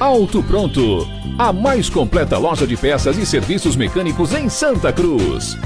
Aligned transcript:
Auto 0.00 0.42
Pronto, 0.42 1.06
a 1.38 1.52
mais 1.52 1.90
completa 1.90 2.38
loja 2.38 2.66
de 2.66 2.74
peças 2.74 3.18
e 3.18 3.26
serviços 3.26 3.76
mecânicos 3.76 4.32
em 4.32 4.48
Santa 4.48 4.90
Cruz. 4.90 5.58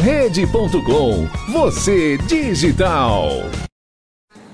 Rede.com, 0.00 1.28
você 1.52 2.16
digital. 2.16 3.28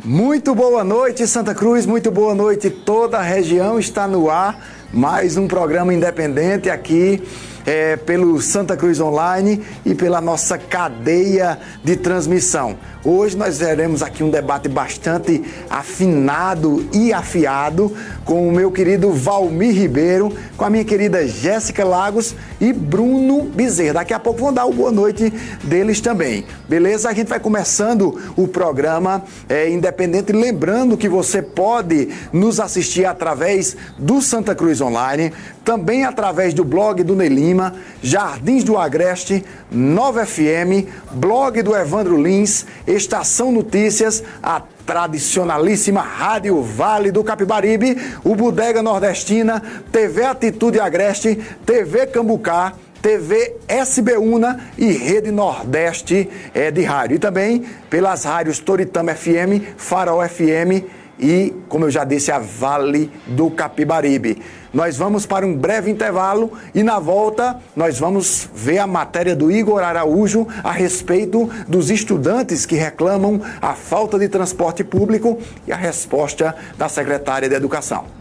Muito 0.04 0.56
boa 0.56 0.82
noite, 0.82 1.24
Santa 1.28 1.54
Cruz, 1.54 1.86
muito 1.86 2.10
boa 2.10 2.34
noite, 2.34 2.68
toda 2.68 3.18
a 3.18 3.22
região 3.22 3.78
está 3.78 4.08
no 4.08 4.28
ar. 4.28 4.58
Mais 4.92 5.36
um 5.36 5.46
programa 5.46 5.94
independente 5.94 6.68
aqui 6.68 7.22
é, 7.66 7.96
pelo 7.96 8.40
Santa 8.40 8.76
Cruz 8.76 9.00
Online 9.00 9.62
e 9.84 9.94
pela 9.94 10.20
nossa 10.20 10.58
cadeia 10.58 11.58
de 11.82 11.96
transmissão. 11.96 12.76
Hoje 13.04 13.36
nós 13.36 13.58
teremos 13.58 14.02
aqui 14.02 14.24
um 14.24 14.30
debate 14.30 14.68
bastante 14.68 15.42
afinado 15.70 16.86
e 16.92 17.12
afiado 17.12 17.92
com 18.24 18.48
o 18.48 18.52
meu 18.52 18.70
querido 18.72 19.12
Valmir 19.12 19.72
Ribeiro, 19.72 20.32
com 20.56 20.64
a 20.64 20.70
minha 20.70 20.84
querida 20.84 21.26
Jéssica 21.26 21.84
Lagos 21.84 22.34
e 22.60 22.72
Bruno 22.72 23.44
Bezerra. 23.44 23.94
Daqui 23.94 24.12
a 24.12 24.18
pouco 24.18 24.40
vão 24.40 24.52
dar 24.52 24.66
o 24.66 24.72
boa 24.72 24.90
noite 24.90 25.32
deles 25.62 26.00
também. 26.00 26.44
Beleza? 26.68 27.08
A 27.08 27.14
gente 27.14 27.28
vai 27.28 27.40
começando 27.40 28.20
o 28.36 28.48
programa 28.48 29.22
é, 29.48 29.70
independente, 29.70 30.32
lembrando 30.32 30.96
que 30.96 31.08
você 31.08 31.40
pode 31.40 32.08
nos 32.32 32.60
assistir 32.60 33.04
através 33.04 33.76
do 33.96 34.20
Santa 34.20 34.54
Cruz 34.54 34.80
Online, 34.80 35.32
também 35.64 36.04
através 36.04 36.52
do 36.52 36.64
blog 36.64 37.02
do 37.02 37.14
Nelima, 37.48 37.74
Jardins 38.02 38.62
do 38.62 38.76
Agreste, 38.76 39.44
Nova 39.70 40.26
FM, 40.26 40.86
blog 41.12 41.62
do 41.62 41.74
Evandro 41.74 42.20
Lins, 42.20 42.66
Estação 42.86 43.50
Notícias, 43.50 44.22
a 44.42 44.60
tradicionalíssima 44.84 46.00
Rádio 46.00 46.62
Vale 46.62 47.10
do 47.10 47.24
Capibaribe, 47.24 47.96
o 48.24 48.34
Bodega 48.34 48.82
Nordestina, 48.82 49.62
TV 49.90 50.24
Atitude 50.24 50.78
Agreste, 50.78 51.38
TV 51.64 52.06
Cambucá, 52.06 52.74
TV 53.00 53.56
SBUNA 53.68 54.60
e 54.76 54.92
Rede 54.92 55.30
Nordeste 55.30 56.28
é, 56.52 56.70
de 56.70 56.82
rádio. 56.82 57.16
E 57.16 57.18
também 57.18 57.64
pelas 57.88 58.24
rádios 58.24 58.58
Toritama 58.58 59.14
FM, 59.14 59.76
Farol 59.76 60.26
FM 60.28 60.97
e, 61.18 61.54
como 61.68 61.84
eu 61.84 61.90
já 61.90 62.04
disse, 62.04 62.30
a 62.30 62.38
Vale 62.38 63.10
do 63.26 63.50
Capibaribe. 63.50 64.42
Nós 64.72 64.96
vamos 64.96 65.24
para 65.24 65.46
um 65.46 65.56
breve 65.56 65.90
intervalo 65.90 66.52
e 66.74 66.82
na 66.82 66.98
volta 66.98 67.58
nós 67.74 67.98
vamos 67.98 68.48
ver 68.54 68.78
a 68.78 68.86
matéria 68.86 69.34
do 69.34 69.50
Igor 69.50 69.82
Araújo 69.82 70.46
a 70.62 70.70
respeito 70.70 71.50
dos 71.66 71.90
estudantes 71.90 72.66
que 72.66 72.76
reclamam 72.76 73.40
a 73.60 73.74
falta 73.74 74.18
de 74.18 74.28
transporte 74.28 74.84
público 74.84 75.38
e 75.66 75.72
a 75.72 75.76
resposta 75.76 76.54
da 76.76 76.88
secretária 76.88 77.48
de 77.48 77.54
Educação. 77.54 78.17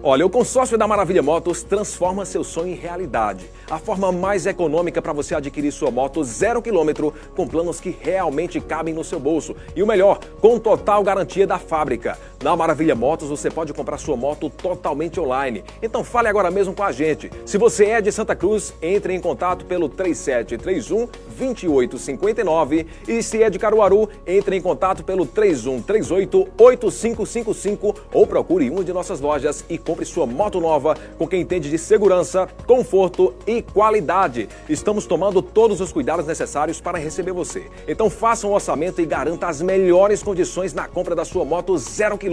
Olha, 0.00 0.24
o 0.24 0.30
consórcio 0.30 0.78
da 0.78 0.86
Maravilha 0.86 1.22
Motos 1.24 1.64
transforma 1.64 2.24
seu 2.24 2.44
sonho 2.44 2.68
em 2.68 2.76
realidade. 2.76 3.50
A 3.68 3.80
forma 3.80 4.12
mais 4.12 4.46
econômica 4.46 5.02
para 5.02 5.12
você 5.12 5.34
adquirir 5.34 5.72
sua 5.72 5.90
moto 5.90 6.22
zero 6.22 6.62
quilômetro 6.62 7.12
com 7.34 7.48
planos 7.48 7.80
que 7.80 7.96
realmente 8.00 8.60
cabem 8.60 8.94
no 8.94 9.02
seu 9.02 9.18
bolso. 9.18 9.56
E 9.74 9.82
o 9.82 9.86
melhor, 9.86 10.20
com 10.40 10.56
total 10.56 11.02
garantia 11.02 11.48
da 11.48 11.58
fábrica. 11.58 12.16
Na 12.40 12.54
Maravilha 12.54 12.94
Motos 12.94 13.30
você 13.30 13.50
pode 13.50 13.72
comprar 13.72 13.98
sua 13.98 14.16
moto 14.16 14.48
totalmente 14.48 15.18
online. 15.18 15.64
Então 15.82 16.04
fale 16.04 16.28
agora 16.28 16.52
mesmo 16.52 16.72
com 16.72 16.84
a 16.84 16.92
gente. 16.92 17.28
Se 17.44 17.58
você 17.58 17.86
é 17.86 18.00
de 18.00 18.12
Santa 18.12 18.36
Cruz, 18.36 18.72
entre 18.80 19.12
em 19.12 19.20
contato 19.20 19.64
pelo 19.64 19.88
3731 19.88 21.08
2859 21.36 22.86
e 23.08 23.22
se 23.24 23.42
é 23.42 23.50
de 23.50 23.58
Caruaru, 23.58 24.08
entre 24.24 24.56
em 24.56 24.62
contato 24.62 25.02
pelo 25.02 25.26
3138 25.26 26.48
8555 26.56 27.94
ou 28.12 28.24
procure 28.24 28.70
uma 28.70 28.84
de 28.84 28.92
nossas 28.92 29.18
lojas 29.18 29.64
e 29.68 29.76
compre 29.76 30.04
sua 30.04 30.24
moto 30.24 30.60
nova 30.60 30.96
com 31.18 31.26
quem 31.26 31.40
entende 31.40 31.68
de 31.68 31.76
segurança, 31.76 32.48
conforto 32.68 33.34
e 33.48 33.62
qualidade. 33.62 34.48
Estamos 34.68 35.06
tomando 35.06 35.42
todos 35.42 35.80
os 35.80 35.90
cuidados 35.90 36.24
necessários 36.24 36.80
para 36.80 36.98
receber 36.98 37.32
você. 37.32 37.64
Então 37.88 38.08
faça 38.08 38.46
um 38.46 38.52
orçamento 38.52 39.00
e 39.00 39.06
garanta 39.06 39.48
as 39.48 39.60
melhores 39.60 40.22
condições 40.22 40.72
na 40.72 40.86
compra 40.86 41.16
da 41.16 41.24
sua 41.24 41.44
moto 41.44 41.76
zero 41.76 42.16
quilômetro. 42.16 42.27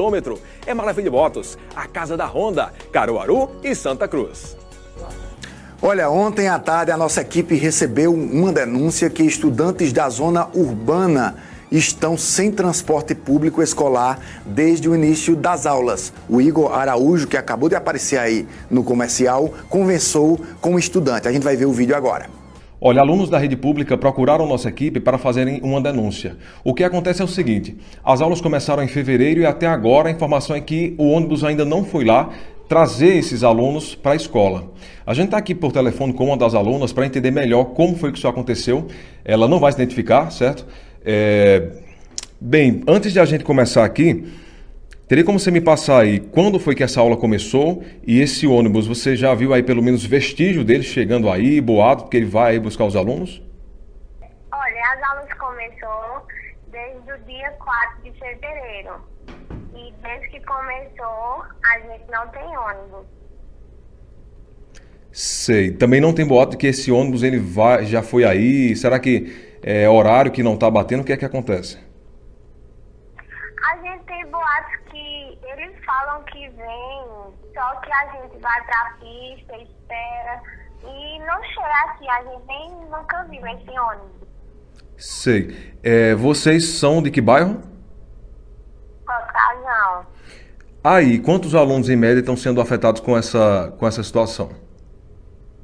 É 0.65 0.73
Maravilha 0.73 1.09
Motos, 1.09 1.57
a 1.75 1.87
casa 1.87 2.15
da 2.15 2.25
Honda, 2.25 2.73
Caruaru 2.91 3.49
e 3.63 3.73
Santa 3.73 4.07
Cruz. 4.07 4.57
Olha, 5.81 6.09
ontem 6.09 6.47
à 6.47 6.57
tarde 6.57 6.91
a 6.91 6.97
nossa 6.97 7.21
equipe 7.21 7.55
recebeu 7.55 8.13
uma 8.13 8.51
denúncia 8.51 9.09
que 9.09 9.23
estudantes 9.23 9.93
da 9.93 10.09
zona 10.09 10.47
urbana 10.53 11.35
estão 11.71 12.17
sem 12.17 12.51
transporte 12.51 13.13
público 13.13 13.61
escolar 13.61 14.19
desde 14.45 14.87
o 14.87 14.95
início 14.95 15.35
das 15.35 15.65
aulas. 15.65 16.13
O 16.29 16.41
Igor 16.41 16.73
Araújo, 16.73 17.27
que 17.27 17.37
acabou 17.37 17.69
de 17.69 17.75
aparecer 17.75 18.17
aí 18.17 18.47
no 18.69 18.83
comercial, 18.83 19.53
conversou 19.69 20.39
com 20.61 20.75
o 20.75 20.79
estudante. 20.79 21.27
A 21.27 21.31
gente 21.31 21.43
vai 21.43 21.55
ver 21.55 21.65
o 21.65 21.73
vídeo 21.73 21.95
agora. 21.95 22.44
Olha, 22.87 23.01
alunos 23.01 23.31
da 23.31 23.39
rede 23.39 23.57
pública 23.57 23.97
procuraram 23.97 24.45
nossa 24.45 24.69
equipe 24.69 24.99
para 24.99 25.17
fazerem 25.17 25.59
uma 25.63 25.81
denúncia. 25.81 26.37
O 26.63 26.71
que 26.71 26.83
acontece 26.83 27.19
é 27.19 27.25
o 27.25 27.27
seguinte: 27.27 27.75
as 28.03 28.21
aulas 28.21 28.39
começaram 28.39 28.83
em 28.83 28.87
fevereiro 28.87 29.41
e 29.41 29.45
até 29.47 29.65
agora 29.65 30.07
a 30.07 30.11
informação 30.11 30.55
é 30.55 30.61
que 30.61 30.93
o 30.95 31.09
ônibus 31.09 31.43
ainda 31.43 31.65
não 31.65 31.83
foi 31.83 32.05
lá 32.05 32.29
trazer 32.69 33.15
esses 33.15 33.43
alunos 33.43 33.95
para 33.95 34.11
a 34.11 34.15
escola. 34.15 34.71
A 35.03 35.15
gente 35.15 35.25
está 35.25 35.37
aqui 35.39 35.55
por 35.55 35.71
telefone 35.71 36.13
com 36.13 36.25
uma 36.25 36.37
das 36.37 36.53
alunas 36.53 36.93
para 36.93 37.07
entender 37.07 37.31
melhor 37.31 37.63
como 37.73 37.95
foi 37.95 38.11
que 38.11 38.19
isso 38.19 38.27
aconteceu. 38.27 38.85
Ela 39.23 39.47
não 39.47 39.57
vai 39.57 39.71
se 39.71 39.81
identificar, 39.81 40.31
certo? 40.31 40.67
É... 41.03 41.67
Bem, 42.39 42.83
antes 42.87 43.11
de 43.11 43.19
a 43.19 43.25
gente 43.25 43.43
começar 43.43 43.83
aqui, 43.83 44.25
teria 45.07 45.23
como 45.23 45.39
você 45.39 45.51
me 45.51 45.61
passar 45.61 46.01
aí 46.01 46.19
quando 46.19 46.59
foi 46.59 46.75
que 46.75 46.83
essa 46.83 46.99
aula 46.99 47.17
começou 47.17 47.83
e 48.05 48.19
esse 48.21 48.47
ônibus, 48.47 48.87
você 48.87 49.15
já 49.15 49.33
viu 49.33 49.53
aí 49.53 49.63
pelo 49.63 49.81
menos 49.81 50.05
vestígio 50.05 50.63
dele 50.63 50.83
chegando 50.83 51.29
aí, 51.29 51.59
boato, 51.61 52.03
porque 52.03 52.17
ele 52.17 52.25
vai 52.25 52.53
aí 52.53 52.59
buscar 52.59 52.85
os 52.85 52.95
alunos? 52.95 53.41
Olha, 54.51 54.81
as 54.93 55.03
aulas 55.09 55.33
começou 55.33 56.27
desde 56.71 57.11
o 57.11 57.17
dia 57.25 57.51
4 57.51 58.03
de 58.03 58.11
fevereiro. 58.19 59.01
E 59.75 59.93
desde 60.01 60.29
que 60.29 60.39
começou, 60.41 61.43
a 61.65 61.79
gente 61.79 62.09
não 62.09 62.27
tem 62.29 62.57
ônibus. 62.57 63.05
Sei. 65.11 65.71
Também 65.71 66.01
não 66.01 66.13
tem 66.13 66.27
boato 66.27 66.51
de 66.51 66.57
que 66.57 66.67
esse 66.67 66.91
ônibus 66.91 67.23
ele 67.23 67.39
vai, 67.39 67.85
já 67.85 68.03
foi 68.03 68.25
aí. 68.25 68.75
Será 68.75 68.99
que 68.99 69.57
é 69.63 69.89
horário 69.89 70.31
que 70.31 70.43
não 70.43 70.55
está 70.55 70.69
batendo? 70.69 71.01
O 71.01 71.05
que 71.05 71.13
é 71.13 71.17
que 71.17 71.23
acontece? 71.23 71.79
A 73.71 73.77
gente 73.77 74.03
tem 74.03 74.25
boatos 74.29 74.84
eles 75.57 75.85
falam 75.85 76.23
que 76.23 76.49
vem, 76.49 77.03
só 77.53 77.75
que 77.81 77.91
a 77.91 78.11
gente 78.11 78.37
vai 78.39 78.65
pra 78.65 78.97
pista, 78.99 79.57
espera. 79.57 80.41
E 80.83 81.19
não 81.19 81.43
chega 81.43 81.91
aqui, 81.91 82.09
a 82.09 82.23
gente 82.23 82.45
nem 82.47 82.69
nunca 82.89 83.23
viu 83.23 83.45
esse 83.47 83.79
ônibus. 83.79 84.27
Sei. 84.97 85.73
É, 85.83 86.13
vocês 86.15 86.65
são 86.65 87.01
de 87.01 87.09
que 87.09 87.21
bairro? 87.21 87.61
Ocasião. 89.03 90.05
Aí, 90.83 91.19
quantos 91.19 91.55
alunos 91.55 91.89
em 91.89 91.95
média 91.95 92.19
estão 92.19 92.37
sendo 92.37 92.61
afetados 92.61 93.01
com 93.01 93.17
essa, 93.17 93.73
com 93.79 93.87
essa 93.87 94.03
situação? 94.03 94.49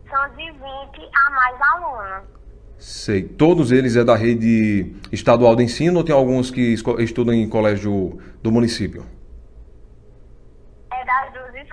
São 0.09 0.29
de 0.29 0.51
20 0.51 0.59
a 0.59 1.29
mais 1.29 1.61
alunos. 1.61 2.23
Sei. 2.77 3.23
Todos 3.23 3.71
eles 3.71 3.95
é 3.95 4.03
da 4.03 4.15
rede 4.15 4.95
estadual 5.11 5.55
de 5.55 5.63
ensino 5.63 5.99
ou 5.99 6.03
tem 6.03 6.15
alguns 6.15 6.49
que 6.49 6.73
estudam 6.99 7.33
em 7.33 7.47
colégio 7.47 8.19
do 8.41 8.51
município? 8.51 9.05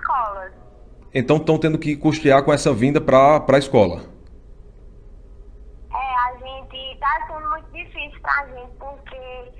É 0.08 0.22
escolas. 0.22 0.52
Então 1.14 1.36
estão 1.36 1.58
tendo 1.58 1.78
que 1.78 1.96
custear 1.96 2.42
com 2.44 2.52
essa 2.52 2.72
vinda 2.72 3.00
para 3.00 3.44
a 3.48 3.58
escola. 3.58 4.18
tá 6.98 7.26
sendo 7.26 7.48
muito 7.48 7.70
difícil 7.72 8.20
pra 8.20 8.46
gente, 8.46 8.72
porque 8.78 9.52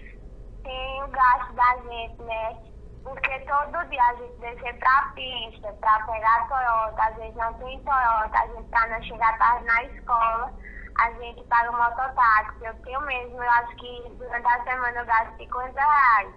tem 0.63 1.03
o 1.03 1.09
gasto 1.09 1.53
da 1.55 1.77
gente, 1.89 2.23
né? 2.23 2.57
Porque 3.05 3.39
todo 3.41 3.89
dia 3.89 4.03
a 4.03 4.15
gente 4.15 4.37
descer 4.41 4.79
pra 4.79 5.13
pista, 5.15 5.73
pra 5.81 6.05
pegar 6.05 6.43
a 6.43 6.47
Toyota, 6.47 7.03
às 7.03 7.17
vezes 7.17 7.37
não 7.37 7.55
tem 7.55 7.83
Toyota, 7.83 8.39
a 8.39 8.47
gente 8.49 8.69
pra 8.69 8.87
não 8.89 9.03
chegar 9.03 9.39
tarde 9.39 9.65
na 9.65 9.85
escola, 9.85 10.53
a 11.01 11.13
gente 11.13 11.43
paga 11.45 11.71
o 11.71 11.79
mototáxi. 11.79 12.65
Eu 12.65 12.75
tenho 12.83 13.01
mesmo, 13.03 13.43
eu 13.43 13.51
acho 13.51 13.77
que 13.77 14.15
durante 14.19 14.47
a 14.47 14.65
semana 14.65 14.99
eu 14.99 15.07
gasto 15.07 15.37
50 15.39 15.81
reais 15.81 16.35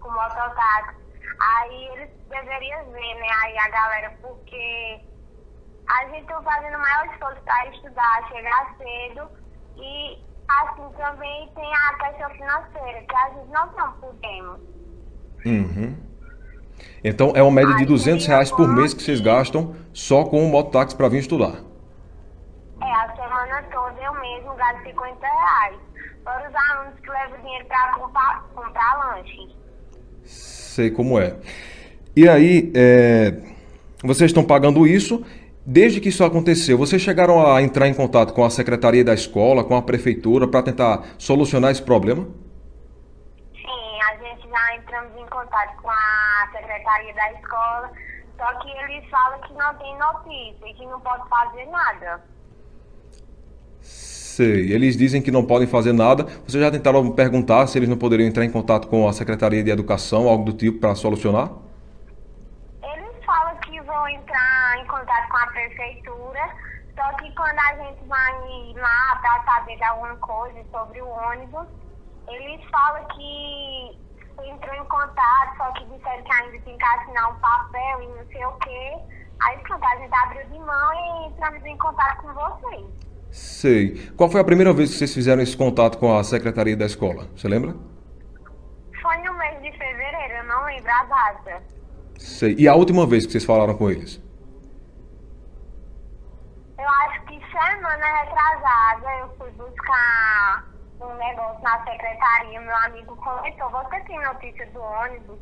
com 0.00 0.10
mototáxi. 0.10 1.03
Aí 1.40 1.88
eles 1.92 2.10
deveriam 2.28 2.84
ver, 2.92 3.14
né, 3.14 3.28
aí 3.42 3.58
a 3.58 3.68
galera, 3.68 4.18
porque 4.20 5.00
a 5.88 6.08
gente 6.08 6.26
tá 6.26 6.40
fazendo 6.42 6.76
o 6.76 6.80
maior 6.80 7.06
esforço 7.12 7.40
para 7.42 7.66
estudar, 7.68 8.28
chegar 8.28 8.76
cedo 8.78 9.28
e 9.76 10.18
assim 10.48 10.96
também 10.96 11.50
tem 11.54 11.74
a 11.74 11.94
questão 11.94 12.30
financeira, 12.30 13.02
que 13.02 13.16
a 13.16 13.30
gente 13.30 13.50
não 13.50 13.72
não 13.72 13.92
podemos. 13.94 14.60
Uhum. 15.44 15.96
Então 17.02 17.32
é 17.34 17.42
uma 17.42 17.52
média 17.52 17.74
de 17.74 17.82
Aí 17.82 17.86
200 17.86 18.26
reais 18.26 18.50
por 18.50 18.68
mês 18.68 18.94
que 18.94 19.02
vocês 19.02 19.20
gastam 19.20 19.76
só 19.92 20.24
com 20.24 20.44
o 20.44 20.48
mototáxi 20.48 20.96
para 20.96 21.08
vir 21.08 21.18
estudar. 21.18 21.62
É, 22.80 22.92
a 22.92 23.14
semana 23.14 23.62
toda 23.70 24.00
eu 24.02 24.14
mesmo 24.14 24.54
gasto 24.54 24.82
50 24.82 25.26
reais. 25.26 25.76
Para 26.24 26.48
os 26.48 26.54
alunos 26.54 27.00
que 27.00 27.10
levam 27.10 27.38
dinheiro 27.40 27.66
para 27.66 27.92
comprar, 27.98 28.42
comprar 28.54 28.98
lanche. 28.98 29.54
Sei 30.74 30.90
como 30.90 31.20
é. 31.20 31.36
E 32.16 32.28
aí, 32.28 32.72
é, 32.74 33.32
vocês 34.02 34.30
estão 34.30 34.44
pagando 34.44 34.88
isso. 34.88 35.24
Desde 35.64 36.00
que 36.00 36.08
isso 36.08 36.24
aconteceu, 36.24 36.76
vocês 36.76 37.00
chegaram 37.00 37.46
a 37.46 37.62
entrar 37.62 37.86
em 37.86 37.94
contato 37.94 38.34
com 38.34 38.44
a 38.44 38.50
secretaria 38.50 39.04
da 39.04 39.14
escola, 39.14 39.62
com 39.62 39.76
a 39.76 39.82
prefeitura, 39.82 40.48
para 40.48 40.64
tentar 40.64 41.04
solucionar 41.16 41.70
esse 41.70 41.80
problema? 41.80 42.26
Sim, 43.54 44.00
a 44.10 44.16
gente 44.16 44.48
já 44.48 44.76
entramos 44.76 45.12
em 45.16 45.26
contato 45.26 45.80
com 45.80 45.90
a 45.90 46.48
secretaria 46.50 47.14
da 47.14 47.32
escola, 47.34 47.92
só 48.36 48.58
que 48.58 48.68
eles 48.68 49.08
falam 49.08 49.40
que 49.42 49.54
não 49.54 49.74
tem 49.76 49.96
notícia 49.96 50.68
e 50.68 50.74
que 50.74 50.86
não 50.86 51.00
pode 51.00 51.28
fazer 51.28 51.66
nada. 51.66 52.20
Sei. 54.34 54.72
Eles 54.72 54.96
dizem 54.96 55.22
que 55.22 55.30
não 55.30 55.44
podem 55.44 55.68
fazer 55.68 55.92
nada. 55.92 56.24
Vocês 56.44 56.60
já 56.60 56.68
tentaram 56.68 57.08
perguntar 57.12 57.68
se 57.68 57.78
eles 57.78 57.88
não 57.88 57.96
poderiam 57.96 58.26
entrar 58.26 58.44
em 58.44 58.50
contato 58.50 58.88
com 58.88 59.06
a 59.06 59.12
secretaria 59.12 59.62
de 59.62 59.70
educação, 59.70 60.28
algo 60.28 60.46
do 60.46 60.52
tipo, 60.52 60.80
para 60.80 60.96
solucionar? 60.96 61.52
Eles 62.82 63.24
falam 63.24 63.56
que 63.58 63.80
vão 63.82 64.08
entrar 64.08 64.78
em 64.80 64.86
contato 64.88 65.28
com 65.30 65.36
a 65.36 65.46
prefeitura, 65.46 66.40
só 66.96 67.12
que 67.18 67.32
quando 67.36 67.58
a 67.60 67.76
gente 67.76 68.04
vai 68.08 68.74
lá 68.74 69.20
para 69.22 69.44
saber 69.44 69.76
de 69.76 69.84
alguma 69.84 70.16
coisa 70.16 70.58
sobre 70.72 71.00
o 71.00 71.08
ônibus, 71.08 71.68
eles 72.26 72.60
falam 72.72 73.06
que 73.14 73.98
entrou 74.50 74.74
em 74.74 74.84
contato, 74.86 75.56
só 75.58 75.70
que 75.74 75.84
disseram 75.84 76.24
que 76.24 76.32
ainda 76.34 76.58
tem 76.58 76.76
que 76.76 76.84
assinar 76.84 77.30
um 77.30 77.36
papel 77.36 78.02
e 78.02 78.06
não 78.08 78.26
sei 78.32 78.44
o 78.44 78.52
quê. 78.54 78.96
Aí 79.44 79.58
pronto, 79.58 79.84
a 79.84 79.96
gente 79.96 80.12
abriu 80.12 80.44
de 80.48 80.58
mão 80.58 80.92
e 80.92 81.28
entramos 81.28 81.64
em 81.64 81.78
contato 81.78 82.22
com 82.22 82.34
vocês. 82.34 83.13
Sei. 83.34 84.12
Qual 84.16 84.30
foi 84.30 84.40
a 84.40 84.44
primeira 84.44 84.72
vez 84.72 84.92
que 84.92 84.96
vocês 84.96 85.12
fizeram 85.12 85.42
esse 85.42 85.56
contato 85.56 85.98
com 85.98 86.16
a 86.16 86.22
secretaria 86.22 86.76
da 86.76 86.86
escola? 86.86 87.26
Você 87.34 87.48
lembra? 87.48 87.74
Foi 89.02 89.16
no 89.24 89.34
mês 89.36 89.60
de 89.60 89.72
fevereiro, 89.72 90.34
eu 90.34 90.44
não 90.44 90.64
lembro 90.64 90.88
a 90.88 91.02
data. 91.02 91.62
Sei. 92.16 92.54
E 92.56 92.68
a 92.68 92.76
última 92.76 93.04
vez 93.08 93.26
que 93.26 93.32
vocês 93.32 93.44
falaram 93.44 93.74
com 93.74 93.90
eles? 93.90 94.22
Eu 96.78 96.88
acho 96.88 97.24
que 97.26 97.40
semana 97.50 98.22
retrasada 98.22 99.18
eu 99.18 99.36
fui 99.36 99.50
buscar 99.50 100.70
um 101.00 101.14
negócio 101.16 101.60
na 101.64 101.84
secretaria, 101.84 102.60
meu 102.60 102.76
amigo 102.76 103.16
comentou, 103.16 103.68
você 103.68 104.00
tem 104.02 104.22
notícia 104.22 104.64
do 104.66 104.80
ônibus? 104.80 105.40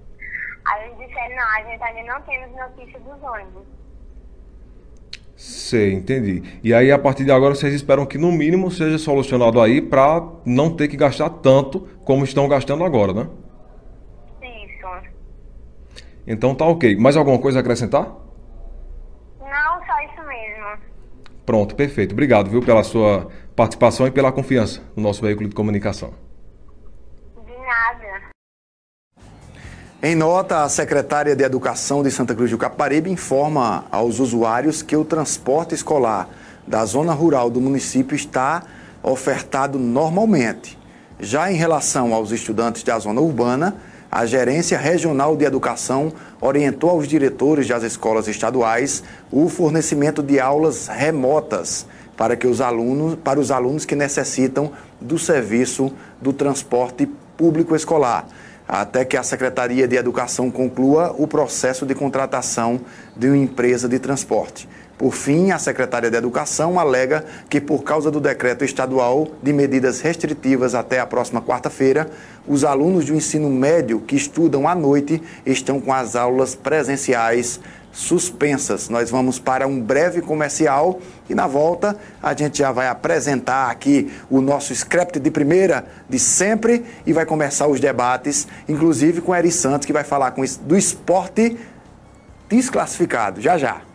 Aí 0.64 0.86
eles 0.86 0.96
disseram, 0.96 1.36
não, 1.36 1.46
a 1.46 1.62
gente 1.64 1.82
ainda 1.82 2.14
não 2.14 2.22
temos 2.22 2.56
notícia 2.56 3.00
dos 3.00 3.22
ônibus. 3.22 3.66
Sei, 5.34 5.92
entendi. 5.92 6.42
E 6.62 6.72
aí, 6.72 6.92
a 6.92 6.98
partir 6.98 7.24
de 7.24 7.32
agora, 7.32 7.54
vocês 7.54 7.74
esperam 7.74 8.06
que 8.06 8.18
no 8.18 8.30
mínimo 8.30 8.70
seja 8.70 8.98
solucionado 8.98 9.60
aí 9.60 9.80
para 9.80 10.22
não 10.44 10.74
ter 10.74 10.88
que 10.88 10.96
gastar 10.96 11.30
tanto 11.30 11.80
como 12.04 12.24
estão 12.24 12.46
gastando 12.46 12.84
agora, 12.84 13.12
né? 13.12 13.28
Isso. 14.42 15.08
Então 16.26 16.54
tá 16.54 16.64
ok. 16.64 16.96
Mais 16.96 17.16
alguma 17.16 17.38
coisa 17.38 17.58
a 17.58 17.60
acrescentar? 17.60 18.04
Não, 19.40 19.86
só 19.86 20.00
isso 20.04 20.26
mesmo. 20.26 20.92
Pronto, 21.44 21.74
perfeito. 21.74 22.12
Obrigado, 22.12 22.48
viu, 22.48 22.62
pela 22.62 22.84
sua 22.84 23.28
participação 23.56 24.06
e 24.06 24.10
pela 24.10 24.30
confiança 24.30 24.82
no 24.96 25.02
nosso 25.02 25.22
veículo 25.22 25.48
de 25.48 25.54
comunicação. 25.54 26.14
De 27.44 27.52
nada. 27.52 28.30
Em 30.04 30.16
nota, 30.16 30.64
a 30.64 30.68
secretária 30.68 31.36
de 31.36 31.44
Educação 31.44 32.02
de 32.02 32.10
Santa 32.10 32.34
Cruz 32.34 32.50
do 32.50 32.58
Caparibe 32.58 33.08
informa 33.08 33.84
aos 33.88 34.18
usuários 34.18 34.82
que 34.82 34.96
o 34.96 35.04
transporte 35.04 35.76
escolar 35.76 36.28
da 36.66 36.84
zona 36.84 37.12
rural 37.12 37.48
do 37.48 37.60
município 37.60 38.16
está 38.16 38.64
ofertado 39.00 39.78
normalmente. 39.78 40.76
Já 41.20 41.52
em 41.52 41.54
relação 41.54 42.12
aos 42.12 42.32
estudantes 42.32 42.82
da 42.82 42.98
zona 42.98 43.20
urbana, 43.20 43.76
a 44.10 44.26
Gerência 44.26 44.76
Regional 44.76 45.36
de 45.36 45.44
Educação 45.44 46.12
orientou 46.40 46.90
aos 46.90 47.06
diretores 47.06 47.68
das 47.68 47.84
escolas 47.84 48.26
estaduais 48.26 49.04
o 49.30 49.48
fornecimento 49.48 50.20
de 50.20 50.40
aulas 50.40 50.88
remotas 50.88 51.86
para 52.16 52.34
que 52.34 52.48
os 52.48 52.60
alunos, 52.60 53.14
para 53.22 53.38
os 53.38 53.52
alunos 53.52 53.84
que 53.84 53.94
necessitam 53.94 54.72
do 55.00 55.16
serviço 55.16 55.92
do 56.20 56.32
transporte 56.32 57.08
público 57.36 57.76
escolar 57.76 58.26
até 58.72 59.04
que 59.04 59.18
a 59.18 59.22
Secretaria 59.22 59.86
de 59.86 59.96
Educação 59.96 60.50
conclua 60.50 61.14
o 61.18 61.26
processo 61.26 61.84
de 61.84 61.94
contratação 61.94 62.80
de 63.14 63.26
uma 63.26 63.36
empresa 63.36 63.86
de 63.86 63.98
transporte. 63.98 64.66
Por 64.96 65.12
fim, 65.12 65.50
a 65.50 65.58
secretária 65.58 66.10
de 66.10 66.16
Educação 66.16 66.80
alega 66.80 67.22
que, 67.50 67.60
por 67.60 67.82
causa 67.82 68.10
do 68.10 68.18
decreto 68.18 68.64
estadual 68.64 69.28
de 69.42 69.52
medidas 69.52 70.00
restritivas 70.00 70.74
até 70.74 71.00
a 71.00 71.06
próxima 71.06 71.42
quarta-feira, 71.42 72.08
os 72.48 72.64
alunos 72.64 73.04
do 73.04 73.14
ensino 73.14 73.50
médio 73.50 74.00
que 74.00 74.16
estudam 74.16 74.66
à 74.66 74.74
noite 74.74 75.22
estão 75.44 75.78
com 75.78 75.92
as 75.92 76.16
aulas 76.16 76.54
presenciais 76.54 77.60
suspensas. 77.92 78.88
Nós 78.88 79.10
vamos 79.10 79.38
para 79.38 79.66
um 79.66 79.80
breve 79.80 80.22
comercial 80.22 81.00
e 81.28 81.34
na 81.34 81.46
volta 81.46 81.96
a 82.22 82.34
gente 82.34 82.58
já 82.58 82.72
vai 82.72 82.88
apresentar 82.88 83.70
aqui 83.70 84.10
o 84.30 84.40
nosso 84.40 84.72
script 84.72 85.20
de 85.20 85.30
primeira 85.30 85.84
de 86.08 86.18
sempre 86.18 86.84
e 87.06 87.12
vai 87.12 87.26
começar 87.26 87.66
os 87.66 87.78
debates, 87.78 88.48
inclusive 88.68 89.20
com 89.20 89.34
Eri 89.34 89.52
Santos 89.52 89.86
que 89.86 89.92
vai 89.92 90.04
falar 90.04 90.30
com 90.32 90.42
do 90.62 90.76
esporte 90.76 91.58
desclassificado. 92.48 93.40
Já 93.40 93.58
já. 93.58 93.91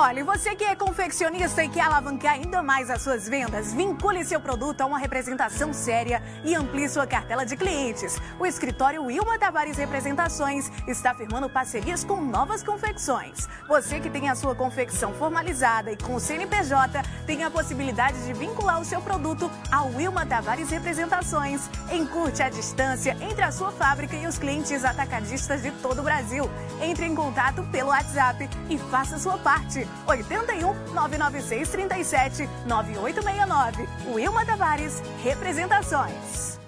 Olha, 0.00 0.24
você 0.24 0.54
que 0.54 0.62
é 0.62 0.76
confeccionista 0.76 1.64
e 1.64 1.68
quer 1.68 1.80
alavancar 1.80 2.34
ainda 2.34 2.62
mais 2.62 2.88
as 2.88 3.02
suas 3.02 3.28
vendas, 3.28 3.74
vincule 3.74 4.24
seu 4.24 4.40
produto 4.40 4.80
a 4.80 4.86
uma 4.86 4.96
representação 4.96 5.72
séria 5.72 6.22
e 6.44 6.54
amplie 6.54 6.88
sua 6.88 7.04
cartela 7.04 7.44
de 7.44 7.56
clientes. 7.56 8.16
O 8.38 8.46
escritório 8.46 9.02
Wilma 9.02 9.36
Tavares 9.40 9.76
Representações 9.76 10.70
está 10.86 11.12
firmando 11.12 11.50
parcerias 11.50 12.04
com 12.04 12.20
novas 12.20 12.62
confecções. 12.62 13.48
Você 13.66 13.98
que 13.98 14.08
tem 14.08 14.28
a 14.28 14.36
sua 14.36 14.54
confecção 14.54 15.12
formalizada 15.14 15.90
e 15.90 15.96
com 15.96 16.14
o 16.14 16.20
CNPJ, 16.20 17.02
tem 17.26 17.42
a 17.42 17.50
possibilidade 17.50 18.24
de 18.24 18.32
vincular 18.34 18.80
o 18.80 18.84
seu 18.84 19.00
produto 19.00 19.50
ao 19.68 19.88
Wilma 19.88 20.24
Tavares 20.24 20.70
Representações. 20.70 21.68
Encurte 21.90 22.40
a 22.40 22.48
distância 22.48 23.16
entre 23.20 23.42
a 23.42 23.50
sua 23.50 23.72
fábrica 23.72 24.14
e 24.14 24.28
os 24.28 24.38
clientes 24.38 24.84
atacadistas 24.84 25.60
de 25.60 25.72
todo 25.72 26.02
o 26.02 26.04
Brasil. 26.04 26.48
Entre 26.80 27.04
em 27.04 27.16
contato 27.16 27.64
pelo 27.72 27.88
WhatsApp 27.88 28.48
e 28.70 28.78
faça 28.78 29.18
sua 29.18 29.36
parte. 29.38 29.87
81 30.06 30.72
996 30.94 31.68
37 31.68 32.48
9869. 32.66 33.88
Wilma 34.12 34.44
Tavares 34.44 35.02
Representações. 35.22 36.58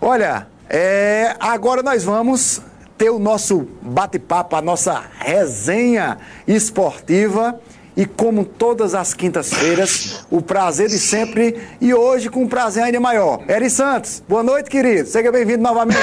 Olha, 0.00 0.46
é, 0.68 1.34
agora 1.40 1.82
nós 1.82 2.04
vamos 2.04 2.60
ter 2.98 3.10
o 3.10 3.18
nosso 3.18 3.66
bate-papo, 3.80 4.54
a 4.56 4.62
nossa 4.62 5.02
resenha 5.18 6.18
esportiva. 6.46 7.60
E 7.96 8.04
como 8.04 8.44
todas 8.44 8.92
as 8.92 9.14
quintas-feiras, 9.14 10.26
o 10.28 10.42
prazer 10.42 10.88
de 10.88 10.98
sempre 10.98 11.62
e 11.80 11.94
hoje 11.94 12.28
com 12.28 12.42
um 12.42 12.48
prazer 12.48 12.82
ainda 12.82 12.98
maior. 12.98 13.44
Eri 13.48 13.70
Santos, 13.70 14.20
boa 14.28 14.42
noite, 14.42 14.68
querido. 14.68 15.08
Seja 15.08 15.30
bem-vindo 15.30 15.62
novamente. 15.62 15.96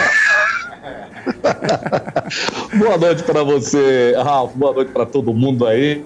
boa 2.77 2.97
noite 2.97 3.23
para 3.23 3.43
você, 3.43 4.13
Ralf. 4.23 4.51
Boa 4.55 4.73
noite 4.73 4.91
para 4.91 5.05
todo 5.05 5.33
mundo 5.33 5.65
aí. 5.67 6.03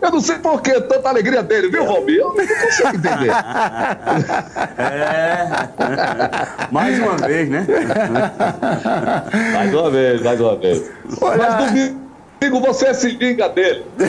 Eu 0.00 0.10
não 0.12 0.20
sei 0.20 0.38
por 0.38 0.62
que 0.62 0.72
tanta 0.82 1.08
alegria 1.08 1.42
dele, 1.42 1.68
viu, 1.68 1.84
Valmir? 1.84 2.18
Eu 2.20 2.28
não 2.28 2.36
consigo 2.36 2.88
entender. 2.90 3.30
É. 4.78 5.46
Mais 6.70 6.98
uma 6.98 7.16
vez, 7.16 7.48
né? 7.48 7.66
Mais 9.52 9.74
uma 9.74 9.90
vez, 9.90 10.22
mais 10.22 10.40
uma 10.40 10.56
vez. 10.56 10.90
Olha- 11.20 11.36
Mas 11.50 11.66
domingo 11.66 12.03
Amigo, 12.44 12.60
você 12.60 12.92
se 12.92 13.16
vinga 13.16 13.48
dele. 13.48 13.86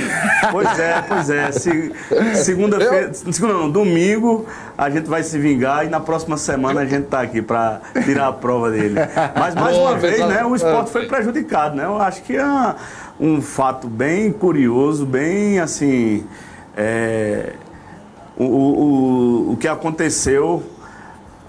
Pois 0.52 0.80
é, 0.80 1.04
pois 1.08 1.30
é. 1.30 1.52
Se, 1.52 1.92
segunda-feira, 2.36 3.14
segunda 3.14 3.54
não, 3.54 3.70
domingo 3.70 4.46
a 4.78 4.90
gente 4.90 5.10
vai 5.10 5.24
se 5.24 5.40
vingar 5.40 5.86
e 5.86 5.90
na 5.90 6.00
próxima 6.00 6.38
semana 6.38 6.82
a 6.82 6.86
gente 6.86 7.08
tá 7.08 7.22
aqui 7.22 7.42
para 7.42 7.82
tirar 8.04 8.28
a 8.28 8.34
prova 8.34 8.70
dele. 8.70 8.96
Mas 9.38 9.56
mais 9.56 9.76
uma 9.76 9.96
vez, 9.98 10.20
né, 10.20 10.46
o 10.46 10.56
esporte 10.56 10.92
foi 10.92 11.08
prejudicado, 11.08 11.76
né? 11.76 11.86
Eu 11.86 12.00
acho 12.00 12.22
que 12.24 12.36
é 12.36 12.76
um 13.20 13.42
fato 13.42 13.88
bem 13.88 14.32
curioso, 14.32 15.06
bem 15.06 15.60
assim, 15.60 16.26
é, 16.78 17.54
o, 18.38 18.44
o, 18.44 19.52
o 19.54 19.58
que 19.58 19.68
aconteceu 19.68 20.62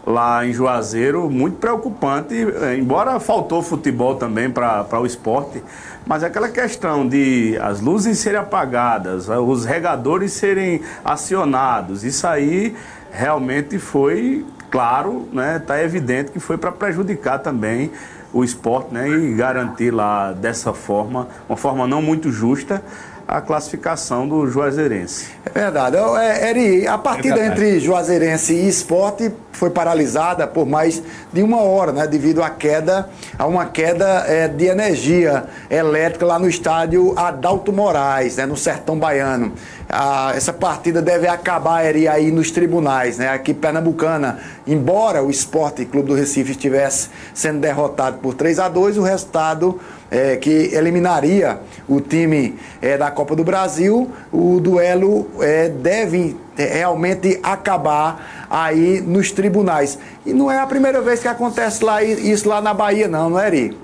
lá 0.07 0.47
em 0.47 0.53
Juazeiro, 0.53 1.29
muito 1.29 1.57
preocupante, 1.57 2.35
é, 2.63 2.77
embora 2.77 3.19
faltou 3.19 3.61
futebol 3.61 4.15
também 4.15 4.49
para 4.49 5.01
o 5.01 5.05
esporte, 5.05 5.61
mas 6.07 6.23
aquela 6.23 6.49
questão 6.49 7.07
de 7.07 7.59
as 7.61 7.81
luzes 7.81 8.19
serem 8.21 8.39
apagadas, 8.39 9.29
os 9.29 9.65
regadores 9.65 10.33
serem 10.33 10.81
acionados, 11.05 12.05
isso 12.05 12.25
aí 12.27 12.77
realmente 13.11 13.79
foi 13.79 14.47
claro, 14.71 15.29
né? 15.33 15.59
Tá 15.59 15.83
evidente 15.83 16.31
que 16.31 16.39
foi 16.39 16.57
para 16.57 16.71
prejudicar 16.71 17.41
também 17.41 17.91
o 18.33 18.45
esporte, 18.45 18.93
né? 18.93 19.09
E 19.09 19.35
garantir 19.35 19.91
lá 19.91 20.33
dessa 20.33 20.73
forma, 20.73 21.27
uma 21.49 21.57
forma 21.57 21.87
não 21.87 22.01
muito 22.01 22.31
justa, 22.31 22.83
a 23.27 23.41
classificação 23.41 24.29
do 24.29 24.49
Juazeirense. 24.49 25.27
É 25.45 25.51
verdade. 25.51 25.97
É, 25.97 26.51
Eri, 26.51 26.87
a 26.87 26.97
partida 26.97 27.41
é 27.41 27.47
entre 27.47 27.81
Juazeirense 27.81 28.55
e 28.55 28.69
Esporte 28.69 29.33
foi 29.51 29.71
paralisada 29.71 30.47
por 30.47 30.67
mais 30.67 31.03
de 31.33 31.43
uma 31.43 31.63
hora, 31.63 31.91
né, 31.91 32.07
devido 32.07 32.43
à 32.43 32.51
queda, 32.51 33.09
a 33.39 33.47
uma 33.47 33.65
queda 33.65 34.25
é, 34.29 34.47
de 34.47 34.67
energia 34.67 35.45
elétrica 35.71 36.27
lá 36.27 36.39
no 36.39 36.49
estádio 36.49 37.19
Adalto 37.19 37.73
Moraes, 37.73 38.37
né, 38.37 38.47
no 38.47 38.57
Sertão 38.57 38.99
Baiano. 38.99 39.55
Ah, 39.89 40.33
essa 40.35 40.53
partida 40.53 41.01
deve 41.01 41.27
acabar 41.27 41.85
Eri, 41.85 42.07
aí 42.07 42.31
nos 42.31 42.51
tribunais, 42.51 43.19
né, 43.19 43.31
aqui 43.31 43.55
pernambucana. 43.55 44.39
Embora 44.67 45.23
o 45.23 45.31
Esporte 45.31 45.85
Clube 45.85 46.09
do 46.09 46.15
Recife 46.15 46.51
estivesse 46.51 47.09
sendo 47.33 47.61
derrotado 47.61 48.19
por 48.19 48.35
3 48.35 48.59
a 48.59 48.69
2, 48.69 48.99
o 48.99 49.03
resultado 49.03 49.81
é, 50.11 50.37
que 50.37 50.75
eliminaria 50.75 51.59
o 51.89 52.01
time 52.01 52.57
é, 52.81 52.97
da 52.97 53.11
Copa 53.11 53.35
do 53.35 53.45
Brasil, 53.45 54.11
o 54.33 54.61
duelo 54.61 55.29
é, 55.41 55.69
deve 55.69 56.37
realmente 56.57 57.39
acabar 57.43 58.47
aí 58.49 59.01
nos 59.01 59.31
tribunais. 59.31 59.99
E 60.25 60.33
não 60.33 60.51
é 60.51 60.59
a 60.59 60.67
primeira 60.67 61.01
vez 61.01 61.21
que 61.21 61.29
acontece 61.29 61.85
lá, 61.85 62.03
isso 62.03 62.49
lá 62.49 62.61
na 62.61 62.73
Bahia, 62.73 63.09
não, 63.09 63.31
não 63.31 63.39
é, 63.39 63.47
Eri? 63.49 63.77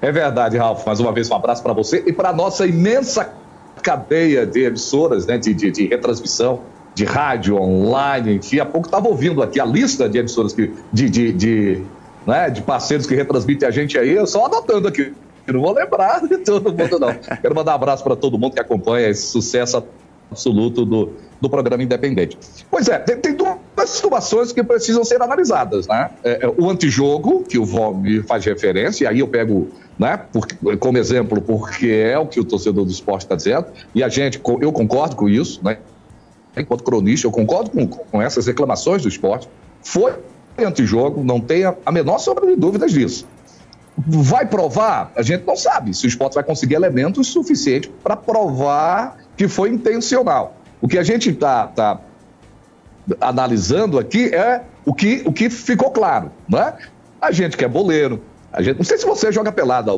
É 0.00 0.12
verdade, 0.12 0.56
Ralf. 0.56 0.84
Mais 0.86 1.00
uma 1.00 1.12
vez, 1.12 1.30
um 1.30 1.34
abraço 1.34 1.62
para 1.62 1.72
você 1.72 2.02
e 2.06 2.12
para 2.12 2.28
a 2.28 2.32
nossa 2.32 2.66
imensa 2.66 3.32
cadeia 3.82 4.46
de 4.46 4.64
emissoras, 4.64 5.26
né, 5.26 5.36
de, 5.36 5.52
de, 5.52 5.70
de, 5.70 5.86
retransmissão, 5.86 6.60
de 6.94 7.04
rádio, 7.04 7.56
online, 7.56 8.36
enfim. 8.36 8.60
Há 8.60 8.66
pouco 8.66 8.86
estava 8.86 9.08
ouvindo 9.08 9.42
aqui 9.42 9.60
a 9.60 9.64
lista 9.64 10.08
de 10.08 10.18
emissoras 10.18 10.52
que, 10.52 10.72
de, 10.92 11.10
de, 11.10 11.32
de, 11.32 11.82
né, 12.26 12.50
de 12.50 12.62
parceiros 12.62 13.06
que 13.06 13.14
retransmitem 13.14 13.68
a 13.68 13.70
gente 13.70 13.98
aí, 13.98 14.10
eu 14.10 14.26
só 14.26 14.46
anotando 14.46 14.88
aqui. 14.88 15.12
Eu 15.46 15.54
não 15.54 15.60
vou 15.60 15.74
lembrar 15.74 16.26
de 16.26 16.38
todo 16.38 16.72
mundo, 16.72 16.98
não. 16.98 17.14
Quero 17.40 17.54
mandar 17.54 17.72
um 17.72 17.74
abraço 17.74 18.02
para 18.02 18.16
todo 18.16 18.38
mundo 18.38 18.54
que 18.54 18.60
acompanha 18.60 19.08
esse 19.08 19.26
sucesso 19.26 19.84
absoluto 20.30 20.84
do, 20.84 21.12
do 21.40 21.50
programa 21.50 21.82
independente. 21.82 22.38
Pois 22.70 22.88
é, 22.88 22.98
tem, 22.98 23.16
tem 23.18 23.34
duas 23.34 23.58
situações 23.86 24.52
que 24.52 24.62
precisam 24.62 25.04
ser 25.04 25.20
analisadas, 25.20 25.86
né? 25.86 26.10
É, 26.24 26.46
é, 26.46 26.48
o 26.48 26.70
antijogo, 26.70 27.44
que 27.44 27.58
o 27.58 27.64
VOM 27.64 28.02
faz 28.26 28.44
referência, 28.44 29.04
e 29.04 29.06
aí 29.06 29.20
eu 29.20 29.28
pego 29.28 29.68
né, 29.98 30.18
por, 30.32 30.46
como 30.78 30.98
exemplo, 30.98 31.40
porque 31.40 31.88
é 31.88 32.18
o 32.18 32.26
que 32.26 32.40
o 32.40 32.44
torcedor 32.44 32.84
do 32.84 32.90
esporte 32.90 33.22
está 33.22 33.36
dizendo, 33.36 33.66
e 33.94 34.02
a 34.02 34.08
gente, 34.08 34.40
eu 34.60 34.72
concordo 34.72 35.14
com 35.14 35.28
isso, 35.28 35.60
né? 35.62 35.78
Enquanto 36.56 36.84
cronista, 36.84 37.26
eu 37.26 37.32
concordo 37.32 37.70
com, 37.70 37.86
com 37.86 38.22
essas 38.22 38.46
reclamações 38.46 39.02
do 39.02 39.08
esporte. 39.08 39.48
Foi 39.82 40.14
antijogo, 40.58 41.24
não 41.24 41.40
tenha 41.40 41.76
a 41.84 41.90
menor 41.90 42.18
sombra 42.18 42.46
de 42.46 42.56
dúvidas 42.56 42.92
disso. 42.92 43.26
Vai 43.96 44.46
provar? 44.46 45.12
A 45.16 45.22
gente 45.22 45.44
não 45.46 45.56
sabe 45.56 45.94
se 45.94 46.06
o 46.06 46.08
esporte 46.08 46.34
vai 46.34 46.44
conseguir 46.44 46.74
elementos 46.74 47.28
suficientes 47.28 47.90
para 48.02 48.16
provar 48.16 49.16
que 49.36 49.48
foi 49.48 49.70
intencional. 49.70 50.56
O 50.80 50.88
que 50.88 50.98
a 50.98 51.02
gente 51.02 51.30
está 51.30 51.68
tá 51.68 52.00
analisando 53.20 53.98
aqui 53.98 54.34
é 54.34 54.62
o 54.84 54.92
que, 54.92 55.22
o 55.24 55.32
que 55.32 55.48
ficou 55.48 55.90
claro. 55.90 56.30
Né? 56.48 56.74
A 57.20 57.32
gente 57.32 57.56
que 57.56 57.64
é 57.64 57.68
boleiro, 57.68 58.20
a 58.52 58.62
gente, 58.62 58.76
não 58.76 58.84
sei 58.84 58.98
se 58.98 59.06
você 59.06 59.32
joga 59.32 59.50
pelada, 59.50 59.92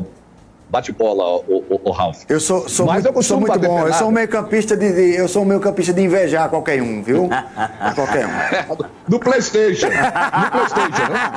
bate-bola, 0.69 1.25
o, 1.49 1.65
o, 1.69 1.81
o, 1.85 1.91
Ralf. 1.91 2.25
Eu 2.29 2.41
sou, 2.41 2.69
sou 2.69 2.87
Mas 2.87 3.05
muito, 3.05 3.17
eu 3.17 3.23
sou 3.23 3.41
muito 3.41 3.59
bom. 3.59 3.87
Eu 3.87 3.93
sou 3.95 4.09
um 4.09 4.11
meio 4.11 4.29
campista 4.29 4.77
de, 4.77 4.93
de, 4.93 5.17
eu 5.17 5.29
sou 5.29 5.43
um 5.43 5.45
meio 5.45 5.61
campista 5.61 5.93
de 5.93 6.03
invejar 6.03 6.49
qualquer 6.49 6.83
um, 6.83 7.03
viu? 7.03 7.29
qualquer 7.95 8.27
um. 8.27 8.31
Do 9.09 9.21
PlayStation. 9.21 9.87
Do 9.89 10.51
PlayStation, 10.51 11.13
né? 11.13 11.33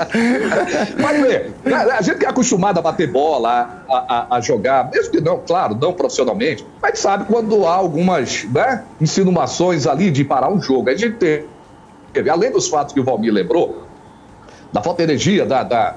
Mas 1.00 1.20
vê, 1.20 1.52
a 1.74 2.00
gente 2.02 2.18
que 2.18 2.26
é 2.26 2.28
acostumado 2.28 2.78
a 2.78 2.82
bater 2.82 3.10
bola, 3.10 3.84
a, 3.88 3.96
a, 3.96 4.36
a, 4.36 4.40
jogar, 4.40 4.90
mesmo 4.90 5.10
que 5.12 5.20
não, 5.20 5.38
claro, 5.38 5.74
não 5.74 5.92
profissionalmente, 5.92 6.66
mas 6.80 6.98
sabe 6.98 7.24
quando 7.26 7.66
há 7.66 7.74
algumas 7.74 8.44
né, 8.44 8.84
insinuações 9.00 9.86
ali 9.86 10.10
de 10.10 10.24
parar 10.24 10.50
um 10.50 10.60
jogo. 10.60 10.88
A 10.88 10.96
gente 10.96 11.16
teve, 12.12 12.30
além 12.30 12.50
dos 12.50 12.68
fatos 12.68 12.94
que 12.94 13.00
o 13.00 13.04
Valmir 13.04 13.32
lembrou, 13.32 13.84
da 14.72 14.82
falta 14.82 14.98
de 14.98 15.12
energia, 15.12 15.44
da, 15.44 15.62
da 15.62 15.94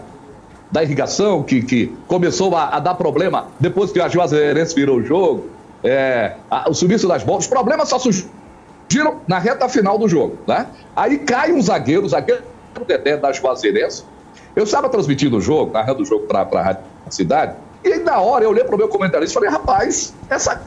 da 0.74 0.82
irrigação, 0.82 1.44
que, 1.44 1.62
que 1.62 1.96
começou 2.08 2.56
a, 2.56 2.70
a 2.70 2.80
dar 2.80 2.96
problema 2.96 3.46
depois 3.60 3.92
que 3.92 4.02
a 4.02 4.10
Juazeirense 4.10 4.74
virou 4.74 4.98
o 4.98 5.04
jogo, 5.04 5.46
é, 5.84 6.34
a, 6.50 6.68
o 6.68 6.74
sumiço 6.74 7.08
das 7.08 7.22
bolas, 7.22 7.44
os 7.44 7.50
problemas 7.50 7.90
só 7.90 8.00
surgiram 8.00 9.22
na 9.28 9.38
reta 9.38 9.70
final 9.70 10.00
do 10.00 10.10
jogo. 10.10 10.40
Né? 10.48 10.66
Aí 10.96 11.20
cai 11.20 11.54
um 11.54 11.62
zagueiro, 11.62 12.08
o 12.08 12.10
zagueiro 12.10 12.42
da 13.22 13.32
Juazeirense. 13.32 14.04
Eu 14.56 14.64
estava 14.64 14.90
transmitindo 14.90 15.38
o 15.38 15.42
jogo, 15.42 15.72
narrando 15.74 16.02
o 16.02 16.06
jogo 16.06 16.26
para 16.26 16.42
a 16.42 17.12
Cidade, 17.12 17.56
e 17.84 17.94
aí 17.94 18.00
na 18.00 18.20
hora 18.20 18.44
eu 18.46 18.50
olhei 18.50 18.64
para 18.64 18.74
o 18.74 18.78
meu 18.78 18.88
comentarista 18.88 19.32
e 19.32 19.36
falei, 19.36 19.52
rapaz, 19.52 20.12
essa 20.28 20.60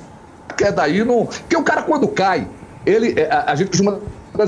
queda 0.56 0.84
aí 0.84 1.04
não. 1.04 1.26
Porque 1.26 1.56
o 1.56 1.64
cara 1.64 1.82
quando 1.82 2.06
cai, 2.06 2.46
ele, 2.84 3.18
é, 3.20 3.28
a, 3.28 3.50
a 3.50 3.54
gente 3.56 3.70
costuma 3.70 3.98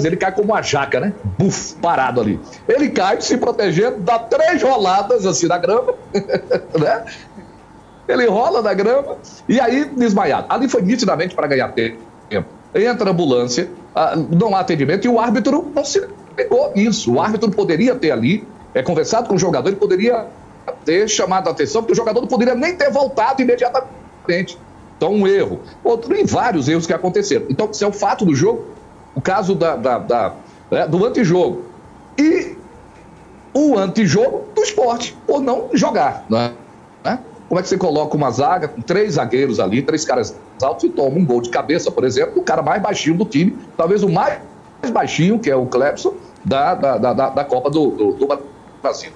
ele 0.04 0.16
cai 0.16 0.32
como 0.32 0.52
uma 0.52 0.62
jaca, 0.62 1.00
né? 1.00 1.12
Buf, 1.38 1.74
parado 1.76 2.20
ali. 2.20 2.40
Ele 2.68 2.90
cai 2.90 3.20
se 3.20 3.36
protegendo, 3.36 3.98
dá 3.98 4.18
três 4.18 4.62
roladas 4.62 5.26
assim 5.26 5.46
na 5.46 5.58
grama, 5.58 5.94
né? 6.78 7.04
Ele 8.08 8.26
rola 8.26 8.62
na 8.62 8.72
grama 8.72 9.16
e 9.48 9.60
aí 9.60 9.84
desmaiado. 9.84 10.46
Ali 10.48 10.68
foi 10.68 10.82
nitidamente 10.82 11.34
para 11.34 11.46
ganhar 11.46 11.68
tempo. 11.72 11.98
Entra 12.74 13.08
a 13.08 13.12
ambulância, 13.12 13.70
ah, 13.94 14.14
não 14.16 14.54
há 14.54 14.60
atendimento 14.60 15.06
e 15.06 15.08
o 15.08 15.18
árbitro 15.18 15.70
não 15.74 15.84
se 15.84 16.06
pegou 16.36 16.72
isso. 16.74 17.12
O 17.12 17.20
árbitro 17.20 17.50
poderia 17.50 17.94
ter 17.94 18.10
ali 18.10 18.46
é, 18.74 18.82
conversado 18.82 19.28
com 19.28 19.34
o 19.34 19.38
jogador, 19.38 19.68
ele 19.68 19.76
poderia 19.76 20.26
ter 20.84 21.08
chamado 21.08 21.48
a 21.48 21.52
atenção, 21.52 21.82
porque 21.82 21.92
o 21.92 21.96
jogador 21.96 22.20
não 22.20 22.28
poderia 22.28 22.54
nem 22.54 22.76
ter 22.76 22.90
voltado 22.90 23.40
imediatamente. 23.42 24.58
Então, 24.96 25.12
um 25.12 25.26
erro. 25.26 25.60
Outro, 25.82 26.14
em 26.14 26.24
vários 26.24 26.68
erros 26.68 26.86
que 26.86 26.92
aconteceram. 26.92 27.46
Então, 27.48 27.70
isso 27.70 27.84
é 27.84 27.86
o 27.86 27.92
fato 27.92 28.24
do 28.24 28.34
jogo 28.34 28.66
o 29.18 29.20
caso 29.20 29.56
da, 29.56 29.74
da, 29.74 29.98
da 29.98 30.34
né, 30.70 30.86
do 30.86 31.04
antijogo. 31.04 31.64
E 32.16 32.56
o 33.52 33.76
antijogo 33.76 34.44
do 34.54 34.62
esporte, 34.62 35.16
por 35.26 35.40
não 35.40 35.70
jogar. 35.72 36.24
Né? 36.30 36.52
Como 37.48 37.58
é 37.58 37.62
que 37.62 37.68
você 37.68 37.76
coloca 37.76 38.16
uma 38.16 38.30
zaga 38.30 38.68
com 38.68 38.80
três 38.80 39.14
zagueiros 39.14 39.58
ali, 39.58 39.82
três 39.82 40.04
caras 40.04 40.36
altos 40.62 40.84
e 40.84 40.88
toma 40.90 41.16
um 41.16 41.24
gol 41.24 41.40
de 41.40 41.48
cabeça, 41.48 41.90
por 41.90 42.04
exemplo, 42.04 42.40
o 42.40 42.44
cara 42.44 42.62
mais 42.62 42.80
baixinho 42.80 43.16
do 43.16 43.24
time, 43.24 43.58
talvez 43.76 44.04
o 44.04 44.08
mais 44.08 44.38
baixinho, 44.92 45.38
que 45.40 45.50
é 45.50 45.56
o 45.56 45.66
Clepson, 45.66 46.14
da, 46.44 46.74
da, 46.76 46.98
da, 46.98 47.30
da 47.30 47.44
Copa 47.44 47.70
do, 47.70 47.90
do, 47.90 48.12
do 48.12 48.38
Brasil. 48.80 49.10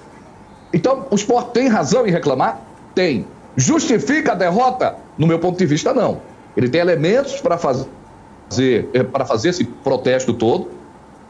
Então, 0.73 1.05
o 1.09 1.15
esporte 1.15 1.51
tem 1.51 1.69
razão 1.69 2.05
em 2.05 2.11
reclamar? 2.11 2.59
Tem. 2.93 3.25
Justifica 3.55 4.33
a 4.33 4.35
derrota? 4.35 4.97
No 5.17 5.27
meu 5.27 5.39
ponto 5.39 5.57
de 5.57 5.65
vista, 5.65 5.93
não. 5.93 6.19
Ele 6.57 6.67
tem 6.67 6.81
elementos 6.81 7.39
para 7.39 7.57
fazer 7.57 7.87
fazer, 8.49 8.89
é, 8.93 9.03
para 9.03 9.25
fazer 9.25 9.49
esse 9.49 9.63
protesto 9.63 10.33
todo. 10.33 10.69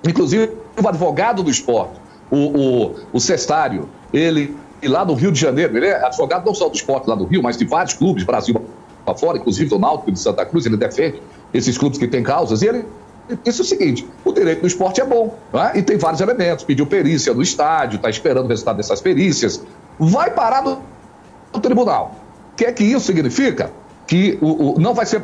Inclusive, 0.08 0.51
o 0.82 0.88
advogado 0.88 1.43
do 1.43 1.50
esporte, 1.50 2.00
o, 2.29 2.38
o, 2.38 2.96
o 3.13 3.20
Cestário, 3.20 3.88
ele 4.13 4.55
lá 4.84 5.03
do 5.03 5.13
Rio 5.13 5.32
de 5.32 5.39
Janeiro, 5.39 5.77
ele 5.77 5.88
é 5.88 6.05
advogado 6.05 6.46
não 6.46 6.53
só 6.53 6.67
do 6.67 6.75
esporte 6.75 7.08
lá 7.08 7.15
do 7.15 7.24
Rio, 7.25 7.41
mas 7.41 7.58
de 7.58 7.65
vários 7.65 7.93
clubes, 7.93 8.24
Brasil 8.24 8.62
fora, 9.17 9.38
inclusive 9.38 9.70
do 9.70 9.77
Náutico 9.77 10.13
de 10.13 10.20
Santa 10.20 10.46
Cruz, 10.46 10.65
ele 10.65 10.77
defende 10.77 11.22
esses 11.53 11.77
clubes 11.77 12.00
que 12.00 12.08
têm 12.08 12.24
causas, 12.24 12.62
e 12.62 12.67
ele 12.67 12.86
disse 13.43 13.60
o 13.60 13.65
seguinte: 13.65 14.08
o 14.24 14.32
direito 14.32 14.62
do 14.62 14.67
esporte 14.67 15.01
é 15.01 15.05
bom, 15.05 15.38
é? 15.53 15.79
e 15.79 15.82
tem 15.84 15.98
vários 15.98 16.22
elementos. 16.22 16.63
Pediu 16.63 16.86
perícia 16.86 17.34
no 17.34 17.41
estádio, 17.41 17.98
está 17.98 18.10
esperando 18.10 18.46
o 18.46 18.48
resultado 18.48 18.77
dessas 18.77 19.01
perícias. 19.01 19.62
Vai 20.00 20.32
parar 20.32 20.63
no, 20.63 20.82
no 21.53 21.60
tribunal. 21.60 22.15
O 22.53 22.55
que 22.55 22.65
é 22.65 22.72
que 22.72 22.84
isso 22.84 23.05
significa? 23.05 23.72
Que 24.08 24.38
o, 24.41 24.75
o 24.75 24.79
não 24.79 24.93
vai 24.93 25.05
ser 25.05 25.22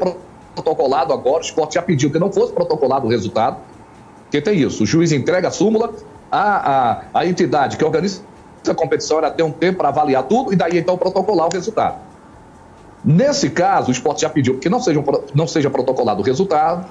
protocolado 0.62 1.14
agora, 1.14 1.38
o 1.38 1.42
esporte 1.42 1.76
já 1.76 1.82
pediu 1.82 2.12
que 2.12 2.20
não 2.20 2.32
fosse 2.32 2.54
protocolado 2.54 3.08
o 3.08 3.10
resultado, 3.10 3.58
porque 4.24 4.42
tem 4.42 4.60
isso, 4.60 4.84
o 4.84 4.86
juiz 4.86 5.12
entrega 5.12 5.48
a 5.48 5.52
súmula, 5.52 5.94
a, 6.32 7.02
a, 7.14 7.20
a 7.22 7.26
entidade 7.26 7.78
que 7.78 7.84
organiza 7.84 8.22
a 8.68 8.74
competição 8.76 9.18
era 9.18 9.32
ter 9.32 9.42
um 9.42 9.52
tempo 9.52 9.80
para 9.80 9.88
avaliar 9.88 10.24
tudo 10.24 10.54
e 10.54 10.56
daí 10.56 10.78
então 10.78 10.98
protocolar 10.98 11.48
o 11.48 11.50
resultado. 11.52 11.98
Nesse 13.04 13.50
caso, 13.50 13.88
o 13.88 13.92
esporte 13.92 14.22
já 14.22 14.30
pediu 14.30 14.60
que 14.60 14.70
não 14.70 14.80
seja, 14.80 15.04
não 15.34 15.48
seja 15.48 15.70
protocolado 15.70 16.22
o 16.22 16.26
resultado, 16.26 16.86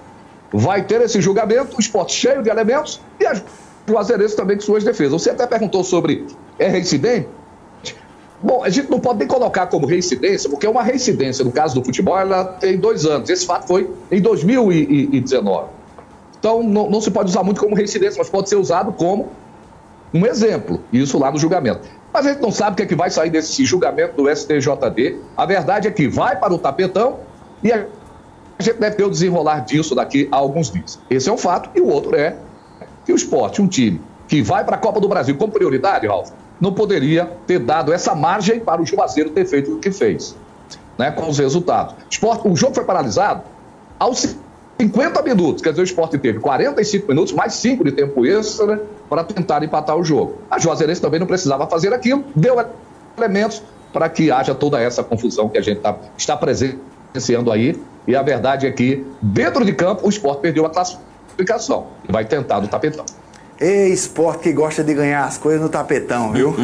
vai 0.50 0.82
ter 0.82 1.00
esse 1.02 1.20
julgamento, 1.20 1.76
o 1.76 1.80
esporte 1.80 2.12
cheio 2.12 2.42
de 2.42 2.48
elementos 2.48 3.00
e 3.20 3.26
a 3.26 3.40
Juazeirense 3.86 4.34
também 4.34 4.56
com 4.56 4.62
suas 4.62 4.82
defesas. 4.82 5.22
Você 5.22 5.30
até 5.30 5.46
perguntou 5.46 5.84
sobre 5.84 6.26
é 6.58 6.68
reincidente? 6.68 7.28
Bom, 8.40 8.62
a 8.62 8.68
gente 8.68 8.88
não 8.88 9.00
pode 9.00 9.18
nem 9.18 9.26
colocar 9.26 9.66
como 9.66 9.86
reincidência, 9.86 10.48
porque 10.48 10.66
uma 10.66 10.82
reincidência, 10.82 11.44
no 11.44 11.50
caso 11.50 11.74
do 11.74 11.84
futebol, 11.84 12.18
ela 12.18 12.44
tem 12.44 12.78
dois 12.78 13.04
anos. 13.04 13.28
Esse 13.28 13.44
fato 13.44 13.66
foi 13.66 13.90
em 14.10 14.20
2019. 14.20 15.68
Então, 16.38 16.62
não, 16.62 16.88
não 16.88 17.00
se 17.00 17.10
pode 17.10 17.30
usar 17.30 17.42
muito 17.42 17.60
como 17.60 17.74
reincidência, 17.74 18.16
mas 18.18 18.30
pode 18.30 18.48
ser 18.48 18.56
usado 18.56 18.92
como 18.92 19.28
um 20.14 20.24
exemplo, 20.24 20.80
isso 20.92 21.18
lá 21.18 21.32
no 21.32 21.38
julgamento. 21.38 21.80
Mas 22.12 22.26
a 22.26 22.30
gente 22.30 22.40
não 22.40 22.52
sabe 22.52 22.72
o 22.72 22.76
que, 22.76 22.82
é 22.84 22.86
que 22.86 22.94
vai 22.94 23.10
sair 23.10 23.28
desse 23.28 23.64
julgamento 23.64 24.22
do 24.22 24.34
STJD. 24.34 25.16
A 25.36 25.44
verdade 25.44 25.88
é 25.88 25.90
que 25.90 26.08
vai 26.08 26.36
para 26.36 26.54
o 26.54 26.58
tapetão 26.58 27.18
e 27.62 27.72
a 27.72 27.86
gente 28.58 28.78
deve 28.78 28.96
ter 28.96 29.04
o 29.04 29.10
desenrolar 29.10 29.60
disso 29.60 29.94
daqui 29.94 30.28
a 30.30 30.36
alguns 30.36 30.70
dias. 30.70 30.98
Esse 31.10 31.28
é 31.28 31.32
um 31.32 31.36
fato. 31.36 31.70
E 31.74 31.80
o 31.80 31.88
outro 31.88 32.16
é 32.16 32.36
que 33.04 33.12
o 33.12 33.16
esporte, 33.16 33.60
um 33.60 33.66
time 33.66 34.00
que 34.26 34.42
vai 34.42 34.64
para 34.64 34.76
a 34.76 34.78
Copa 34.78 35.00
do 35.00 35.08
Brasil 35.08 35.36
com 35.36 35.48
prioridade, 35.50 36.06
Ralf, 36.06 36.30
não 36.60 36.72
poderia 36.72 37.26
ter 37.46 37.58
dado 37.58 37.92
essa 37.92 38.14
margem 38.14 38.60
para 38.60 38.80
o 38.80 38.86
Juazeiro 38.86 39.30
ter 39.30 39.46
feito 39.46 39.74
o 39.74 39.78
que 39.78 39.90
fez, 39.90 40.34
né, 40.96 41.10
com 41.10 41.28
os 41.28 41.38
resultados. 41.38 41.94
Esporte, 42.10 42.48
o 42.48 42.56
jogo 42.56 42.74
foi 42.74 42.84
paralisado 42.84 43.42
aos 43.98 44.36
50 44.80 45.22
minutos, 45.22 45.62
quer 45.62 45.70
dizer, 45.70 45.82
o 45.82 45.84
esporte 45.84 46.18
teve 46.18 46.38
45 46.38 47.08
minutos, 47.08 47.32
mais 47.32 47.54
5 47.54 47.84
de 47.84 47.92
tempo 47.92 48.24
extra 48.24 48.66
né, 48.66 48.80
para 49.08 49.24
tentar 49.24 49.62
empatar 49.62 49.96
o 49.96 50.04
jogo. 50.04 50.38
A 50.50 50.58
Juazeirense 50.58 51.00
também 51.00 51.18
não 51.18 51.26
precisava 51.26 51.66
fazer 51.66 51.92
aquilo, 51.92 52.24
deu 52.34 52.56
elementos 53.16 53.62
para 53.92 54.08
que 54.08 54.30
haja 54.30 54.54
toda 54.54 54.80
essa 54.80 55.02
confusão 55.02 55.48
que 55.48 55.58
a 55.58 55.62
gente 55.62 55.80
tá, 55.80 55.96
está 56.16 56.36
presenciando 56.36 57.50
aí. 57.50 57.80
E 58.06 58.14
a 58.14 58.22
verdade 58.22 58.66
é 58.66 58.70
que, 58.70 59.04
dentro 59.20 59.64
de 59.64 59.72
campo, 59.72 60.06
o 60.06 60.08
esporte 60.08 60.40
perdeu 60.40 60.64
a 60.64 60.70
classificação. 60.70 61.88
Vai 62.08 62.24
tentar 62.24 62.60
no 62.60 62.68
tapetão. 62.68 63.04
Ei, 63.60 63.88
esporte 63.92 64.44
que 64.44 64.52
gosta 64.52 64.84
de 64.84 64.94
ganhar 64.94 65.24
as 65.24 65.36
coisas 65.36 65.60
no 65.60 65.68
tapetão, 65.68 66.32
viu? 66.32 66.54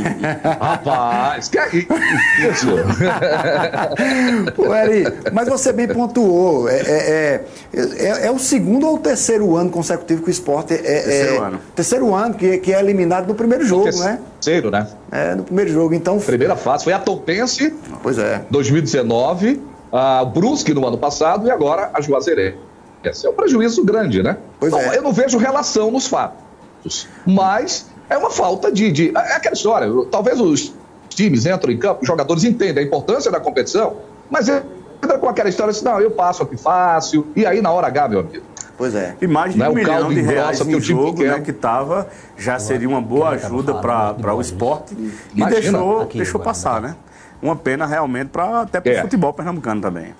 Rapaz, 0.60 1.48
que 1.48 1.58
é 1.58 1.68
isso? 1.74 2.66
Pô, 4.54 4.74
Eri, 4.74 5.04
mas 5.32 5.48
você 5.48 5.72
bem 5.72 5.88
pontuou. 5.88 6.68
É, 6.68 6.80
é, 6.80 7.44
é, 7.72 8.26
é, 8.26 8.30
o 8.30 8.38
segundo 8.38 8.86
ou 8.86 8.96
o 8.96 8.98
terceiro 8.98 9.56
ano 9.56 9.70
consecutivo 9.70 10.22
que 10.22 10.28
o 10.28 10.30
esporte 10.30 10.74
é. 10.74 10.76
terceiro 10.76 11.42
ano. 11.42 11.60
Terceiro 11.74 12.14
ano, 12.14 12.34
que, 12.34 12.58
que 12.58 12.74
é 12.74 12.78
eliminado 12.78 13.26
no 13.26 13.34
primeiro 13.34 13.64
jogo, 13.64 13.84
terceiro, 13.84 14.10
né? 14.10 14.20
Terceiro, 14.38 14.70
né? 14.70 14.86
É, 15.10 15.34
no 15.34 15.44
primeiro 15.44 15.72
jogo. 15.72 15.94
Então. 15.94 16.18
Primeira 16.18 16.56
fase 16.56 16.84
foi 16.84 16.92
a 16.92 16.98
Topense. 16.98 17.74
Pois 18.02 18.18
é. 18.18 18.42
2019, 18.50 19.62
a 19.90 20.22
Brusque 20.26 20.74
no 20.74 20.86
ano 20.86 20.98
passado 20.98 21.46
e 21.46 21.50
agora 21.50 21.90
a 21.94 22.02
Juazeirense. 22.02 22.73
Esse 23.04 23.26
é 23.26 23.30
um 23.30 23.34
prejuízo 23.34 23.84
grande, 23.84 24.22
né? 24.22 24.36
Pois 24.58 24.72
então, 24.72 24.92
é. 24.92 24.96
Eu 24.98 25.02
não 25.02 25.12
vejo 25.12 25.36
relação 25.38 25.90
nos 25.90 26.06
fatos, 26.06 27.08
mas 27.26 27.86
é 28.08 28.16
uma 28.16 28.30
falta 28.30 28.70
de, 28.72 28.90
de. 28.92 29.12
É 29.16 29.36
aquela 29.36 29.54
história. 29.54 29.88
Talvez 30.10 30.40
os 30.40 30.74
times 31.08 31.46
entram 31.46 31.70
em 31.72 31.78
campo, 31.78 32.00
os 32.02 32.06
jogadores 32.06 32.44
entendem 32.44 32.82
a 32.84 32.86
importância 32.86 33.30
da 33.30 33.40
competição, 33.40 33.96
mas 34.30 34.48
entra 34.48 35.18
com 35.18 35.28
aquela 35.28 35.48
história 35.48 35.70
assim: 35.70 35.84
não, 35.84 36.00
eu 36.00 36.10
passo 36.10 36.42
aqui 36.42 36.56
fácil, 36.56 37.26
e 37.36 37.44
aí 37.46 37.60
na 37.60 37.70
hora 37.70 37.86
H, 37.88 38.08
meu 38.08 38.20
amigo. 38.20 38.44
Pois 38.76 38.92
é. 38.94 39.14
E 39.22 39.26
mais 39.28 39.52
de 39.52 39.58
Não 39.60 39.66
é 39.66 39.68
um 39.68 39.72
o 39.72 39.74
milhão 39.76 39.98
caldo 40.00 40.14
de 40.14 40.20
reais 40.20 40.60
que 40.60 40.68
em 40.68 40.74
o 40.74 40.80
time 40.80 41.00
jogo, 41.00 41.18
quer. 41.18 41.30
né, 41.38 41.40
que 41.40 41.52
tava, 41.52 42.08
já 42.36 42.58
seria 42.58 42.88
uma 42.88 43.00
boa 43.00 43.28
ajuda 43.30 43.74
para 43.74 44.34
o 44.34 44.40
esporte 44.40 44.94
e 44.94 45.12
Imagina. 45.36 45.60
deixou, 45.60 46.00
Aqui, 46.00 46.16
deixou 46.18 46.40
passar, 46.40 46.80
né? 46.82 46.96
Uma 47.40 47.54
pena 47.54 47.86
realmente 47.86 48.30
para 48.30 48.62
até 48.62 48.80
para 48.80 48.90
o 48.90 48.94
É. 48.96 49.00
futebol 49.02 49.32
pernambucano 49.32 49.80
também. 49.80 50.12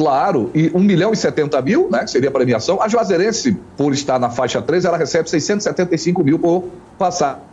Claro, 0.00 0.50
e 0.54 0.70
1 0.74 0.80
milhão 0.80 1.12
e 1.12 1.16
70 1.16 1.60
mil, 1.60 1.90
né, 1.90 2.04
que 2.04 2.10
seria 2.10 2.30
a 2.30 2.32
premiação. 2.32 2.80
A 2.80 2.88
Juazeirense, 2.88 3.54
por 3.76 3.92
estar 3.92 4.18
na 4.18 4.30
faixa 4.30 4.62
3, 4.62 4.86
ela 4.86 4.96
recebe 4.96 5.28
675 5.28 6.24
mil 6.24 6.38
por 6.38 6.70
passar 6.98 7.46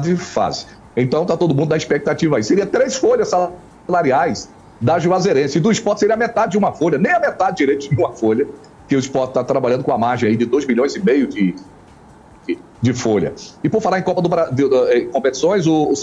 de 0.00 0.16
fase. 0.16 0.64
Então 0.96 1.26
tá 1.26 1.36
todo 1.36 1.54
mundo 1.54 1.68
na 1.68 1.76
expectativa 1.76 2.38
aí. 2.38 2.42
Seria 2.42 2.64
três 2.64 2.96
folhas 2.96 3.30
salariais 3.86 4.48
da 4.80 4.98
Juazeirense. 4.98 5.58
E 5.58 5.60
do 5.60 5.70
esporte 5.70 6.00
seria 6.00 6.16
metade 6.16 6.52
de 6.52 6.56
uma 6.56 6.72
folha, 6.72 6.96
nem 6.96 7.12
a 7.12 7.20
metade 7.20 7.58
direito 7.58 7.90
de 7.90 7.94
uma 7.94 8.12
folha, 8.12 8.48
que 8.88 8.96
o 8.96 8.98
esporte 8.98 9.32
está 9.32 9.44
trabalhando 9.44 9.84
com 9.84 9.92
a 9.92 9.98
margem 9.98 10.30
aí 10.30 10.38
de 10.38 10.46
2 10.46 10.64
milhões 10.64 10.96
e 10.96 11.04
meio 11.04 11.26
de, 11.26 11.54
de, 12.48 12.58
de 12.80 12.92
folha. 12.94 13.34
E 13.62 13.68
por 13.68 13.82
falar 13.82 13.98
em 13.98 14.02
Copa 14.02 14.22
do 14.22 14.28
Brasil, 14.30 14.70
competições, 15.12 15.66
o, 15.66 15.90
o 15.90 15.94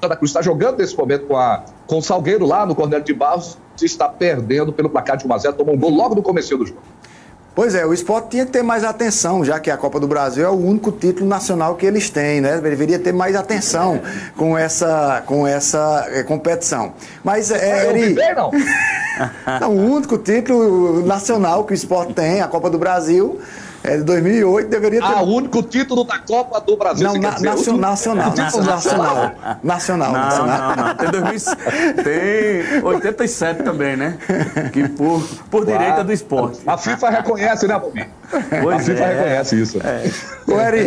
Santa 0.00 0.16
Cruz 0.16 0.30
está 0.30 0.42
jogando 0.42 0.78
nesse 0.78 0.96
momento 0.96 1.26
com, 1.26 1.36
a, 1.36 1.62
com 1.86 1.98
o 1.98 2.02
Salgueiro 2.02 2.46
lá 2.46 2.64
no 2.64 2.74
Cornélio 2.74 3.04
de 3.04 3.12
Barros 3.12 3.58
está 3.84 4.08
perdendo 4.08 4.72
pelo 4.72 4.90
placar 4.90 5.16
de 5.16 5.26
1 5.26 5.32
a 5.32 5.38
0 5.38 5.54
tomou 5.54 5.74
um 5.74 5.78
gol 5.78 5.90
logo 5.90 6.14
no 6.14 6.22
começo 6.22 6.56
do 6.56 6.66
jogo. 6.66 6.80
Pois 7.54 7.74
é, 7.74 7.84
o 7.84 7.92
esporte 7.92 8.30
tinha 8.30 8.46
que 8.46 8.52
ter 8.52 8.62
mais 8.62 8.84
atenção, 8.84 9.44
já 9.44 9.58
que 9.58 9.70
a 9.70 9.76
Copa 9.76 9.98
do 9.98 10.06
Brasil 10.06 10.46
é 10.46 10.48
o 10.48 10.54
único 10.54 10.92
título 10.92 11.26
nacional 11.26 11.74
que 11.74 11.84
eles 11.84 12.08
têm, 12.08 12.40
né? 12.40 12.58
Deveria 12.58 12.98
ter 12.98 13.12
mais 13.12 13.34
atenção 13.34 14.00
com 14.36 14.56
essa, 14.56 15.22
com 15.26 15.46
essa 15.46 16.06
eh, 16.10 16.22
competição. 16.22 16.92
Mas, 17.24 17.50
é, 17.50 17.86
Eu 17.86 17.90
Eri, 17.90 18.08
vi 18.08 18.14
bem, 18.14 18.34
não? 18.34 18.50
não, 19.60 19.76
o 19.76 19.94
único 19.96 20.16
título 20.16 21.04
nacional 21.04 21.64
que 21.64 21.72
o 21.72 21.74
esporte 21.74 22.14
tem, 22.14 22.40
a 22.40 22.46
Copa 22.46 22.70
do 22.70 22.78
Brasil, 22.78 23.40
é 23.82 23.96
de 23.96 24.04
2008, 24.04 24.68
deveria 24.68 25.00
ter. 25.00 25.06
Ah, 25.06 25.22
o 25.22 25.34
único 25.34 25.62
título 25.62 26.04
da 26.04 26.18
Copa 26.18 26.60
do 26.60 26.76
Brasil. 26.76 27.06
não, 27.06 27.14
na, 27.20 27.30
dizer, 27.30 27.48
o 27.48 27.76
nacional, 27.76 27.90
nacional, 27.90 28.26
nacional, 28.34 29.32
nacional, 29.62 30.12
Não, 30.12 30.20
nacional. 30.20 30.76
não, 30.76 30.86
não. 30.86 30.94
Tem, 30.96 31.10
2000, 31.10 31.40
tem 32.04 32.84
87 32.84 33.62
também, 33.62 33.96
né? 33.96 34.18
Que 34.72 34.88
por, 34.88 35.22
por 35.50 35.64
direito 35.64 36.00
é 36.00 36.04
do 36.04 36.12
esporte. 36.12 36.60
A 36.66 36.76
FIFA 36.76 37.10
reconhece, 37.10 37.66
né, 37.66 37.78
Bobinho? 37.78 38.06
A 38.32 38.62
Pois 38.62 38.84
FIFA 38.86 39.02
é. 39.04 39.14
reconhece 39.16 39.60
isso. 39.60 39.78
Ô, 40.46 40.60
Eri, 40.60 40.86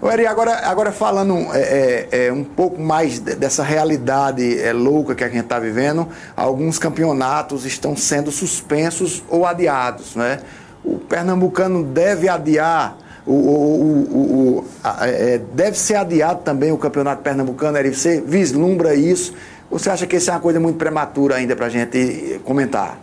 ô, 0.00 0.10
Eri, 0.10 0.26
agora, 0.26 0.60
agora 0.66 0.92
falando 0.92 1.34
é, 1.54 2.08
é, 2.10 2.26
é, 2.26 2.32
um 2.32 2.44
pouco 2.44 2.80
mais 2.80 3.18
de- 3.20 3.34
dessa 3.34 3.62
realidade 3.62 4.60
é, 4.60 4.72
louca 4.72 5.14
que 5.14 5.24
a 5.24 5.28
gente 5.28 5.44
está 5.44 5.58
vivendo, 5.58 6.06
alguns 6.36 6.78
campeonatos 6.78 7.64
estão 7.64 7.96
sendo 7.96 8.30
suspensos 8.30 9.22
ou 9.28 9.46
adiados, 9.46 10.14
né? 10.16 10.40
O 10.84 10.98
pernambucano 10.98 11.84
deve 11.84 12.28
adiar, 12.28 12.96
o, 13.26 13.32
o- 13.32 14.58
o- 14.58 14.64
a- 14.82 15.06
é, 15.06 15.38
deve 15.38 15.78
ser 15.78 15.94
adiado 15.94 16.42
também 16.42 16.72
o 16.72 16.78
campeonato 16.78 17.22
pernambucano, 17.22 17.78
Eri, 17.78 17.94
você 17.94 18.20
vislumbra 18.20 18.94
isso? 18.94 19.32
Ou 19.70 19.78
você 19.78 19.90
acha 19.90 20.06
que 20.06 20.16
isso 20.16 20.30
é 20.30 20.34
uma 20.34 20.40
coisa 20.40 20.58
muito 20.60 20.76
prematura 20.76 21.36
ainda 21.36 21.54
para 21.54 21.66
a 21.66 21.68
gente 21.70 22.40
comentar? 22.44 22.98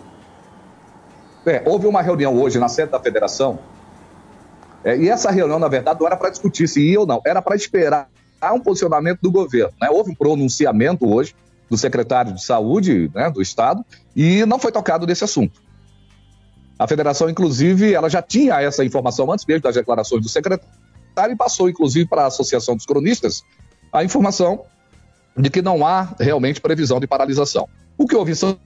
É, 1.45 1.61
houve 1.65 1.87
uma 1.87 2.01
reunião 2.01 2.35
hoje 2.39 2.59
na 2.59 2.67
sede 2.67 2.91
da 2.91 2.99
federação, 2.99 3.59
é, 4.83 4.95
e 4.97 5.09
essa 5.09 5.31
reunião, 5.31 5.57
na 5.57 5.67
verdade, 5.67 5.99
não 5.99 6.07
era 6.07 6.15
para 6.15 6.29
discutir 6.29 6.67
se 6.67 6.81
ia 6.81 6.99
ou 6.99 7.05
não, 7.07 7.21
era 7.25 7.41
para 7.41 7.55
esperar 7.55 8.07
um 8.53 8.59
posicionamento 8.59 9.19
do 9.21 9.31
governo. 9.31 9.71
né? 9.81 9.89
Houve 9.89 10.11
um 10.11 10.15
pronunciamento 10.15 11.09
hoje 11.11 11.35
do 11.69 11.77
secretário 11.77 12.33
de 12.33 12.43
saúde 12.43 13.09
né, 13.13 13.29
do 13.29 13.41
estado 13.41 13.83
e 14.15 14.45
não 14.45 14.57
foi 14.59 14.71
tocado 14.71 15.05
nesse 15.07 15.23
assunto. 15.23 15.61
A 16.79 16.87
federação, 16.87 17.29
inclusive, 17.29 17.93
ela 17.93 18.09
já 18.09 18.21
tinha 18.21 18.61
essa 18.61 18.83
informação 18.85 19.29
antes 19.31 19.45
mesmo 19.45 19.61
das 19.63 19.75
declarações 19.75 20.23
do 20.23 20.29
secretário 20.29 21.33
e 21.33 21.35
passou, 21.35 21.69
inclusive, 21.69 22.07
para 22.07 22.23
a 22.23 22.27
Associação 22.27 22.75
dos 22.75 22.85
Cronistas 22.85 23.43
a 23.91 24.03
informação 24.03 24.63
de 25.35 25.49
que 25.49 25.61
não 25.61 25.85
há 25.85 26.15
realmente 26.19 26.61
previsão 26.61 26.99
de 26.99 27.05
paralisação. 27.07 27.67
O 27.97 28.07
que 28.07 28.15
houve 28.15 28.31
em 28.31 28.35
São 28.35 28.57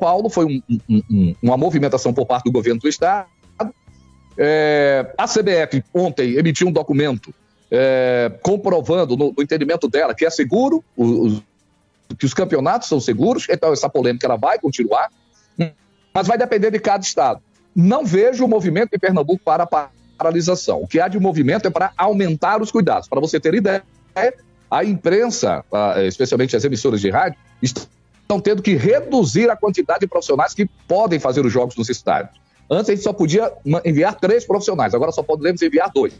Paulo 0.00 0.30
foi 0.30 0.46
um- 0.46 0.62
um- 0.88 1.02
um- 1.10 1.34
uma 1.42 1.56
movimentação 1.56 2.12
por 2.14 2.24
parte 2.26 2.44
do 2.44 2.52
governo 2.52 2.80
do 2.80 2.88
estado. 2.88 3.28
É, 4.38 5.12
a 5.16 5.26
CBF 5.26 5.82
ontem 5.94 6.34
emitiu 6.34 6.68
um 6.68 6.72
documento 6.72 7.34
é, 7.68 8.30
comprovando, 8.42 9.16
no, 9.16 9.32
no 9.36 9.42
entendimento 9.42 9.88
dela, 9.88 10.14
que 10.14 10.24
é 10.24 10.30
seguro, 10.30 10.84
os- 10.96 11.42
que 12.16 12.24
os 12.24 12.32
campeonatos 12.32 12.88
são 12.88 13.00
seguros, 13.00 13.44
então 13.50 13.72
essa 13.72 13.88
polêmica 13.88 14.24
ela 14.24 14.36
vai 14.36 14.56
continuar, 14.60 15.10
mas 16.16 16.26
vai 16.26 16.38
depender 16.38 16.70
de 16.70 16.78
cada 16.78 17.04
estado. 17.04 17.42
Não 17.74 18.02
vejo 18.02 18.42
o 18.42 18.48
movimento 18.48 18.88
em 18.94 18.98
Pernambuco 18.98 19.38
para 19.44 19.64
a 19.64 19.90
paralisação. 20.16 20.80
O 20.80 20.88
que 20.88 20.98
há 20.98 21.08
de 21.08 21.20
movimento 21.20 21.68
é 21.68 21.70
para 21.70 21.92
aumentar 21.94 22.62
os 22.62 22.70
cuidados. 22.72 23.06
Para 23.06 23.20
você 23.20 23.38
ter 23.38 23.52
ideia, 23.52 23.84
a 24.70 24.82
imprensa, 24.82 25.62
ah, 25.70 26.02
especialmente 26.04 26.56
as 26.56 26.64
emissoras 26.64 27.02
de 27.02 27.10
rádio, 27.10 27.38
estão 27.60 28.40
tendo 28.40 28.62
que 28.62 28.74
reduzir 28.74 29.50
a 29.50 29.56
quantidade 29.56 30.00
de 30.00 30.06
profissionais 30.06 30.54
que 30.54 30.64
podem 30.88 31.18
fazer 31.18 31.44
os 31.44 31.52
jogos 31.52 31.76
nos 31.76 31.90
estádios. 31.90 32.40
Antes 32.70 32.88
a 32.88 32.94
gente 32.94 33.04
só 33.04 33.12
podia 33.12 33.52
enviar 33.84 34.14
três 34.14 34.46
profissionais, 34.46 34.94
agora 34.94 35.12
só 35.12 35.22
podemos 35.22 35.60
enviar 35.60 35.90
dois. 35.94 36.14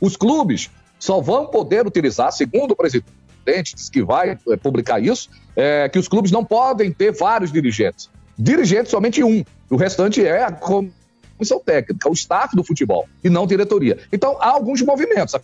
Os 0.00 0.16
clubes 0.16 0.70
só 0.98 1.20
vão 1.20 1.44
poder 1.48 1.86
utilizar, 1.86 2.32
segundo 2.32 2.70
o 2.70 2.76
presidente, 2.76 3.74
que 3.92 4.02
vai 4.02 4.30
eh, 4.30 4.56
publicar 4.56 5.00
isso, 5.00 5.28
é, 5.54 5.86
que 5.86 5.98
os 5.98 6.08
clubes 6.08 6.32
não 6.32 6.42
podem 6.42 6.90
ter 6.90 7.12
vários 7.12 7.52
dirigentes. 7.52 8.08
Dirigente 8.38 8.90
somente 8.90 9.22
um. 9.22 9.44
O 9.70 9.76
restante 9.76 10.24
é 10.24 10.44
a 10.44 10.52
comissão 10.52 11.60
técnica, 11.64 12.08
o 12.08 12.12
staff 12.12 12.54
do 12.54 12.62
futebol, 12.62 13.08
e 13.24 13.30
não 13.30 13.46
diretoria. 13.46 13.98
Então 14.12 14.36
há 14.40 14.48
alguns 14.48 14.82
movimentos. 14.82 15.34
A 15.34 15.40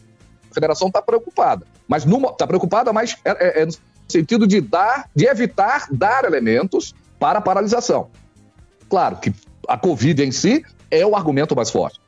federação 0.53 0.89
está 0.89 1.01
preocupada. 1.01 1.67
Mas 1.89 2.05
está 2.05 2.47
preocupada, 2.47 2.93
mas 2.93 3.17
é, 3.25 3.31
é, 3.31 3.63
é 3.63 3.67
no 3.67 3.73
sentido 4.09 4.47
de 4.47 4.61
dar, 4.61 5.09
de 5.15 5.27
evitar 5.27 5.87
dar 5.91 6.25
elementos 6.25 6.95
para 7.19 7.39
a 7.39 7.43
paralisação. 7.43 8.11
Claro 8.89 9.17
que 9.17 9.33
a 9.69 9.79
Covid 9.79 10.23
em 10.23 10.33
si 10.33 10.65
é 10.91 11.07
o 11.07 11.17
argumento 11.17 11.57
mais 11.57 11.71
forte. 11.71 12.01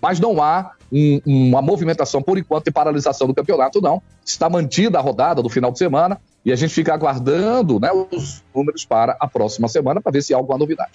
Mas 0.00 0.20
não 0.20 0.42
há 0.42 0.72
um, 0.92 1.20
uma 1.26 1.62
movimentação, 1.62 2.22
por 2.22 2.38
enquanto, 2.38 2.64
de 2.64 2.70
paralisação 2.70 3.26
do 3.26 3.34
campeonato, 3.34 3.80
não. 3.80 4.02
Está 4.24 4.48
mantida 4.48 4.98
a 4.98 5.00
rodada 5.00 5.42
do 5.42 5.48
final 5.48 5.70
de 5.70 5.78
semana 5.78 6.20
e 6.44 6.52
a 6.52 6.56
gente 6.56 6.72
fica 6.72 6.94
aguardando 6.94 7.78
né, 7.78 7.90
os 8.12 8.42
números 8.54 8.84
para 8.84 9.16
a 9.20 9.26
próxima 9.26 9.68
semana 9.68 10.00
para 10.00 10.12
ver 10.12 10.22
se 10.22 10.32
há 10.32 10.36
alguma 10.36 10.58
novidade. 10.58 10.92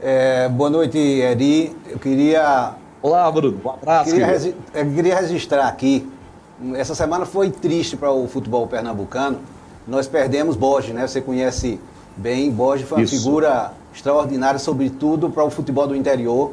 É, 0.00 0.48
boa 0.48 0.68
noite, 0.68 0.98
Eri. 0.98 1.74
Eu 1.88 1.98
queria. 1.98 2.74
Olá, 3.00 3.30
Bruno. 3.30 3.60
Um 3.64 3.70
abraço. 3.70 4.10
Queria, 4.10 4.26
regi 4.26 4.54
eu 4.74 4.92
queria 4.92 5.16
registrar 5.16 5.68
aqui. 5.68 6.06
Essa 6.74 6.94
semana 6.94 7.24
foi 7.24 7.50
triste 7.50 7.96
para 7.96 8.10
o 8.10 8.26
futebol 8.28 8.66
pernambucano. 8.66 9.40
Nós 9.86 10.06
perdemos 10.06 10.56
Borges, 10.56 10.94
né? 10.94 11.06
Você 11.06 11.20
conhece 11.20 11.80
bem. 12.16 12.50
Borges 12.50 12.88
foi 12.88 12.98
uma 12.98 13.04
Isso. 13.04 13.16
figura 13.16 13.72
extraordinária, 13.94 14.58
sobretudo 14.58 15.30
para 15.30 15.44
o 15.44 15.50
futebol 15.50 15.86
do 15.86 15.94
interior. 15.94 16.52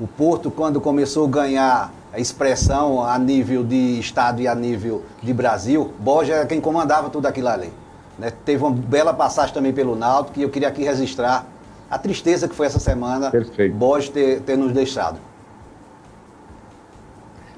O 0.00 0.06
Porto, 0.06 0.50
quando 0.50 0.80
começou 0.80 1.26
a 1.26 1.28
ganhar 1.28 1.92
a 2.12 2.20
expressão 2.20 3.02
a 3.02 3.18
nível 3.18 3.64
de 3.64 3.98
Estado 3.98 4.40
e 4.40 4.46
a 4.46 4.54
nível 4.54 5.02
de 5.22 5.32
Brasil, 5.32 5.92
Borges 5.98 6.34
era 6.34 6.46
quem 6.46 6.60
comandava 6.60 7.10
tudo 7.10 7.26
aquilo 7.26 7.48
ali. 7.48 7.70
Né? 8.18 8.32
Teve 8.44 8.62
uma 8.62 8.70
bela 8.70 9.12
passagem 9.12 9.52
também 9.52 9.72
pelo 9.72 9.96
Náutico, 9.96 10.34
que 10.34 10.42
eu 10.42 10.50
queria 10.50 10.68
aqui 10.68 10.84
registrar 10.84 11.46
a 11.90 11.98
tristeza 11.98 12.46
que 12.46 12.54
foi 12.54 12.66
essa 12.66 12.78
semana 12.78 13.30
Perfeito. 13.30 13.74
Borges 13.74 14.10
ter, 14.10 14.40
ter 14.42 14.56
nos 14.56 14.72
deixado. 14.72 15.18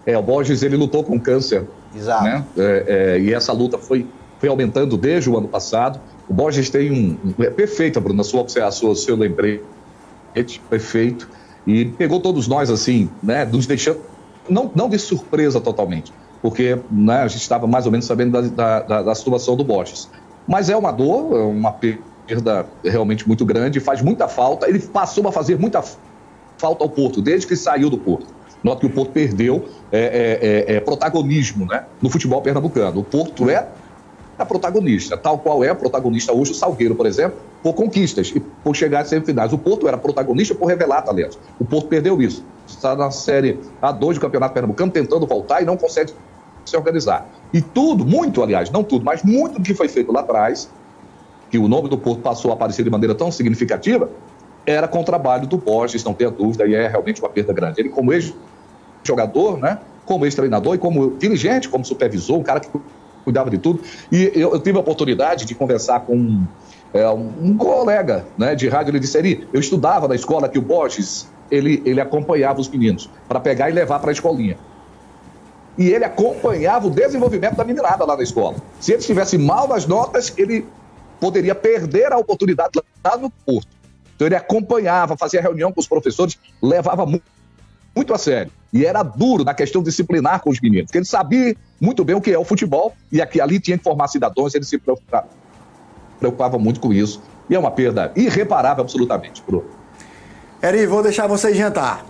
É, 0.06 0.16
o 0.16 0.22
Borges 0.22 0.62
ele 0.62 0.76
lutou 0.76 1.04
com 1.04 1.20
câncer. 1.20 1.66
Exato. 1.94 2.24
Né? 2.24 2.44
É, 2.56 2.84
é, 2.86 3.20
e 3.20 3.34
essa 3.34 3.52
luta 3.52 3.76
foi, 3.76 4.06
foi 4.38 4.48
aumentando 4.48 4.96
desde 4.96 5.28
o 5.28 5.36
ano 5.36 5.48
passado. 5.48 6.00
O 6.28 6.32
Borges 6.32 6.70
tem 6.70 6.90
um. 6.90 7.34
é 7.42 7.50
perfeita, 7.50 8.00
Bruno, 8.00 8.20
a 8.20 8.24
sua, 8.24 8.46
a 8.64 8.70
sua, 8.70 8.94
seu 8.94 9.16
lembrete, 9.16 9.62
perfeito. 10.68 11.28
E 11.66 11.84
pegou 11.84 12.20
todos 12.20 12.48
nós 12.48 12.70
assim, 12.70 13.10
né? 13.22 13.44
Nos 13.44 13.66
deixando. 13.66 14.00
Não, 14.48 14.70
não 14.74 14.88
de 14.88 14.98
surpresa 14.98 15.60
totalmente, 15.60 16.12
porque 16.42 16.78
né, 16.90 17.22
a 17.22 17.28
gente 17.28 17.42
estava 17.42 17.66
mais 17.66 17.86
ou 17.86 17.92
menos 17.92 18.06
sabendo 18.06 18.50
da, 18.50 18.80
da, 18.80 19.02
da 19.02 19.14
situação 19.14 19.56
do 19.56 19.62
Borges. 19.62 20.08
Mas 20.48 20.70
é 20.70 20.76
uma 20.76 20.90
dor, 20.90 21.36
é 21.36 21.42
uma 21.42 21.72
perda 21.72 22.10
perda 22.30 22.66
realmente 22.84 23.26
muito 23.26 23.44
grande, 23.44 23.80
faz 23.80 24.00
muita 24.00 24.28
falta. 24.28 24.68
Ele 24.68 24.78
passou 24.78 25.26
a 25.26 25.32
fazer 25.32 25.58
muita 25.58 25.82
falta 26.56 26.84
ao 26.84 26.88
Porto, 26.88 27.20
desde 27.20 27.46
que 27.46 27.56
saiu 27.56 27.90
do 27.90 27.98
Porto. 27.98 28.28
Nota 28.62 28.80
que 28.80 28.86
o 28.86 28.90
Porto 28.90 29.10
perdeu 29.10 29.68
é, 29.90 29.98
é, 29.98 30.74
é, 30.74 30.76
é, 30.76 30.80
protagonismo 30.80 31.66
né, 31.66 31.86
no 32.00 32.08
futebol 32.08 32.40
pernambucano. 32.40 33.00
O 33.00 33.04
Porto 33.04 33.50
é 33.50 33.66
a 34.42 34.46
protagonista, 34.46 35.16
tal 35.16 35.38
qual 35.38 35.62
é 35.62 35.72
protagonista 35.74 36.32
hoje 36.32 36.52
o 36.52 36.54
Salgueiro, 36.54 36.94
por 36.94 37.06
exemplo, 37.06 37.38
por 37.62 37.74
conquistas 37.74 38.32
e 38.34 38.40
por 38.40 38.74
chegar 38.74 39.00
às 39.00 39.08
semifinais. 39.08 39.52
O 39.52 39.58
Porto 39.58 39.86
era 39.86 39.98
protagonista 39.98 40.54
por 40.54 40.66
revelar 40.66 41.02
talentos. 41.02 41.38
O 41.58 41.64
Porto 41.64 41.88
perdeu 41.88 42.20
isso. 42.20 42.44
Está 42.66 42.94
na 42.94 43.10
série 43.10 43.58
A2 43.82 44.14
do 44.14 44.20
Campeonato 44.20 44.54
Pernambucano 44.54 44.90
tentando 44.90 45.26
voltar 45.26 45.62
e 45.62 45.64
não 45.64 45.76
consegue 45.76 46.12
se 46.64 46.76
organizar. 46.76 47.26
E 47.52 47.60
tudo, 47.60 48.04
muito, 48.04 48.42
aliás, 48.42 48.70
não 48.70 48.84
tudo, 48.84 49.04
mas 49.04 49.22
muito 49.22 49.58
do 49.58 49.62
que 49.62 49.74
foi 49.74 49.88
feito 49.88 50.12
lá 50.12 50.20
atrás 50.20 50.70
que 51.50 51.58
o 51.58 51.66
nome 51.66 51.88
do 51.88 51.98
Porto 51.98 52.20
passou 52.20 52.52
a 52.52 52.54
aparecer 52.54 52.84
de 52.84 52.90
maneira 52.90 53.14
tão 53.14 53.30
significativa, 53.30 54.08
era 54.64 54.86
com 54.86 55.00
o 55.00 55.04
trabalho 55.04 55.46
do 55.46 55.58
Borges, 55.58 56.04
não 56.04 56.14
tenha 56.14 56.30
dúvida, 56.30 56.66
e 56.66 56.74
é 56.74 56.86
realmente 56.86 57.20
uma 57.20 57.28
perda 57.28 57.52
grande. 57.52 57.80
Ele, 57.80 57.88
como 57.88 58.12
ex-jogador, 58.12 59.58
né, 59.58 59.78
como 60.04 60.24
ex-treinador 60.24 60.76
e 60.76 60.78
como 60.78 61.16
dirigente, 61.16 61.68
como 61.68 61.84
supervisor, 61.84 62.38
um 62.38 62.42
cara 62.42 62.60
que 62.60 62.68
cuidava 63.24 63.50
de 63.50 63.58
tudo. 63.58 63.80
E 64.10 64.32
eu, 64.34 64.52
eu 64.52 64.60
tive 64.60 64.78
a 64.78 64.80
oportunidade 64.80 65.44
de 65.44 65.54
conversar 65.54 66.00
com 66.00 66.44
é, 66.92 67.08
um, 67.08 67.32
um, 67.42 67.56
colega 67.56 68.26
né, 68.36 68.54
de 68.54 68.68
rádio, 68.68 68.90
ele 68.90 69.00
disse, 69.00 69.16
Eri, 69.16 69.48
eu 69.52 69.60
estudava 69.60 70.08
na 70.08 70.14
escola 70.14 70.48
que 70.48 70.58
o 70.58 70.62
Borges, 70.62 71.28
ele, 71.50 71.82
ele 71.84 72.00
acompanhava 72.00 72.60
os 72.60 72.68
meninos 72.68 73.08
para 73.28 73.38
pegar 73.40 73.70
e 73.70 73.72
levar 73.72 74.00
para 74.00 74.10
a 74.10 74.12
escolinha. 74.12 74.56
E 75.78 75.88
ele 75.88 76.04
acompanhava 76.04 76.88
o 76.88 76.90
desenvolvimento 76.90 77.56
da 77.56 77.64
meninada 77.64 78.04
lá 78.04 78.16
na 78.16 78.22
escola. 78.22 78.56
Se 78.80 78.92
ele 78.92 79.00
estivesse 79.00 79.38
mal 79.38 79.68
nas 79.68 79.86
notas, 79.86 80.32
ele 80.36 80.66
poderia 81.20 81.54
perder 81.54 82.12
a 82.12 82.18
oportunidade 82.18 82.80
lá 83.04 83.16
no 83.16 83.30
Porto. 83.30 83.68
Então 84.14 84.26
ele 84.26 84.36
acompanhava, 84.36 85.16
fazia 85.16 85.40
reunião 85.40 85.72
com 85.72 85.80
os 85.80 85.86
professores, 85.86 86.38
levava 86.60 87.06
muito, 87.06 87.24
muito 87.94 88.12
a 88.12 88.18
sério. 88.18 88.52
E 88.72 88.86
era 88.86 89.02
duro 89.02 89.42
na 89.44 89.52
questão 89.52 89.82
disciplinar 89.82 90.40
com 90.40 90.50
os 90.50 90.60
meninos, 90.60 90.86
porque 90.86 90.98
ele 90.98 91.04
sabia 91.04 91.56
muito 91.80 92.04
bem 92.04 92.14
o 92.14 92.20
que 92.20 92.30
é 92.30 92.38
o 92.38 92.44
futebol 92.44 92.94
e 93.10 93.20
aqui 93.20 93.40
ali 93.40 93.58
tinha 93.58 93.76
que 93.76 93.82
formar 93.82 94.06
cidadãos, 94.08 94.54
ele 94.54 94.64
se 94.64 94.78
preocupava, 94.78 95.26
preocupava 96.18 96.58
muito 96.58 96.78
com 96.78 96.92
isso. 96.92 97.20
E 97.48 97.54
é 97.54 97.58
uma 97.58 97.70
perda 97.70 98.12
irreparável, 98.14 98.82
absolutamente, 98.82 99.42
Bruno. 99.44 99.64
Eri, 100.62 100.86
vou 100.86 101.02
deixar 101.02 101.26
você 101.26 101.52
jantar. 101.52 102.04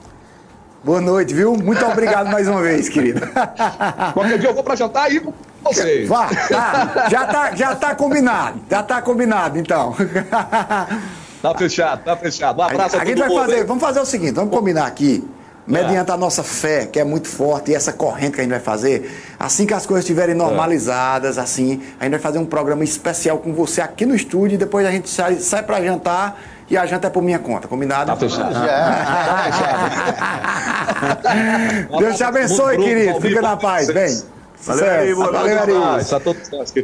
Boa 0.85 1.01
noite, 1.01 1.33
viu? 1.33 1.55
Muito 1.55 1.85
obrigado 1.87 2.31
mais 2.31 2.47
uma 2.47 2.61
vez, 2.61 2.91
querido. 2.91 3.21
Qualquer 4.13 4.39
dia 4.39 4.51
eu 4.51 4.55
vou 4.55 4.63
para 4.63 4.77
jantar 4.77 5.11
e 5.11 5.23
vocês. 5.63 6.09
Vá, 6.09 6.29
tá, 6.29 7.09
já, 7.11 7.27
tá, 7.27 7.55
já 7.55 7.77
tá 7.77 7.95
combinado. 7.95 8.61
Já 8.69 8.83
tá 8.83 9.01
combinado, 9.01 9.59
então. 9.59 9.95
Tá 11.41 11.55
fechado, 11.57 12.05
tá 12.05 12.15
fechado. 12.17 12.61
Um 12.61 12.63
abraço 12.65 12.97
a, 12.99 13.03
a, 13.03 13.05
mundo, 13.05 13.35
fazer, 13.35 13.65
Vamos 13.65 13.83
fazer 13.83 14.01
o 14.01 14.05
seguinte, 14.05 14.33
vamos 14.33 14.55
combinar 14.55 14.87
aqui 14.87 15.27
mediante 15.67 16.11
a 16.11 16.17
nossa 16.17 16.43
fé, 16.43 16.87
que 16.87 16.99
é 16.99 17.05
muito 17.05 17.29
forte, 17.29 17.71
e 17.71 17.75
essa 17.75 17.93
corrente 17.93 18.33
que 18.33 18.41
a 18.41 18.43
gente 18.43 18.51
vai 18.51 18.61
fazer, 18.61 19.11
assim 19.39 19.67
que 19.67 19.75
as 19.75 19.87
coisas 19.87 20.05
estiverem 20.05 20.35
normalizadas, 20.35 21.39
é. 21.39 21.41
assim, 21.41 21.83
a 21.99 22.05
gente 22.05 22.13
vai 22.13 22.21
fazer 22.21 22.39
um 22.39 22.47
programa 22.47 22.83
especial 22.83 23.39
com 23.39 23.53
você 23.53 23.81
aqui 23.81 24.05
no 24.05 24.15
estúdio, 24.15 24.57
e 24.57 24.59
depois 24.59 24.87
a 24.87 24.91
gente 24.91 25.09
sai, 25.09 25.37
sai 25.37 25.63
para 25.63 25.83
jantar 25.83 26.41
e 26.69 26.77
a 26.77 26.87
janta 26.87 27.09
é 27.09 27.11
por 27.11 27.23
minha 27.23 27.39
conta, 27.39 27.67
combinado? 27.67 28.07
Tá 28.07 28.17
fechado. 28.17 28.55
Tá 28.55 29.51
fechado. 29.51 29.91
Deus 31.99 32.17
te 32.17 32.23
abençoe, 32.23 32.77
querido. 32.77 33.21
Fica 33.21 33.43
na 33.43 33.57
paz. 33.57 33.89
Vem. 33.89 34.40
Valeu, 34.63 35.17
boa 35.17 35.33
Valeu, 35.33 35.59
Ari. 35.59 36.05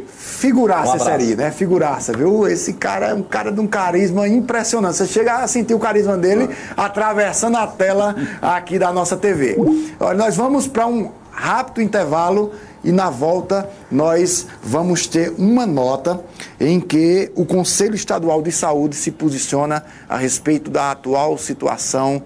Figuraça 0.07 0.93
um 0.93 0.95
esse 0.95 1.09
Ari, 1.09 1.35
né? 1.35 1.51
Figuraça, 1.51 2.13
viu? 2.13 2.47
Esse 2.47 2.73
cara 2.73 3.07
é 3.09 3.13
um 3.13 3.21
cara 3.21 3.51
de 3.51 3.59
um 3.59 3.67
carisma 3.67 4.27
impressionante. 4.27 4.97
Você 4.97 5.07
chega 5.07 5.35
a 5.35 5.47
sentir 5.47 5.73
o 5.73 5.79
carisma 5.79 6.17
dele 6.17 6.49
atravessando 6.75 7.57
a 7.57 7.67
tela 7.67 8.15
aqui 8.41 8.79
da 8.79 8.91
nossa 8.91 9.15
TV. 9.15 9.57
Olha, 9.99 10.17
nós 10.17 10.35
vamos 10.35 10.67
para 10.67 10.87
um 10.87 11.11
rápido 11.31 11.83
intervalo 11.83 12.51
e 12.83 12.91
na 12.91 13.11
volta 13.11 13.69
nós 13.91 14.47
vamos 14.63 15.05
ter 15.05 15.31
uma 15.37 15.67
nota 15.67 16.19
em 16.59 16.79
que 16.79 17.31
o 17.35 17.45
Conselho 17.45 17.93
Estadual 17.93 18.41
de 18.41 18.51
Saúde 18.51 18.95
se 18.95 19.11
posiciona 19.11 19.83
a 20.09 20.17
respeito 20.17 20.71
da 20.71 20.91
atual 20.91 21.37
situação 21.37 22.23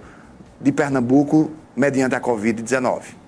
de 0.62 0.72
Pernambuco 0.72 1.52
mediante 1.76 2.16
a 2.16 2.22
Covid-19. 2.22 3.21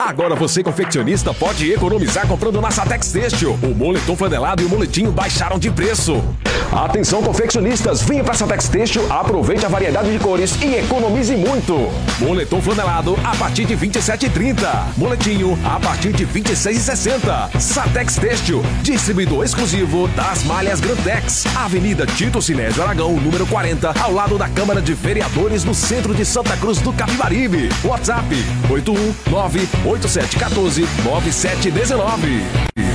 Agora 0.00 0.34
você, 0.34 0.62
confeccionista, 0.62 1.34
pode 1.34 1.70
economizar 1.70 2.26
comprando 2.26 2.58
na 2.58 2.70
Satex 2.70 3.12
Têxtil. 3.12 3.58
O 3.62 3.74
moletom 3.74 4.16
flanelado 4.16 4.62
e 4.62 4.64
o 4.64 4.68
moletinho 4.68 5.12
baixaram 5.12 5.58
de 5.58 5.70
preço. 5.70 6.24
Atenção, 6.72 7.20
confeccionistas, 7.20 8.00
venha 8.02 8.22
para 8.22 8.34
Satex 8.34 8.68
Têxtil, 8.68 9.04
aproveite 9.12 9.66
a 9.66 9.68
variedade 9.68 10.12
de 10.12 10.18
cores 10.20 10.56
e 10.62 10.76
economize 10.76 11.34
muito. 11.34 11.74
Moletom 12.20 12.60
flanelado 12.60 13.18
a 13.24 13.34
partir 13.34 13.64
de 13.64 13.76
27,30. 13.76 14.56
Moletinho 14.96 15.58
a 15.64 15.80
partir 15.80 16.12
de 16.12 16.24
26,60. 16.24 17.58
Satex 17.58 18.16
Têxtil, 18.16 18.62
distribuidor 18.82 19.44
exclusivo 19.44 20.06
das 20.08 20.44
malhas 20.44 20.80
Grandex. 20.80 21.44
Avenida 21.56 22.06
Tito 22.06 22.40
Sinésio 22.40 22.82
Aragão, 22.82 23.14
número 23.14 23.46
40, 23.46 23.92
ao 24.00 24.12
lado 24.12 24.38
da 24.38 24.48
Câmara 24.48 24.80
de 24.80 24.94
Vereadores 24.94 25.64
no 25.64 25.74
centro 25.74 26.14
de 26.14 26.24
Santa 26.24 26.56
Cruz 26.56 26.78
do 26.78 26.92
Capibaribe. 26.92 27.68
WhatsApp 27.84 28.28
819 28.70 29.68
8714 29.84 30.86
9719. 31.02 32.89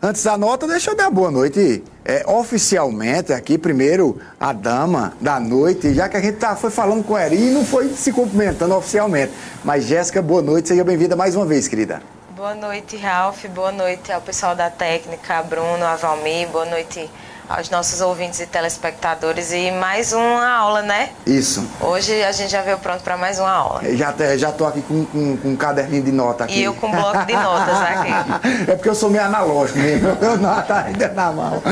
Antes 0.00 0.22
da 0.22 0.38
nota, 0.38 0.64
deixa 0.68 0.92
eu 0.92 0.94
dar 0.94 1.10
boa 1.10 1.28
noite. 1.28 1.82
É, 2.04 2.24
oficialmente, 2.24 3.32
aqui, 3.32 3.58
primeiro, 3.58 4.20
a 4.38 4.52
dama 4.52 5.12
da 5.20 5.40
noite, 5.40 5.92
já 5.92 6.08
que 6.08 6.16
a 6.16 6.20
gente 6.20 6.36
tá, 6.36 6.54
foi 6.54 6.70
falando 6.70 7.02
com 7.02 7.18
ela 7.18 7.34
e 7.34 7.50
não 7.50 7.64
foi 7.64 7.88
se 7.88 8.12
cumprimentando 8.12 8.76
oficialmente. 8.76 9.32
Mas, 9.64 9.86
Jéssica, 9.86 10.22
boa 10.22 10.40
noite, 10.40 10.68
seja 10.68 10.84
bem-vinda 10.84 11.16
mais 11.16 11.34
uma 11.34 11.44
vez, 11.44 11.66
querida. 11.66 12.00
Boa 12.36 12.54
noite, 12.54 12.96
Ralph. 12.96 13.44
Boa 13.46 13.72
noite 13.72 14.12
ao 14.12 14.20
pessoal 14.20 14.54
da 14.54 14.70
técnica, 14.70 15.42
Bruno, 15.42 15.84
a 15.84 15.96
Valmir. 15.96 16.46
Boa 16.46 16.64
noite 16.64 17.10
aos 17.48 17.70
nossos 17.70 18.00
ouvintes 18.02 18.40
e 18.40 18.46
telespectadores 18.46 19.52
e 19.52 19.70
mais 19.70 20.12
uma 20.12 20.46
aula, 20.46 20.82
né? 20.82 21.10
Isso. 21.26 21.66
Hoje 21.80 22.22
a 22.22 22.30
gente 22.30 22.50
já 22.50 22.60
veio 22.60 22.78
pronto 22.78 23.02
para 23.02 23.16
mais 23.16 23.38
uma 23.38 23.50
aula. 23.50 23.80
Já, 23.96 24.14
já 24.36 24.52
tô 24.52 24.66
aqui 24.66 24.82
com, 24.82 25.04
com, 25.06 25.36
com, 25.38 25.48
um 25.48 25.56
caderninho 25.56 26.02
de 26.02 26.12
nota 26.12 26.44
aqui. 26.44 26.58
E 26.58 26.64
eu 26.64 26.74
com 26.74 26.88
um 26.88 26.90
bloco 26.90 27.24
de 27.24 27.32
notas 27.32 27.80
aqui. 27.80 28.68
é 28.70 28.74
porque 28.74 28.88
eu 28.90 28.94
sou 28.94 29.08
meio 29.08 29.24
analógico 29.24 29.78
mesmo, 29.78 30.08
eu 30.20 30.36
nota 30.36 30.76
ainda 30.76 31.08
na 31.08 31.32
mão. 31.32 31.62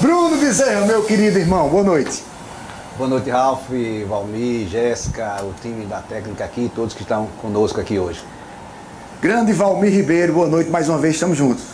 Bruno 0.00 0.38
Bezerra, 0.38 0.86
meu 0.86 1.04
querido 1.04 1.38
irmão, 1.38 1.68
boa 1.68 1.84
noite. 1.84 2.24
Boa 2.96 3.08
noite, 3.08 3.30
Ralf, 3.30 3.68
Valmir, 4.08 4.66
Jéssica, 4.66 5.36
o 5.42 5.54
time 5.60 5.84
da 5.84 6.00
técnica 6.00 6.44
aqui, 6.44 6.72
todos 6.74 6.94
que 6.94 7.02
estão 7.02 7.28
conosco 7.40 7.80
aqui 7.80 7.98
hoje. 7.98 8.24
Grande 9.20 9.52
Valmir 9.52 9.92
Ribeiro, 9.92 10.32
boa 10.32 10.48
noite 10.48 10.70
mais 10.70 10.88
uma 10.88 10.98
vez, 10.98 11.14
estamos 11.14 11.36
juntos. 11.36 11.64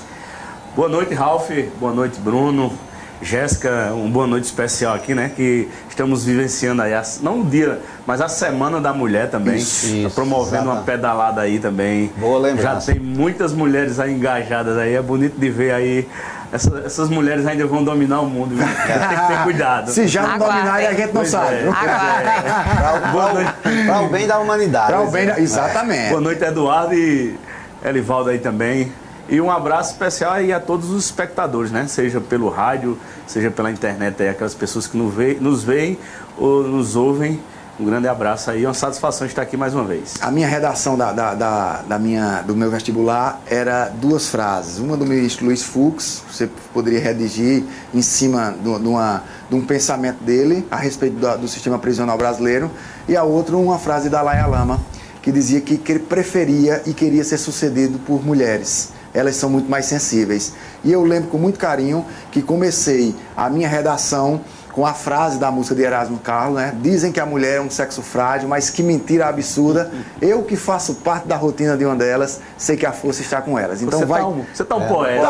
Boa 0.74 0.88
noite, 0.88 1.14
Ralf. 1.14 1.50
Boa 1.78 1.92
noite, 1.92 2.18
Bruno. 2.18 2.76
Jéssica, 3.22 3.92
uma 3.92 4.08
boa 4.08 4.26
noite 4.26 4.44
especial 4.44 4.94
aqui, 4.94 5.14
né? 5.14 5.30
Que 5.34 5.68
estamos 5.88 6.24
vivenciando 6.24 6.82
aí, 6.82 6.92
não 7.22 7.40
o 7.40 7.44
dia, 7.44 7.80
mas 8.06 8.20
a 8.20 8.28
Semana 8.28 8.80
da 8.80 8.92
Mulher 8.92 9.30
também. 9.30 9.56
Isso, 9.56 10.02
tá 10.02 10.10
promovendo 10.10 10.64
uma 10.64 10.82
pedalada 10.82 11.40
aí 11.40 11.58
também. 11.58 12.10
Boa 12.16 12.38
lembrança. 12.38 12.92
Já 12.92 12.92
tem 12.92 13.00
muitas 13.00 13.52
mulheres 13.52 13.98
aí 13.98 14.12
engajadas 14.12 14.76
aí. 14.76 14.94
É 14.94 15.02
bonito 15.02 15.38
de 15.38 15.50
ver 15.50 15.72
aí. 15.72 16.08
Essa, 16.52 16.82
essas 16.84 17.08
mulheres 17.08 17.46
ainda 17.46 17.66
vão 17.66 17.82
dominar 17.82 18.20
o 18.20 18.26
mundo, 18.26 18.54
viu? 18.54 18.64
Tem 18.64 19.18
que 19.18 19.26
ter 19.26 19.42
cuidado. 19.42 19.90
Se 19.90 20.06
já 20.06 20.22
não 20.22 20.38
dominarem, 20.38 20.86
a 20.86 20.92
gente 20.92 21.06
não 21.06 21.22
pois 21.22 21.30
sabe. 21.30 21.54
É, 21.54 21.58
é. 21.58 23.10
Boa 23.10 23.32
noite. 23.32 23.52
Para 23.86 24.00
o 24.02 24.08
bem 24.08 24.26
da 24.26 24.38
humanidade. 24.38 24.86
Para 24.86 25.00
o 25.02 25.10
bem 25.10 25.26
da... 25.26 25.40
Exatamente. 25.40 26.10
Boa 26.10 26.20
noite, 26.20 26.44
Eduardo 26.44 26.94
e 26.94 27.36
Elivaldo 27.84 28.30
aí 28.30 28.38
também. 28.38 28.92
E 29.28 29.40
um 29.40 29.50
abraço 29.50 29.92
especial 29.92 30.32
aí 30.32 30.52
a 30.52 30.60
todos 30.60 30.90
os 30.90 31.06
espectadores, 31.06 31.70
né? 31.70 31.86
Seja 31.86 32.20
pelo 32.20 32.50
rádio, 32.50 32.98
seja 33.26 33.50
pela 33.50 33.70
internet, 33.70 34.22
aí, 34.22 34.28
aquelas 34.28 34.54
pessoas 34.54 34.86
que 34.86 34.96
nos 34.96 35.64
veem 35.64 35.98
ou 36.36 36.62
nos 36.62 36.94
ouvem. 36.94 37.40
Um 37.80 37.86
grande 37.86 38.06
abraço 38.06 38.52
aí, 38.52 38.64
uma 38.64 38.74
satisfação 38.74 39.26
estar 39.26 39.42
aqui 39.42 39.56
mais 39.56 39.74
uma 39.74 39.82
vez. 39.82 40.14
A 40.20 40.30
minha 40.30 40.46
redação 40.46 40.96
da, 40.96 41.10
da, 41.12 41.34
da, 41.34 41.82
da, 41.82 41.98
minha, 41.98 42.42
do 42.42 42.54
meu 42.54 42.70
vestibular 42.70 43.40
era 43.46 43.88
duas 43.88 44.28
frases. 44.28 44.78
Uma 44.78 44.96
do 44.96 45.04
ministro 45.04 45.46
Luiz 45.46 45.62
Fux, 45.62 46.22
você 46.30 46.48
poderia 46.72 47.00
redigir 47.00 47.64
em 47.92 48.02
cima 48.02 48.54
de, 48.62 48.68
uma, 48.68 49.24
de 49.50 49.56
um 49.56 49.64
pensamento 49.64 50.22
dele 50.22 50.64
a 50.70 50.76
respeito 50.76 51.16
do, 51.16 51.38
do 51.38 51.48
sistema 51.48 51.76
prisional 51.76 52.16
brasileiro, 52.16 52.70
e 53.08 53.16
a 53.16 53.24
outra 53.24 53.56
uma 53.56 53.78
frase 53.78 54.08
da 54.08 54.22
Laia 54.22 54.46
Lama, 54.46 54.80
que 55.20 55.32
dizia 55.32 55.60
que, 55.60 55.76
que 55.76 55.90
ele 55.90 56.00
preferia 56.00 56.80
e 56.86 56.94
queria 56.94 57.24
ser 57.24 57.38
sucedido 57.38 57.98
por 57.98 58.24
mulheres 58.24 58.93
elas 59.14 59.36
são 59.36 59.48
muito 59.48 59.70
mais 59.70 59.86
sensíveis. 59.86 60.52
E 60.82 60.92
eu 60.92 61.02
lembro 61.04 61.30
com 61.30 61.38
muito 61.38 61.58
carinho 61.58 62.04
que 62.30 62.42
comecei 62.42 63.14
a 63.36 63.48
minha 63.48 63.68
redação 63.68 64.40
com 64.74 64.84
a 64.84 64.92
frase 64.92 65.38
da 65.38 65.52
música 65.52 65.76
de 65.76 65.82
Erasmo 65.82 66.18
Carlos, 66.18 66.56
né? 66.56 66.74
Dizem 66.82 67.12
que 67.12 67.20
a 67.20 67.26
mulher 67.26 67.58
é 67.58 67.60
um 67.60 67.70
sexo 67.70 68.02
frágil, 68.02 68.48
mas 68.48 68.70
que 68.70 68.82
mentira 68.82 69.28
absurda. 69.28 69.88
Eu 70.20 70.42
que 70.42 70.56
faço 70.56 70.94
parte 70.96 71.28
da 71.28 71.36
rotina 71.36 71.76
de 71.76 71.84
uma 71.84 71.94
delas, 71.94 72.40
sei 72.58 72.76
que 72.76 72.84
a 72.84 72.90
força 72.90 73.22
está 73.22 73.40
com 73.40 73.56
elas. 73.56 73.80
Então 73.80 74.00
você 74.00 74.04
vai. 74.04 74.20
Tá 74.20 74.26
um, 74.26 74.44
você 74.52 74.64
tá 74.64 74.76
um 74.76 74.82
é. 74.82 74.88
poeta. 74.88 75.28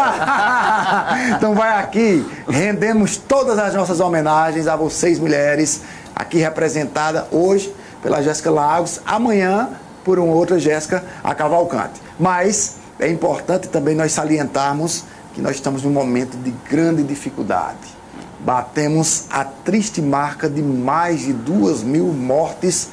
então 1.36 1.54
vai 1.54 1.78
aqui, 1.78 2.26
rendemos 2.48 3.18
todas 3.18 3.58
as 3.58 3.74
nossas 3.74 4.00
homenagens 4.00 4.66
a 4.66 4.76
vocês, 4.76 5.18
mulheres, 5.18 5.82
aqui 6.16 6.38
representada 6.38 7.28
hoje 7.30 7.74
pela 8.02 8.22
Jéssica 8.22 8.50
Lagos, 8.50 9.00
amanhã 9.04 9.68
por 10.02 10.18
uma 10.18 10.32
outra 10.32 10.58
Jéssica 10.58 11.04
a 11.22 11.34
Cavalcante. 11.34 12.00
Mas 12.18 12.76
é 12.98 13.08
importante 13.08 13.68
também 13.68 13.94
nós 13.94 14.12
salientarmos 14.12 15.04
que 15.34 15.40
nós 15.40 15.56
estamos 15.56 15.82
num 15.82 15.90
momento 15.90 16.36
de 16.36 16.52
grande 16.70 17.02
dificuldade. 17.02 17.94
Batemos 18.40 19.24
a 19.30 19.44
triste 19.44 20.00
marca 20.00 20.48
de 20.48 20.62
mais 20.62 21.22
de 21.22 21.32
duas 21.32 21.82
mil 21.82 22.06
mortes 22.06 22.88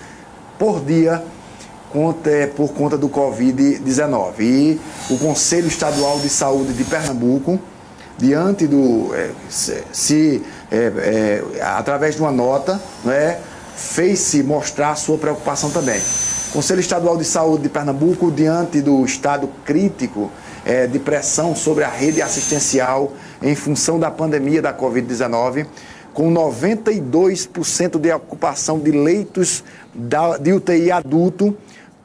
por 0.57 0.83
dia 0.83 1.23
é, 2.25 2.47
por 2.47 2.69
conta 2.69 2.97
do 2.97 3.09
Covid-19. 3.09 4.39
E 4.39 4.81
o 5.09 5.17
Conselho 5.17 5.67
Estadual 5.67 6.19
de 6.19 6.29
Saúde 6.29 6.73
de 6.73 6.83
Pernambuco, 6.83 7.59
diante 8.17 8.65
do. 8.65 9.13
É, 9.13 9.31
se, 9.49 10.41
é, 10.71 11.43
é, 11.57 11.61
através 11.61 12.15
de 12.15 12.21
uma 12.21 12.31
nota, 12.31 12.81
né, 13.03 13.39
fez-se 13.75 14.41
mostrar 14.41 14.91
a 14.91 14.95
sua 14.95 15.17
preocupação 15.17 15.69
também. 15.69 15.99
Conselho 16.51 16.81
Estadual 16.81 17.15
de 17.15 17.23
Saúde 17.23 17.63
de 17.63 17.69
Pernambuco, 17.69 18.29
diante 18.29 18.81
do 18.81 19.05
estado 19.05 19.49
crítico 19.63 20.29
é, 20.65 20.85
de 20.85 20.99
pressão 20.99 21.55
sobre 21.55 21.85
a 21.85 21.87
rede 21.87 22.21
assistencial 22.21 23.13
em 23.41 23.55
função 23.55 23.97
da 23.97 24.11
pandemia 24.11 24.61
da 24.61 24.73
Covid-19, 24.73 25.65
com 26.13 26.29
92% 26.29 27.97
de 27.97 28.11
ocupação 28.11 28.77
de 28.79 28.91
leitos 28.91 29.63
de 30.41 30.51
UTI 30.51 30.91
adulto, 30.91 31.55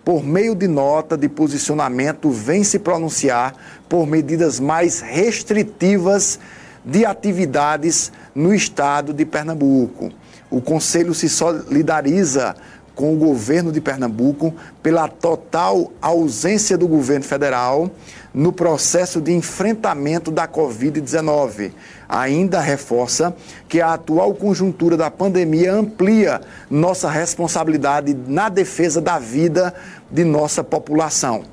por 0.05 0.23
meio 0.23 0.55
de 0.55 0.69
nota 0.69 1.17
de 1.19 1.29
posicionamento, 1.29 2.31
vem 2.31 2.63
se 2.63 2.79
pronunciar 2.79 3.53
por 3.89 4.07
medidas 4.07 4.61
mais 4.61 5.01
restritivas 5.01 6.39
de 6.85 7.05
atividades 7.05 8.13
no 8.33 8.55
estado 8.55 9.13
de 9.13 9.25
Pernambuco. 9.25 10.13
O 10.49 10.61
Conselho 10.61 11.13
se 11.13 11.29
solidariza 11.29 12.55
com 12.97 13.13
o 13.13 13.17
governo 13.17 13.71
de 13.71 13.81
Pernambuco 13.81 14.55
pela 14.83 15.07
total 15.07 15.93
ausência 16.01 16.79
do 16.79 16.89
governo 16.89 17.25
federal 17.25 17.91
no 18.33 18.53
processo 18.53 19.21
de 19.21 19.33
enfrentamento 19.33 20.31
da 20.31 20.49
Covid-19. 20.49 21.73
Ainda 22.09 22.59
reforça 22.59 23.37
que 23.69 23.83
a 23.83 23.93
atual 23.93 24.35
conjuntura 24.35 24.97
da 24.97 25.11
pandemia 25.11 25.75
amplia 25.75 26.41
nossa 26.71 27.11
responsabilidade 27.11 28.17
na 28.27 28.49
defesa 28.49 29.01
da 29.01 29.19
vida 29.19 29.75
de 30.11 30.25
nossa 30.25 30.65
população. 30.65 31.45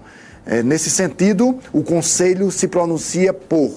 É, 0.45 0.63
nesse 0.63 0.89
sentido, 0.89 1.59
o 1.73 1.83
Conselho 1.83 2.51
se 2.51 2.69
pronuncia 2.69 3.33
por 3.33 3.71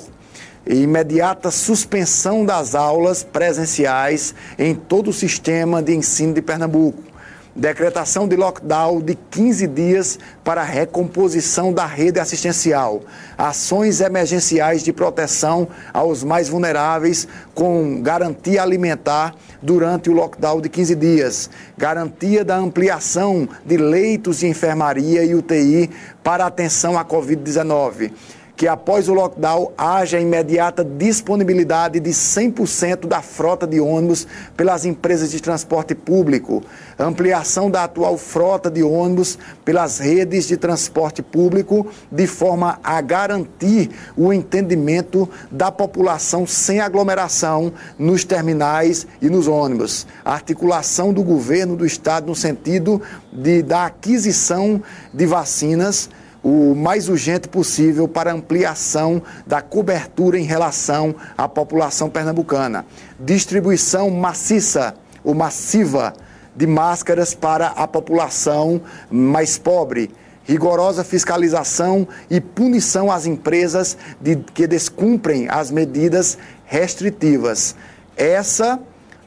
imediata 0.65 1.51
suspensão 1.51 2.45
das 2.45 2.75
aulas 2.75 3.23
presenciais 3.23 4.35
em 4.59 4.75
todo 4.75 5.11
o 5.11 5.13
sistema 5.13 5.81
de 5.81 5.95
ensino 5.95 6.35
de 6.35 6.43
Pernambuco 6.43 7.16
decretação 7.57 8.29
de 8.29 8.37
lockdown 8.37 9.01
de 9.01 9.15
15 9.15 9.67
dias 9.67 10.19
para 10.45 10.63
recomposição 10.63 11.73
da 11.73 11.87
rede 11.87 12.21
assistencial, 12.21 13.03
ações 13.37 14.03
emergenciais 14.03 14.83
de 14.83 14.93
proteção 14.93 15.67
aos 15.93 16.23
mais 16.23 16.51
vulneráveis 16.51 17.27
com 17.55 18.03
garantia 18.03 18.63
alimentar 18.63 19.35
durante 19.63 20.11
o 20.11 20.13
lockdown 20.13 20.61
de 20.61 20.69
15 20.69 20.95
dias, 20.95 21.51
garantia 21.79 22.45
da 22.45 22.57
ampliação 22.57 23.49
de 23.65 23.79
leitos 23.79 24.41
de 24.41 24.47
enfermaria 24.47 25.25
e 25.25 25.35
UTI 25.35 25.91
para 26.23 26.45
atenção 26.45 26.99
à 26.99 27.05
Covid-19 27.05 28.13
que 28.57 28.67
após 28.67 29.07
o 29.07 29.13
lockdown 29.13 29.73
haja 29.77 30.19
imediata 30.19 30.83
disponibilidade 30.83 32.01
de 32.01 32.11
100% 32.11 33.07
da 33.07 33.21
frota 33.21 33.67
de 33.67 33.79
ônibus 33.79 34.27
pelas 34.57 34.87
empresas 34.87 35.31
de 35.31 35.41
transporte 35.43 35.95
público, 35.95 36.65
ampliação 36.99 37.71
da 37.71 37.85
atual 37.85 38.17
frota 38.17 38.71
de 38.71 38.83
ônibus 38.83 39.39
pelas 39.63 39.99
redes 39.99 40.49
de 40.49 40.57
transporte 40.57 41.23
público, 41.23 41.87
de 42.11 42.27
forma 42.27 42.81
a 42.83 42.99
garantir 43.03 43.91
o 44.17 44.33
entendimento 44.33 45.29
da 45.51 45.71
população 45.71 46.47
sem 46.47 46.81
aglomeração 46.81 47.71
nos 47.99 48.25
terminais 48.25 49.07
e 49.21 49.29
nos 49.29 49.47
ônibus, 49.47 50.07
articulação 50.25 51.13
do 51.13 51.23
governo 51.23 51.77
do 51.77 51.85
estado 51.85 52.27
no 52.27 52.35
sentido 52.35 53.03
de 53.31 53.63
da 53.63 53.85
aquisição 53.85 54.83
de 55.13 55.27
vacinas 55.27 56.09
o 56.49 56.77
mais 56.77 57.09
urgente 57.09 57.49
possível 57.49 58.07
para 58.07 58.33
ampliação 58.33 59.21
da 59.45 59.61
cobertura 59.61 60.39
em 60.39 60.45
relação 60.45 61.13
à 61.37 61.49
população 61.49 62.09
pernambucana. 62.09 62.87
Distribuição 63.19 64.09
maciça 64.11 64.95
ou 65.25 65.35
massiva 65.35 66.15
de 66.55 66.65
máscaras 66.65 67.35
para 67.35 67.67
a 67.67 67.89
população 67.89 68.81
mais 69.11 69.59
pobre. 69.59 70.13
Rigorosa 70.45 71.03
fiscalização 71.03 72.07
e 72.31 72.41
punição 72.41 73.11
às 73.11 73.27
empresas 73.27 73.99
de, 74.21 74.37
que 74.37 74.69
descumprem 74.69 75.49
as 75.49 75.73
medidas 75.73 76.39
restritivas. 76.65 77.75
Essa 78.17 78.79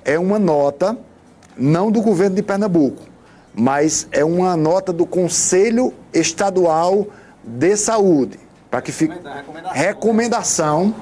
é 0.05 0.17
uma 0.17 0.39
nota, 0.39 0.97
não 1.57 1.91
do 1.91 2.01
governo 2.01 2.37
de 2.37 2.43
Pernambuco, 2.43 3.08
mas 3.59 4.07
é 4.11 4.23
uma 4.23 4.55
nota 4.55 4.93
do 4.93 5.05
Conselho 5.05 5.93
Estadual 6.13 7.07
de 7.43 7.75
Saúde, 7.75 8.39
para 8.71 8.81
que 8.81 8.91
fique 8.91 9.13
recomendação. 9.13 9.73
recomendação 9.73 10.95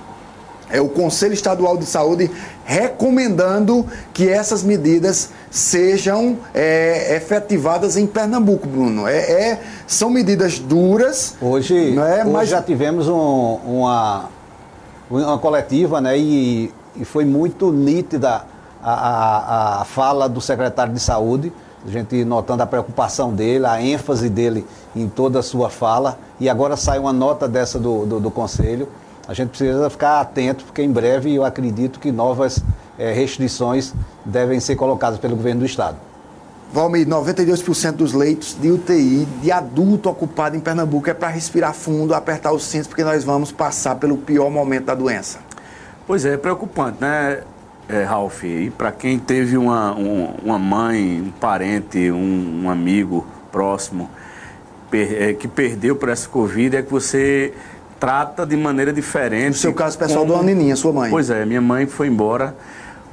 é 0.70 0.82
o 0.82 0.90
Conselho 0.90 1.34
Estadual 1.34 1.78
de 1.78 1.86
Saúde 1.86 2.32
recomendando 2.66 3.86
que 4.12 4.28
essas 4.28 4.64
medidas 4.64 5.30
sejam 5.52 6.40
é, 6.54 7.16
efetivadas 7.16 7.96
em 7.96 8.08
Pernambuco, 8.08 8.68
Bruno. 8.68 9.08
É, 9.08 9.18
é 9.18 9.62
são 9.86 10.10
medidas 10.10 10.58
duras. 10.58 11.36
Hoje, 11.40 11.96
é, 11.98 12.24
hoje 12.24 12.32
mas... 12.32 12.50
já 12.50 12.62
tivemos 12.62 13.08
um, 13.08 13.60
uma, 13.66 14.30
uma 15.10 15.38
coletiva, 15.38 16.02
né? 16.02 16.18
E, 16.18 16.74
e 16.96 17.06
foi 17.06 17.24
muito 17.24 17.72
nítida 17.72 18.44
a, 18.82 18.94
a, 18.94 19.82
a 19.82 19.86
fala 19.86 20.28
do 20.28 20.42
secretário 20.42 20.92
de 20.92 21.00
Saúde 21.00 21.54
a 21.86 21.90
gente 21.90 22.24
notando 22.26 22.64
a 22.64 22.66
preocupação 22.66 23.34
dele, 23.34 23.66
a 23.66 23.82
ênfase 23.82 24.30
dele 24.30 24.66
em 24.96 25.08
toda 25.08 25.40
a 25.40 25.44
sua 25.44 25.70
fala. 25.70 26.18
E 26.40 26.50
agora 26.50 26.76
sai 26.76 27.00
uma 27.00 27.14
nota 27.14 27.48
dessa 27.48 27.80
do, 27.80 28.06
do, 28.06 28.20
do 28.20 28.32
Conselho. 28.32 28.88
A 29.28 29.34
gente 29.34 29.50
precisa 29.50 29.90
ficar 29.90 30.22
atento, 30.22 30.64
porque 30.66 30.82
em 30.82 30.92
breve 30.92 31.34
eu 31.34 31.44
acredito 31.44 32.00
que 32.00 32.12
novas 32.12 32.64
é, 32.98 33.12
restrições 33.12 33.94
devem 34.26 34.60
ser 34.60 34.76
colocadas 34.76 35.20
pelo 35.20 35.36
governo 35.36 35.62
do 35.62 35.66
Estado. 35.66 35.98
Valmir, 36.72 37.08
92% 37.08 37.94
dos 37.94 38.14
leitos 38.14 38.58
de 38.60 38.70
UTI 38.70 39.26
de 39.42 39.52
adulto 39.52 40.10
ocupado 40.10 40.58
em 40.58 40.60
Pernambuco 40.60 41.10
é 41.10 41.14
para 41.14 41.30
respirar 41.30 41.74
fundo, 41.74 42.14
apertar 42.14 42.52
os 42.52 42.64
cintos, 42.64 42.88
porque 42.88 43.04
nós 43.04 43.24
vamos 43.24 43.52
passar 43.52 43.96
pelo 43.96 44.18
pior 44.18 44.50
momento 44.50 44.86
da 44.86 44.96
doença. 44.96 45.40
Pois 46.06 46.26
é, 46.26 46.34
é 46.34 46.38
preocupante, 46.38 46.98
né, 47.00 47.42
é, 47.88 48.04
Ralf? 48.04 48.44
E 48.44 48.70
para 48.70 48.92
quem 48.92 49.18
teve 49.20 49.58
uma, 49.58 49.96
um, 49.96 50.34
uma 50.44 50.60
mãe, 50.60 51.22
um 51.22 51.32
parente, 51.32 52.12
um, 52.12 52.64
um 52.66 52.70
amigo 52.70 53.26
próximo 53.52 54.10
per, 54.90 55.14
é, 55.22 55.34
que 55.34 55.48
perdeu 55.48 55.96
por 55.96 56.10
essa 56.10 56.28
Covid, 56.28 56.78
é 56.78 56.82
que 56.82 56.92
você 56.92 57.54
trata 58.00 58.46
de 58.46 58.56
maneira 58.56 58.94
diferente. 58.94 59.50
No 59.50 59.54
seu 59.56 59.74
caso 59.74 59.98
pessoal, 59.98 60.26
como... 60.26 60.34
Dona 60.34 60.44
Nininha, 60.44 60.76
sua 60.76 60.94
mãe. 60.94 61.10
Pois 61.10 61.30
é, 61.30 61.46
minha 61.46 61.62
mãe 61.62 61.86
foi 61.86 62.08
embora 62.08 62.56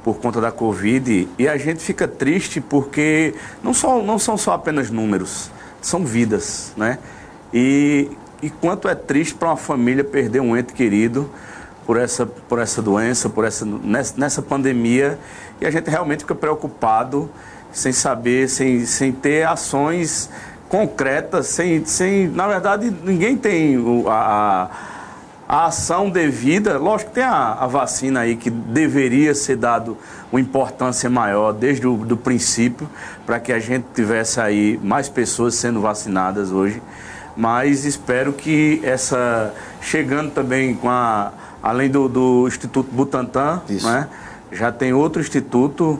por 0.03 0.17
conta 0.17 0.39
da 0.39 0.51
Covid 0.51 1.27
e 1.37 1.47
a 1.47 1.57
gente 1.57 1.79
fica 1.79 2.07
triste 2.07 2.61
porque 2.61 3.33
não, 3.63 3.73
só, 3.73 4.01
não 4.03 4.19
são 4.19 4.37
só 4.37 4.53
apenas 4.53 4.91
números, 4.91 5.49
são 5.81 6.05
vidas, 6.05 6.73
né? 6.77 6.99
E, 7.51 8.11
e 8.39 8.51
quanto 8.51 8.87
é 8.87 8.93
triste 8.93 9.33
para 9.33 9.49
uma 9.49 9.57
família 9.57 10.03
perder 10.03 10.41
um 10.41 10.55
ente 10.55 10.73
querido 10.73 11.27
por 11.85 11.97
essa, 11.97 12.25
por 12.25 12.59
essa 12.59 12.81
doença, 12.81 13.29
por 13.29 13.45
essa, 13.45 13.65
nessa, 13.65 14.13
nessa 14.17 14.41
pandemia, 14.41 15.19
e 15.61 15.65
a 15.65 15.71
gente 15.71 15.89
realmente 15.89 16.21
fica 16.21 16.35
preocupado 16.35 17.29
sem 17.71 17.91
saber, 17.91 18.49
sem, 18.49 18.85
sem 18.85 19.11
ter 19.11 19.45
ações 19.47 20.29
concretas, 20.69 21.47
sem, 21.47 21.85
sem 21.85 22.27
na 22.27 22.47
verdade 22.47 22.93
ninguém 23.03 23.37
tem 23.37 23.77
a, 24.07 24.69
a 25.47 25.65
ação 25.65 26.09
devida, 26.09 26.77
lógico 26.77 27.11
que 27.11 27.15
tem 27.15 27.23
a, 27.23 27.53
a, 27.53 27.67
vacina 27.67 28.21
aí 28.21 28.35
que 28.35 28.49
deveria 28.49 29.35
ser 29.35 29.57
dado 29.57 29.97
uma 30.31 30.41
importância 30.41 31.09
maior 31.09 31.53
desde 31.53 31.85
o 31.85 31.97
do 31.97 32.17
princípio, 32.17 32.89
para 33.25 33.39
que 33.39 33.53
a 33.53 33.59
gente 33.59 33.85
tivesse 33.93 34.39
aí 34.41 34.79
mais 34.81 35.07
pessoas 35.07 35.55
sendo 35.55 35.81
vacinadas 35.81 36.51
hoje. 36.51 36.81
Mas 37.37 37.83
espero 37.85 38.31
que 38.33 38.81
essa, 38.83 39.53
chegando 39.81 40.31
também 40.31 40.73
com 40.73 40.89
a, 40.89 41.31
além 41.65 41.89
do, 41.89 42.07
do 42.07 42.47
Instituto 42.47 42.91
Butantan, 42.91 43.59
né, 43.81 44.07
já 44.51 44.71
tem 44.71 44.93
outro 44.93 45.19
instituto 45.19 45.99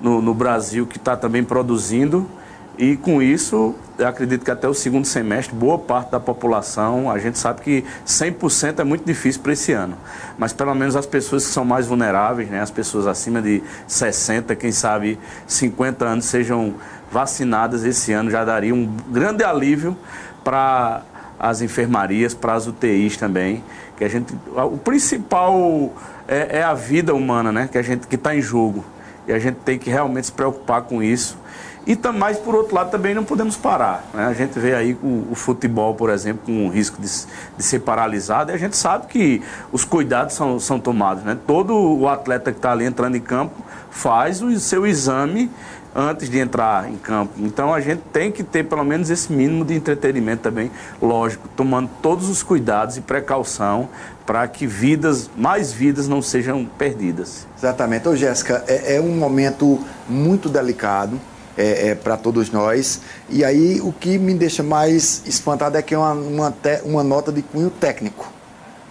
no, 0.00 0.20
no 0.20 0.34
Brasil 0.34 0.84
que 0.84 0.96
está 0.96 1.16
também 1.16 1.44
produzindo 1.44 2.28
e 2.76 2.96
com 2.96 3.22
isso, 3.22 3.76
eu 3.96 4.08
acredito 4.08 4.44
que 4.44 4.50
até 4.50 4.68
o 4.68 4.74
segundo 4.74 5.06
semestre, 5.06 5.54
boa 5.54 5.78
parte 5.78 6.10
da 6.10 6.18
população, 6.18 7.08
a 7.08 7.20
gente 7.20 7.38
sabe 7.38 7.60
que 7.60 7.84
100% 8.04 8.80
é 8.80 8.84
muito 8.84 9.04
difícil 9.04 9.40
para 9.42 9.52
esse 9.52 9.72
ano. 9.72 9.96
Mas 10.36 10.52
pelo 10.52 10.74
menos 10.74 10.96
as 10.96 11.06
pessoas 11.06 11.46
que 11.46 11.52
são 11.52 11.64
mais 11.64 11.86
vulneráveis, 11.86 12.50
né, 12.50 12.60
as 12.60 12.72
pessoas 12.72 13.06
acima 13.06 13.40
de 13.40 13.62
60, 13.86 14.56
quem 14.56 14.72
sabe 14.72 15.20
50 15.46 16.04
anos, 16.04 16.24
sejam 16.24 16.74
vacinadas 17.12 17.84
esse 17.84 18.12
ano, 18.12 18.28
já 18.28 18.44
daria 18.44 18.74
um 18.74 18.92
grande 19.08 19.44
alívio 19.44 19.96
para 20.42 21.02
as 21.38 21.62
enfermarias, 21.62 22.34
para 22.34 22.54
as 22.54 22.66
UTIs 22.66 23.16
também. 23.16 23.62
Que 23.96 24.04
a 24.04 24.08
gente, 24.08 24.34
o 24.54 24.76
principal 24.76 25.92
é, 26.28 26.58
é 26.58 26.62
a 26.62 26.74
vida 26.74 27.14
humana, 27.14 27.50
né, 27.50 27.68
que 27.70 27.78
a 27.78 27.82
gente 27.82 28.06
que 28.06 28.16
está 28.16 28.34
em 28.34 28.42
jogo. 28.42 28.84
E 29.26 29.32
a 29.32 29.38
gente 29.38 29.56
tem 29.56 29.78
que 29.78 29.90
realmente 29.90 30.26
se 30.26 30.32
preocupar 30.32 30.82
com 30.82 31.02
isso 31.02 31.36
e 31.86 31.96
mas, 32.12 32.36
por 32.36 32.54
outro 32.56 32.74
lado, 32.74 32.90
também 32.90 33.14
não 33.14 33.24
podemos 33.24 33.56
parar. 33.56 34.04
Né? 34.12 34.26
A 34.26 34.32
gente 34.32 34.58
vê 34.58 34.74
aí 34.74 34.94
o, 35.00 35.28
o, 35.30 35.34
futebol, 35.36 35.94
por 35.94 36.10
exemplo, 36.10 36.42
com 36.44 36.66
o 36.66 36.68
risco 36.68 37.00
de, 37.00 37.08
de, 37.56 37.62
ser 37.62 37.78
paralisado, 37.78 38.50
e 38.50 38.54
a 38.54 38.58
gente 38.58 38.76
sabe 38.76 39.06
que 39.06 39.40
os 39.70 39.84
cuidados 39.84 40.34
são, 40.34 40.58
são 40.58 40.80
tomados. 40.80 41.22
Né? 41.22 41.38
Todo 41.46 41.76
o 41.76 42.08
atleta 42.08 42.50
que 42.50 42.58
está 42.58 42.72
ali 42.72 42.84
entrando 42.84 43.16
em 43.16 43.20
campo 43.20 43.54
faz 43.88 44.42
o 44.42 44.58
seu 44.58 44.84
exame 44.84 45.48
antes 45.94 46.28
de 46.28 46.40
entrar 46.40 46.90
em 46.90 46.96
campo. 46.96 47.34
Então 47.38 47.72
a 47.72 47.80
gente 47.80 48.02
tem 48.12 48.32
que 48.32 48.42
ter 48.42 48.64
pelo 48.64 48.84
menos 48.84 49.08
esse 49.08 49.32
mínimo 49.32 49.64
de 49.64 49.74
entretenimento 49.74 50.42
também, 50.42 50.70
lógico, 51.00 51.48
tomando 51.56 51.88
todos 52.02 52.28
os 52.28 52.42
cuidados 52.42 52.96
e 52.96 53.00
precaução 53.00 53.88
para 54.26 54.46
que 54.48 54.66
vidas, 54.66 55.30
mais 55.36 55.72
vidas 55.72 56.08
não 56.08 56.20
sejam 56.20 56.66
perdidas. 56.76 57.46
Exatamente. 57.56 58.08
Ô 58.08 58.16
Jéssica, 58.16 58.64
é, 58.66 58.96
é 58.96 59.00
um 59.00 59.16
momento 59.16 59.78
muito 60.08 60.48
delicado 60.48 61.18
é, 61.56 61.88
é, 61.88 61.94
para 61.94 62.16
todos 62.16 62.50
nós. 62.50 63.00
E 63.28 63.44
aí 63.44 63.80
o 63.80 63.92
que 63.92 64.18
me 64.18 64.34
deixa 64.34 64.62
mais 64.62 65.22
espantado 65.26 65.76
é 65.76 65.82
que 65.82 65.94
é 65.94 65.98
uma, 65.98 66.12
uma, 66.12 66.50
te, 66.50 66.80
uma 66.84 67.02
nota 67.02 67.32
de 67.32 67.42
cunho 67.42 67.70
técnico. 67.70 68.32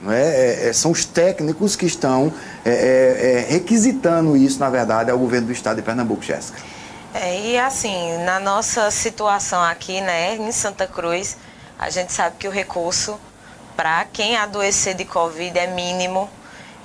Não 0.02 0.12
é? 0.12 0.22
é, 0.22 0.70
é 0.70 0.74
são 0.74 0.92
os 0.92 1.06
técnicos 1.06 1.76
que 1.76 1.86
estão 1.86 2.34
é, 2.64 3.46
requisitando 3.50 4.36
isso, 4.36 4.60
na 4.60 4.70
verdade, 4.70 5.10
ao 5.12 5.18
governo 5.18 5.48
do 5.48 5.54
estado 5.54 5.78
de 5.78 5.82
Pernambuco, 5.82 6.22
Jéssica. 6.22 6.60
e 7.44 7.58
assim, 7.58 8.18
na 8.24 8.40
nossa 8.40 8.92
situação 8.92 9.62
aqui, 9.62 10.02
né, 10.02 10.36
em 10.36 10.52
Santa 10.52 10.86
Cruz, 10.86 11.38
a 11.78 11.90
gente 11.90 12.12
sabe 12.12 12.36
que 12.38 12.48
o 12.48 12.52
recurso 12.52 13.20
para 13.76 14.06
quem 14.06 14.38
adoecer 14.38 14.96
de 14.96 15.06
Covid 15.06 15.58
é 15.58 15.68
mínimo. 15.68 16.30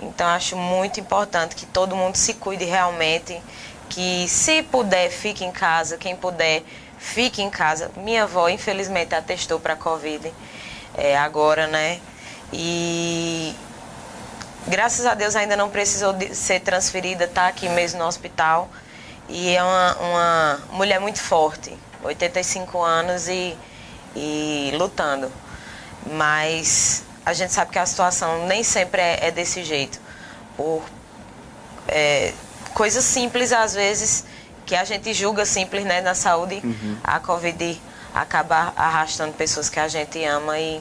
Então, 0.03 0.27
acho 0.29 0.57
muito 0.57 0.99
importante 0.99 1.55
que 1.55 1.67
todo 1.67 1.95
mundo 1.95 2.17
se 2.17 2.35
cuide 2.35 2.65
realmente 2.65 3.41
que 3.91 4.27
se 4.29 4.63
puder, 4.63 5.11
fique 5.11 5.45
em 5.45 5.51
casa, 5.51 5.99
quem 5.99 6.17
puder, 6.17 6.63
fique 6.99 7.43
em 7.43 7.51
casa. 7.51 7.91
Minha 7.97 8.23
avó, 8.23 8.49
infelizmente, 8.49 9.15
atestou 9.15 9.59
para 9.59 9.75
Covid 9.75 10.33
é, 10.97 11.19
agora, 11.19 11.67
né? 11.67 12.01
E 12.53 13.55
graças 14.67 15.05
a 15.05 15.15
Deus 15.15 15.35
ainda 15.35 15.57
não 15.57 15.69
precisou 15.69 16.15
ser 16.33 16.61
transferida, 16.61 17.27
tá 17.27 17.49
aqui 17.49 17.69
mesmo 17.69 17.99
no 17.99 18.07
hospital. 18.07 18.71
E 19.29 19.55
é 19.55 19.63
uma, 19.63 19.97
uma 19.97 20.61
mulher 20.73 21.01
muito 21.01 21.21
forte, 21.21 21.77
85 22.03 22.83
anos 22.83 23.29
e, 23.29 23.57
e 24.15 24.73
lutando. 24.75 25.31
Mas 26.13 27.05
a 27.27 27.33
gente 27.33 27.53
sabe 27.53 27.73
que 27.73 27.79
a 27.79 27.87
situação 27.87 28.47
nem 28.47 28.63
sempre 28.63 29.01
é, 29.01 29.27
é 29.27 29.31
desse 29.31 29.65
jeito. 29.65 30.01
Por, 30.57 30.83
é, 31.89 32.33
coisas 32.75 33.05
simples, 33.05 33.53
às 33.53 33.75
vezes, 33.75 34.25
que 34.67 34.75
a 34.75 34.85
gente 34.85 35.13
julga 35.13 35.45
simples 35.45 35.85
né, 35.85 36.01
na 36.01 36.15
saúde, 36.15 36.61
uhum. 36.63 36.97
a 37.03 37.19
Covid 37.19 37.81
acaba 38.15 38.73
arrastando 38.77 39.33
pessoas 39.33 39.69
que 39.69 39.79
a 39.79 39.89
gente 39.89 40.23
ama 40.25 40.59
e, 40.59 40.81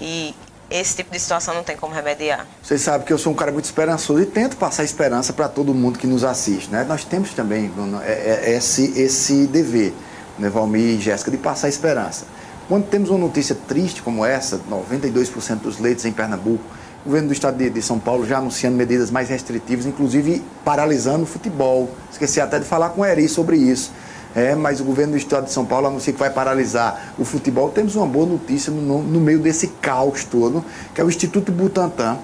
e 0.00 0.34
esse 0.70 0.96
tipo 0.96 1.10
de 1.10 1.18
situação 1.18 1.54
não 1.54 1.64
tem 1.64 1.76
como 1.76 1.92
remediar. 1.92 2.46
Vocês 2.62 2.80
sabem 2.80 3.06
que 3.06 3.12
eu 3.12 3.18
sou 3.18 3.32
um 3.32 3.36
cara 3.36 3.50
muito 3.50 3.64
esperançoso 3.64 4.22
e 4.22 4.26
tento 4.26 4.56
passar 4.56 4.84
esperança 4.84 5.32
para 5.32 5.48
todo 5.48 5.74
mundo 5.74 5.98
que 5.98 6.06
nos 6.06 6.22
assiste. 6.22 6.70
Né? 6.70 6.84
Nós 6.84 7.04
temos 7.04 7.34
também 7.34 7.72
é, 8.04 8.42
é, 8.44 8.56
esse, 8.56 8.98
esse 9.00 9.46
dever, 9.46 9.92
né, 10.38 10.48
Valmir 10.48 10.98
e 10.98 11.00
Jéssica, 11.00 11.30
de 11.30 11.36
passar 11.36 11.68
esperança. 11.68 12.24
Quando 12.68 12.86
temos 12.86 13.10
uma 13.10 13.18
notícia 13.18 13.56
triste 13.66 14.00
como 14.00 14.24
essa, 14.24 14.60
92% 14.70 15.56
dos 15.56 15.80
leitos 15.80 16.04
em 16.04 16.12
Pernambuco, 16.12 16.64
o 17.04 17.08
governo 17.08 17.28
do 17.28 17.32
estado 17.32 17.56
de, 17.56 17.70
de, 17.70 17.82
São 17.82 17.98
Paulo 17.98 18.26
já 18.26 18.38
anunciando 18.38 18.76
medidas 18.76 19.10
mais 19.10 19.28
restritivas, 19.28 19.86
inclusive 19.86 20.42
paralisando 20.64 21.22
o 21.22 21.26
futebol. 21.26 21.90
Esqueci 22.10 22.40
até 22.40 22.58
de 22.58 22.64
falar 22.64 22.90
com 22.90 23.00
o 23.00 23.04
Eri 23.04 23.28
sobre 23.28 23.56
isso. 23.56 23.92
É, 24.34 24.54
mas 24.54 24.80
o 24.80 24.84
governo 24.84 25.12
do 25.12 25.18
estado 25.18 25.46
de 25.46 25.52
São 25.52 25.64
Paulo 25.64 25.88
anuncia 25.88 26.12
que 26.12 26.18
vai 26.18 26.30
paralisar 26.30 27.14
o 27.18 27.24
futebol. 27.24 27.70
Temos 27.70 27.96
uma 27.96 28.06
boa 28.06 28.26
notícia 28.26 28.72
no, 28.72 29.02
no 29.02 29.20
meio 29.20 29.40
desse 29.40 29.66
caos 29.66 30.24
todo, 30.24 30.64
que 30.94 31.00
é 31.00 31.04
o 31.04 31.08
Instituto 31.08 31.50
Butantan. 31.50 32.18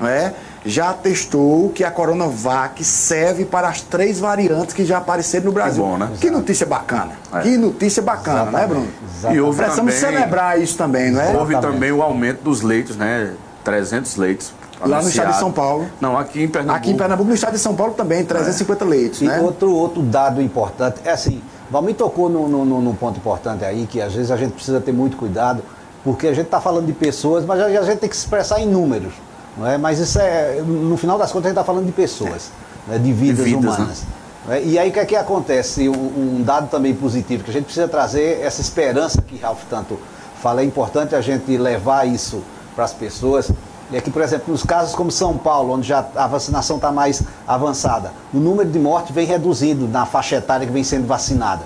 Não 0.00 0.08
é? 0.08 0.34
já 0.64 0.92
testou 0.92 1.70
que 1.70 1.82
a 1.82 1.90
Coronavac 1.90 2.82
serve 2.84 3.44
para 3.44 3.68
as 3.68 3.80
três 3.80 4.20
variantes 4.20 4.74
que 4.74 4.84
já 4.84 4.98
apareceram 4.98 5.46
no 5.46 5.52
Brasil. 5.52 5.82
Que, 5.82 5.90
bom, 5.90 5.98
né? 5.98 6.10
que 6.20 6.30
notícia 6.30 6.66
bacana. 6.66 7.12
É. 7.32 7.40
Que 7.40 7.56
notícia 7.56 8.02
bacana, 8.02 8.42
Exatamente. 8.42 8.60
né, 8.60 8.66
Bruno? 8.68 8.88
Exatamente. 9.10 9.38
E 9.38 9.40
houve 9.40 9.58
Precisamos 9.58 9.94
também, 9.94 10.14
celebrar 10.14 10.60
isso 10.60 10.78
também, 10.78 11.10
não 11.10 11.20
é? 11.20 11.36
Houve 11.36 11.52
Exatamente. 11.52 11.74
também 11.74 11.92
o 11.92 12.02
aumento 12.02 12.42
dos 12.42 12.62
leitos, 12.62 12.96
né? 12.96 13.32
300 13.64 14.16
leitos. 14.16 14.52
Lá 14.84 15.00
no 15.00 15.08
estado 15.08 15.32
de 15.32 15.38
São 15.38 15.52
Paulo. 15.52 15.86
Não, 16.00 16.18
aqui 16.18 16.42
em 16.42 16.48
Pernambuco. 16.48 16.76
Aqui 16.76 16.90
em 16.90 16.96
Pernambuco, 16.96 17.28
no 17.28 17.34
estado 17.34 17.52
de 17.52 17.58
São 17.58 17.74
Paulo 17.74 17.94
também, 17.94 18.24
350 18.24 18.84
é. 18.84 18.88
leitos. 18.88 19.22
E 19.22 19.26
né? 19.26 19.40
outro, 19.40 19.72
outro 19.72 20.02
dado 20.02 20.42
importante, 20.42 21.00
é 21.04 21.12
assim, 21.12 21.40
Valmir 21.70 21.94
tocou 21.94 22.28
num 22.28 22.48
no, 22.48 22.64
no, 22.64 22.80
no, 22.80 22.94
ponto 22.94 23.18
importante 23.18 23.64
aí, 23.64 23.86
que 23.86 24.00
às 24.00 24.12
vezes 24.12 24.30
a 24.30 24.36
gente 24.36 24.52
precisa 24.52 24.80
ter 24.80 24.92
muito 24.92 25.16
cuidado, 25.16 25.62
porque 26.02 26.26
a 26.26 26.34
gente 26.34 26.46
está 26.46 26.60
falando 26.60 26.86
de 26.86 26.92
pessoas, 26.92 27.44
mas 27.44 27.60
a 27.60 27.82
gente 27.84 27.98
tem 27.98 28.08
que 28.08 28.16
se 28.16 28.22
expressar 28.22 28.60
em 28.60 28.66
números. 28.66 29.12
Não 29.56 29.66
é? 29.66 29.78
Mas 29.78 29.98
isso 29.98 30.18
é, 30.18 30.60
no 30.62 30.96
final 30.96 31.16
das 31.16 31.30
contas, 31.30 31.46
a 31.46 31.48
gente 31.50 31.58
está 31.58 31.64
falando 31.64 31.86
de 31.86 31.92
pessoas, 31.92 32.50
é. 32.88 32.92
né? 32.92 32.98
de, 32.98 33.12
vidas 33.12 33.44
de 33.44 33.54
vidas 33.54 33.74
humanas. 33.74 34.02
Né? 34.46 34.62
E 34.64 34.78
aí 34.78 34.90
o 34.90 34.92
que 34.92 34.98
é 34.98 35.04
que 35.04 35.16
acontece? 35.16 35.88
Um, 35.88 35.92
um, 35.92 36.42
dado 36.42 36.68
também 36.68 36.94
positivo, 36.94 37.44
que 37.44 37.50
a 37.50 37.52
gente 37.52 37.64
precisa 37.64 37.86
trazer 37.86 38.40
essa 38.40 38.60
esperança 38.60 39.22
que 39.22 39.36
Ralph 39.38 39.62
tanto 39.70 39.98
fala, 40.42 40.62
é 40.62 40.64
importante 40.64 41.14
a 41.14 41.20
gente 41.20 41.56
levar 41.56 42.06
isso 42.06 42.42
para 42.74 42.84
as 42.84 42.92
pessoas. 42.92 43.50
É 43.92 44.00
que, 44.00 44.10
por 44.10 44.22
exemplo, 44.22 44.46
nos 44.48 44.62
casos 44.62 44.94
como 44.94 45.10
São 45.10 45.36
Paulo, 45.36 45.74
onde 45.74 45.86
já 45.86 46.06
a 46.16 46.26
vacinação 46.26 46.76
está 46.76 46.90
mais 46.90 47.22
avançada, 47.46 48.12
o 48.32 48.38
número 48.38 48.70
de 48.70 48.78
mortes 48.78 49.14
vem 49.14 49.26
reduzindo 49.26 49.86
na 49.86 50.06
faixa 50.06 50.36
etária 50.36 50.66
que 50.66 50.72
vem 50.72 50.82
sendo 50.82 51.06
vacinada. 51.06 51.62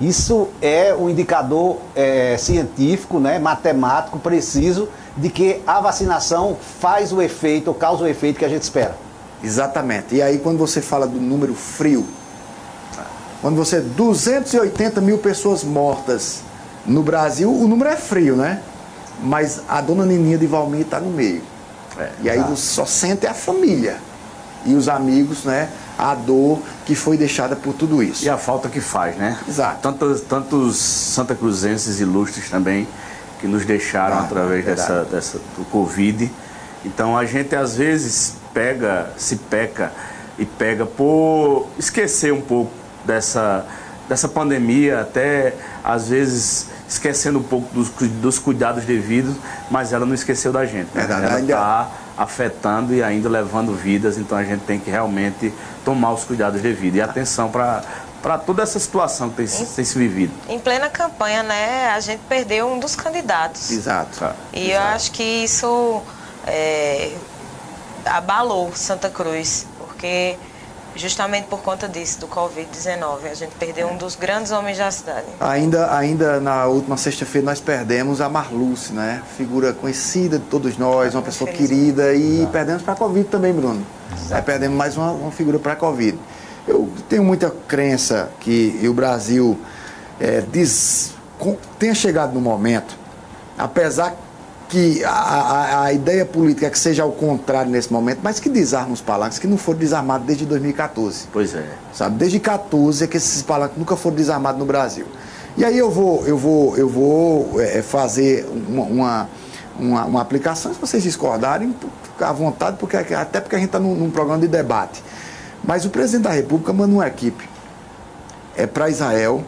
Isso 0.00 0.48
é 0.62 0.94
um 0.94 1.10
indicador 1.10 1.78
é, 1.94 2.36
científico, 2.38 3.18
né, 3.18 3.38
matemático, 3.38 4.18
preciso, 4.18 4.88
de 5.16 5.28
que 5.28 5.62
a 5.66 5.80
vacinação 5.80 6.56
faz 6.80 7.12
o 7.12 7.20
efeito, 7.20 7.68
ou 7.68 7.74
causa 7.74 8.04
o 8.04 8.06
efeito 8.06 8.38
que 8.38 8.44
a 8.44 8.48
gente 8.48 8.62
espera. 8.62 8.96
Exatamente. 9.42 10.14
E 10.14 10.22
aí, 10.22 10.38
quando 10.38 10.58
você 10.58 10.80
fala 10.80 11.06
do 11.06 11.20
número 11.20 11.54
frio, 11.54 12.06
quando 13.40 13.56
você 13.56 13.80
280 13.80 15.00
mil 15.00 15.18
pessoas 15.18 15.64
mortas 15.64 16.40
no 16.86 17.02
Brasil, 17.02 17.50
o 17.50 17.66
número 17.66 17.90
é 17.90 17.96
frio, 17.96 18.36
né? 18.36 18.62
Mas 19.22 19.62
a 19.68 19.80
dona 19.80 20.06
Nininha 20.06 20.38
de 20.38 20.46
Valmir 20.46 20.82
está 20.82 21.00
no 21.00 21.10
meio. 21.10 21.42
É, 21.98 22.10
e 22.22 22.30
aí 22.30 22.38
tá. 22.38 22.56
só 22.56 22.86
sente 22.86 23.26
a 23.26 23.34
família 23.34 23.98
e 24.64 24.74
os 24.74 24.88
amigos, 24.88 25.44
né? 25.44 25.68
A 25.98 26.14
dor 26.14 26.60
que 26.86 26.94
foi 26.94 27.16
deixada 27.16 27.56
por 27.56 27.74
tudo 27.74 28.02
isso. 28.02 28.24
E 28.24 28.28
a 28.28 28.38
falta 28.38 28.68
que 28.68 28.80
faz, 28.80 29.16
né? 29.16 29.38
Exato. 29.46 29.80
Tantos, 29.82 30.20
tantos 30.22 30.76
Santa 30.76 31.34
Cruzenses 31.34 32.00
ilustres 32.00 32.48
também 32.48 32.86
que 33.40 33.46
nos 33.46 33.64
deixaram 33.64 34.18
ah, 34.18 34.20
através 34.20 34.64
dessa, 34.64 35.04
dessa, 35.04 35.38
do 35.56 35.64
Covid. 35.70 36.30
Então 36.84 37.16
a 37.16 37.24
gente 37.24 37.54
às 37.54 37.76
vezes 37.76 38.34
pega, 38.54 39.10
se 39.16 39.36
peca 39.36 39.92
e 40.38 40.44
pega 40.44 40.86
por 40.86 41.68
esquecer 41.78 42.32
um 42.32 42.40
pouco 42.40 42.72
dessa, 43.04 43.66
dessa 44.08 44.28
pandemia, 44.28 45.00
até 45.00 45.54
às 45.84 46.08
vezes 46.08 46.68
esquecendo 46.90 47.38
um 47.38 47.42
pouco 47.42 47.72
dos, 47.72 47.88
dos 47.88 48.38
cuidados 48.40 48.84
devidos, 48.84 49.36
mas 49.70 49.92
ela 49.92 50.04
não 50.04 50.12
esqueceu 50.12 50.52
da 50.52 50.66
gente. 50.66 50.88
Né? 50.92 51.06
Ela 51.08 51.40
está 51.40 51.88
afetando 52.18 52.92
e 52.92 53.00
ainda 53.00 53.28
levando 53.28 53.72
vidas, 53.72 54.18
então 54.18 54.36
a 54.36 54.42
gente 54.42 54.62
tem 54.62 54.78
que 54.80 54.90
realmente 54.90 55.54
tomar 55.84 56.12
os 56.12 56.24
cuidados 56.24 56.60
devidos 56.60 56.98
e 56.98 57.00
atenção 57.00 57.48
para 57.48 57.82
para 58.20 58.36
toda 58.36 58.62
essa 58.62 58.78
situação 58.78 59.30
que 59.30 59.36
tem, 59.36 59.46
em, 59.46 59.64
tem, 59.64 59.82
se 59.82 59.98
vivido. 59.98 60.30
Em 60.46 60.58
plena 60.58 60.90
campanha, 60.90 61.42
né, 61.42 61.88
a 61.88 62.00
gente 62.00 62.20
perdeu 62.28 62.68
um 62.70 62.78
dos 62.78 62.94
candidatos. 62.94 63.70
Exato. 63.70 64.26
E 64.52 64.70
Exato. 64.70 64.70
eu 64.70 64.94
acho 64.94 65.12
que 65.12 65.22
isso 65.22 66.02
é, 66.46 67.16
abalou 68.04 68.72
Santa 68.74 69.08
Cruz, 69.08 69.66
porque 69.78 70.36
justamente 70.94 71.46
por 71.46 71.60
conta 71.60 71.88
disso, 71.88 72.20
do 72.20 72.28
Covid-19. 72.28 73.30
A 73.30 73.34
gente 73.34 73.54
perdeu 73.58 73.88
um 73.88 73.96
dos 73.96 74.14
grandes 74.16 74.52
homens 74.52 74.78
da 74.78 74.90
cidade. 74.90 75.26
Ainda, 75.40 75.94
ainda 75.96 76.40
na 76.40 76.66
última 76.66 76.96
sexta-feira 76.96 77.44
nós 77.44 77.60
perdemos 77.60 78.20
a 78.20 78.28
Marluce, 78.28 78.92
né? 78.92 79.22
Figura 79.36 79.72
conhecida 79.72 80.38
de 80.38 80.44
todos 80.46 80.76
nós, 80.76 81.14
uma 81.14 81.22
pessoa 81.22 81.50
querida 81.50 82.14
e 82.14 82.38
Exato. 82.38 82.52
perdemos 82.52 82.82
para 82.82 82.92
a 82.94 82.96
Covid 82.96 83.28
também, 83.28 83.52
Bruno. 83.52 83.84
Aí 84.30 84.42
perdemos 84.42 84.76
mais 84.76 84.96
uma, 84.96 85.12
uma 85.12 85.30
figura 85.30 85.58
para 85.58 85.72
a 85.72 85.76
Covid. 85.76 86.18
Eu 86.66 86.90
tenho 87.08 87.24
muita 87.24 87.50
crença 87.50 88.30
que 88.40 88.80
o 88.84 88.92
Brasil 88.92 89.58
é, 90.18 90.40
diz, 90.40 91.14
tenha 91.78 91.94
chegado 91.94 92.34
no 92.34 92.40
momento, 92.40 92.96
apesar 93.56 94.14
que 94.70 95.04
a, 95.04 95.10
a, 95.10 95.82
a, 95.84 95.92
ideia 95.92 96.24
política 96.24 96.68
é 96.68 96.70
que 96.70 96.78
seja 96.78 97.02
ao 97.02 97.10
contrário 97.10 97.70
nesse 97.70 97.92
momento, 97.92 98.20
mas 98.22 98.38
que 98.38 98.48
desarma 98.48 98.94
os 98.94 99.00
palanques 99.00 99.38
que 99.38 99.48
não 99.48 99.56
foram 99.56 99.80
desarmados 99.80 100.24
desde 100.26 100.46
2014. 100.46 101.26
Pois 101.32 101.54
é. 101.56 101.66
Sabe, 101.92 102.16
desde 102.16 102.38
14 102.38 103.02
é 103.02 103.06
que 103.08 103.16
esses 103.16 103.42
palanques 103.42 103.76
nunca 103.76 103.96
foram 103.96 104.14
desarmados 104.14 104.60
no 104.60 104.64
Brasil. 104.64 105.06
E 105.56 105.64
aí 105.64 105.76
eu 105.76 105.90
vou, 105.90 106.24
eu 106.24 106.38
vou, 106.38 106.76
eu 106.76 106.88
vou 106.88 107.60
é, 107.60 107.82
fazer 107.82 108.48
uma, 108.68 108.84
uma, 108.84 109.28
uma, 109.76 110.04
uma, 110.04 110.22
aplicação, 110.22 110.72
se 110.72 110.80
vocês 110.80 111.02
discordarem, 111.02 111.74
à 112.20 112.32
vontade, 112.32 112.76
porque, 112.78 112.96
até 112.96 113.40
porque 113.40 113.56
a 113.56 113.58
gente 113.58 113.68
está 113.68 113.80
num, 113.80 113.96
num 113.96 114.10
programa 114.10 114.40
de 114.40 114.46
debate. 114.46 115.02
Mas 115.64 115.84
o 115.84 115.90
presidente 115.90 116.22
da 116.22 116.30
República 116.30 116.72
manda 116.72 116.94
uma 116.94 117.06
equipe 117.08 117.48
é, 118.56 118.66
para 118.68 118.88
Israel 118.88 119.44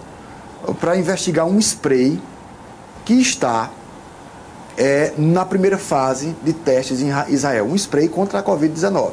para 0.81 0.97
investigar 0.97 1.47
um 1.47 1.59
spray 1.59 2.21
que 3.05 3.15
está 3.15 3.71
é, 4.77 5.13
na 5.17 5.45
primeira 5.45 5.79
fase 5.79 6.35
de 6.43 6.53
testes 6.53 7.01
em 7.01 7.11
Israel, 7.29 7.67
um 7.67 7.75
spray 7.75 8.09
contra 8.09 8.39
a 8.39 8.43
Covid-19. 8.43 9.13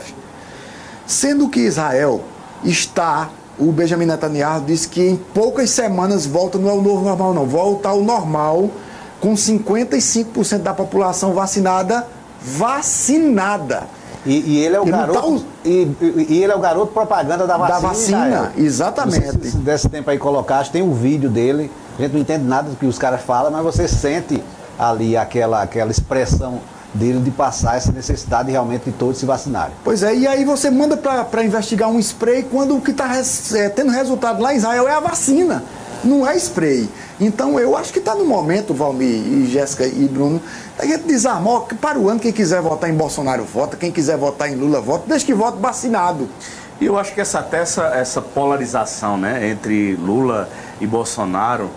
Sendo 1.06 1.50
que 1.50 1.60
Israel 1.60 2.22
está, 2.64 3.30
o 3.58 3.72
Benjamin 3.72 4.06
Netanyahu 4.06 4.62
disse 4.62 4.88
que 4.88 5.02
em 5.02 5.16
poucas 5.16 5.70
semanas 5.70 6.26
volta, 6.26 6.58
não 6.58 6.70
é 6.70 6.74
o 6.74 6.82
novo 6.82 7.04
normal, 7.04 7.34
não, 7.34 7.46
volta 7.46 7.90
ao 7.90 8.02
normal, 8.02 8.70
com 9.20 9.34
55% 9.34 10.60
da 10.60 10.74
população 10.74 11.34
vacinada, 11.34 12.08
vacinada. 12.42 13.84
E, 14.26 14.40
e 14.40 14.66
ele 14.66 14.76
é 14.76 14.80
o 14.80 14.86
garoto. 14.86 15.40
Tá... 15.40 15.46
E, 15.66 15.88
e, 16.30 16.44
ele 16.44 16.52
é 16.52 16.56
o 16.56 16.60
garoto 16.60 16.92
propaganda 16.92 17.48
da 17.48 17.58
vacina. 17.58 17.74
Da 17.74 17.88
vacina, 17.88 18.54
exatamente. 18.58 19.50
Se 19.50 19.58
desse 19.58 19.90
tempo 19.90 20.10
aí 20.10 20.18
colocar, 20.18 20.68
tem 20.68 20.82
um 20.82 20.94
vídeo 20.94 21.30
dele. 21.30 21.72
A 21.98 22.02
gente 22.02 22.14
não 22.14 22.20
entende 22.20 22.44
nada 22.44 22.70
do 22.70 22.76
que 22.76 22.86
os 22.86 22.98
caras 22.98 23.22
falam, 23.22 23.52
mas 23.52 23.64
você 23.64 23.88
sente 23.88 24.42
ali 24.80 25.18
aquela, 25.18 25.62
aquela 25.62 25.92
expressão 25.92 26.62
dele 26.94 27.20
de 27.20 27.32
passar 27.32 27.78
essa 27.78 27.92
necessidade 27.92 28.50
realmente 28.50 28.86
de 28.86 28.92
todos 28.92 29.18
se 29.18 29.26
vacinarem. 29.26 29.74
Pois 29.84 30.02
é, 30.02 30.16
e 30.16 30.26
aí 30.26 30.44
você 30.44 30.72
manda 30.72 30.98
para 30.98 31.44
investigar 31.44 31.90
um 31.90 32.00
spray 32.00 32.44
quando 32.44 32.76
o 32.76 32.82
que 32.82 32.92
está 32.92 33.12
é, 33.16 33.70
tendo 33.70 33.92
resultado 33.92 34.42
lá 34.42 34.54
em 34.54 34.58
Israel 34.58 34.88
é 34.88 34.94
a 34.94 35.00
vacina, 35.00 35.64
não 36.04 36.28
é 36.28 36.36
spray. 36.38 36.90
Então 37.20 37.60
eu 37.60 37.76
acho 37.76 37.92
que 37.92 38.00
está 38.00 38.16
no 38.16 38.26
momento, 38.26 38.74
Valmir 38.74 39.08
e 39.08 39.48
Jéssica 39.52 39.86
e 39.86 40.08
Bruno, 40.08 40.42
da 40.78 40.86
gente 40.86 41.04
desarmar 41.04 41.64
para 41.80 42.00
o 42.00 42.10
ano 42.10 42.20
quem 42.20 42.32
quiser 42.32 42.62
votar 42.62 42.90
em 42.90 42.94
Bolsonaro 42.94 43.44
vota, 43.44 43.76
quem 43.76 43.92
quiser 43.92 44.18
votar 44.18 44.50
em 44.50 44.56
Lula 44.56 44.82
vota, 44.82 45.04
desde 45.08 45.26
que 45.26 45.34
vote 45.34 45.60
vacinado. 45.60 46.28
E 46.82 46.86
eu 46.86 46.98
acho 46.98 47.14
que 47.14 47.20
essa, 47.20 47.40
até 47.40 47.60
essa, 47.60 47.88
essa 47.88 48.22
polarização 48.22 49.18
né, 49.18 49.50
entre 49.50 49.96
Lula 49.96 50.50
e 50.80 50.88
Bolsonaro 50.88 51.70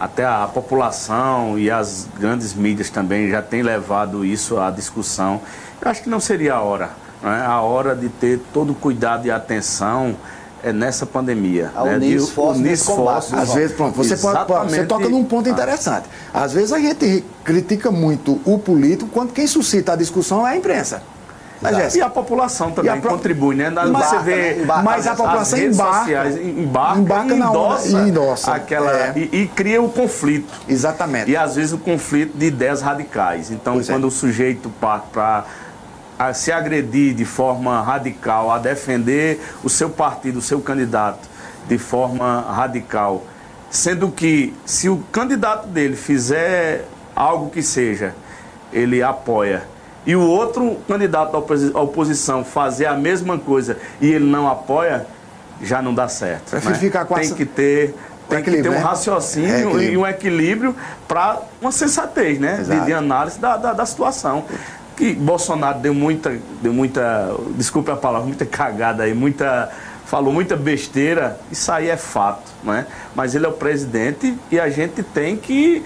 até 0.00 0.24
a 0.24 0.48
população 0.52 1.58
e 1.58 1.70
as 1.70 2.08
grandes 2.18 2.54
mídias 2.54 2.88
também 2.88 3.28
já 3.28 3.42
têm 3.42 3.62
levado 3.62 4.24
isso 4.24 4.58
à 4.58 4.70
discussão. 4.70 5.42
Eu 5.80 5.90
acho 5.90 6.02
que 6.02 6.08
não 6.08 6.18
seria 6.18 6.54
a 6.54 6.62
hora, 6.62 6.90
não 7.22 7.30
é? 7.30 7.44
a 7.44 7.60
hora 7.60 7.94
de 7.94 8.08
ter 8.08 8.40
todo 8.50 8.72
o 8.72 8.74
cuidado 8.74 9.26
e 9.26 9.30
atenção 9.30 10.16
é 10.62 10.72
nessa 10.72 11.04
pandemia. 11.04 11.70
A 11.76 11.84
né? 11.84 11.96
unir 11.96 12.16
esforços 12.16 12.60
unir 12.60 12.72
esforços. 12.72 13.34
Às 13.34 13.52
vezes, 13.52 13.76
pronto, 13.76 13.94
você, 13.94 14.16
pode, 14.16 14.70
você 14.70 14.84
toca 14.86 15.08
num 15.08 15.24
ponto 15.24 15.48
interessante. 15.50 16.08
Às 16.32 16.54
vezes 16.54 16.72
a 16.72 16.78
gente 16.78 17.22
critica 17.44 17.90
muito 17.90 18.40
o 18.46 18.58
político, 18.58 19.10
quando 19.12 19.32
quem 19.32 19.46
suscita 19.46 19.92
a 19.92 19.96
discussão 19.96 20.46
é 20.46 20.52
a 20.52 20.56
imprensa. 20.56 21.02
Mas, 21.60 21.94
e 21.94 22.00
a 22.00 22.08
população 22.08 22.70
também 22.70 23.00
pro... 23.00 23.10
contribui, 23.10 23.54
né? 23.54 23.68
Embarca, 23.68 24.08
você 24.08 24.18
vê, 24.20 24.54
né? 24.54 24.62
embarca, 24.62 24.82
mas 24.82 25.06
a 25.06 25.14
população 25.14 25.58
embarca, 25.58 25.98
sociais, 25.98 26.36
embarca, 26.36 26.98
embarca 27.00 27.34
e 27.34 27.36
endossa, 27.36 27.88
e 27.88 28.08
endossa 28.08 28.54
aquela 28.54 28.90
é. 28.90 29.12
e, 29.16 29.42
e, 29.42 29.48
cria 29.48 29.82
o 29.82 29.90
conflito. 29.90 30.50
Exatamente. 30.66 31.30
E 31.30 31.36
às 31.36 31.56
vezes 31.56 31.72
o 31.72 31.78
conflito 31.78 32.36
de 32.36 32.46
ideias 32.46 32.80
radicais. 32.80 33.50
Então, 33.50 33.74
pois 33.74 33.90
é. 33.90 33.92
quando 33.92 34.04
é. 34.04 34.06
o 34.06 34.10
sujeito 34.10 34.70
parte 34.80 35.08
para 35.12 35.44
se 36.32 36.50
agredir 36.50 37.14
de 37.14 37.26
forma 37.26 37.82
radical, 37.82 38.50
a 38.50 38.58
defender 38.58 39.40
o 39.62 39.68
seu 39.68 39.90
partido, 39.90 40.38
o 40.38 40.42
seu 40.42 40.60
candidato 40.60 41.28
de 41.68 41.76
forma 41.76 42.40
radical, 42.40 43.22
sendo 43.70 44.10
que 44.10 44.54
se 44.64 44.88
o 44.88 45.04
candidato 45.12 45.68
dele 45.68 45.94
fizer 45.94 46.86
algo 47.14 47.50
que 47.50 47.62
seja, 47.62 48.14
ele 48.72 49.02
apoia 49.02 49.62
e 50.06 50.16
o 50.16 50.22
outro 50.22 50.78
candidato 50.88 51.32
da 51.32 51.80
oposição 51.80 52.44
fazer 52.44 52.86
a 52.86 52.94
mesma 52.94 53.38
coisa 53.38 53.76
e 54.00 54.08
ele 54.10 54.24
não 54.24 54.48
apoia, 54.48 55.06
já 55.62 55.82
não 55.82 55.94
dá 55.94 56.08
certo. 56.08 56.54
Né? 56.54 56.60
Ficar 56.74 57.04
com 57.04 57.14
tem 57.14 57.34
que 57.34 57.44
ter 57.44 57.94
tem 58.28 58.42
que 58.42 58.62
ter 58.62 58.68
um 58.68 58.72
né? 58.72 58.78
raciocínio 58.78 59.78
é, 59.80 59.84
e 59.84 59.96
um 59.96 60.06
equilíbrio 60.06 60.74
para 61.08 61.40
uma 61.60 61.72
sensatez, 61.72 62.38
né? 62.38 62.62
De, 62.62 62.86
de, 62.86 62.92
análise 62.92 63.40
da, 63.40 63.56
da, 63.56 63.72
da, 63.72 63.84
situação. 63.84 64.44
Que 64.96 65.12
Bolsonaro 65.14 65.80
deu 65.80 65.92
muita, 65.92 66.38
deu 66.62 66.72
muita, 66.72 67.34
desculpe 67.56 67.90
a 67.90 67.96
palavra, 67.96 68.28
muita 68.28 68.46
cagada 68.46 69.02
aí, 69.02 69.12
muita, 69.12 69.68
falou 70.06 70.32
muita 70.32 70.56
besteira, 70.56 71.40
isso 71.50 71.72
aí 71.72 71.88
é 71.88 71.96
fato, 71.96 72.52
né? 72.62 72.86
Mas 73.16 73.34
ele 73.34 73.46
é 73.46 73.48
o 73.48 73.52
presidente 73.52 74.38
e 74.50 74.60
a 74.60 74.70
gente 74.70 75.02
tem 75.02 75.36
que 75.36 75.84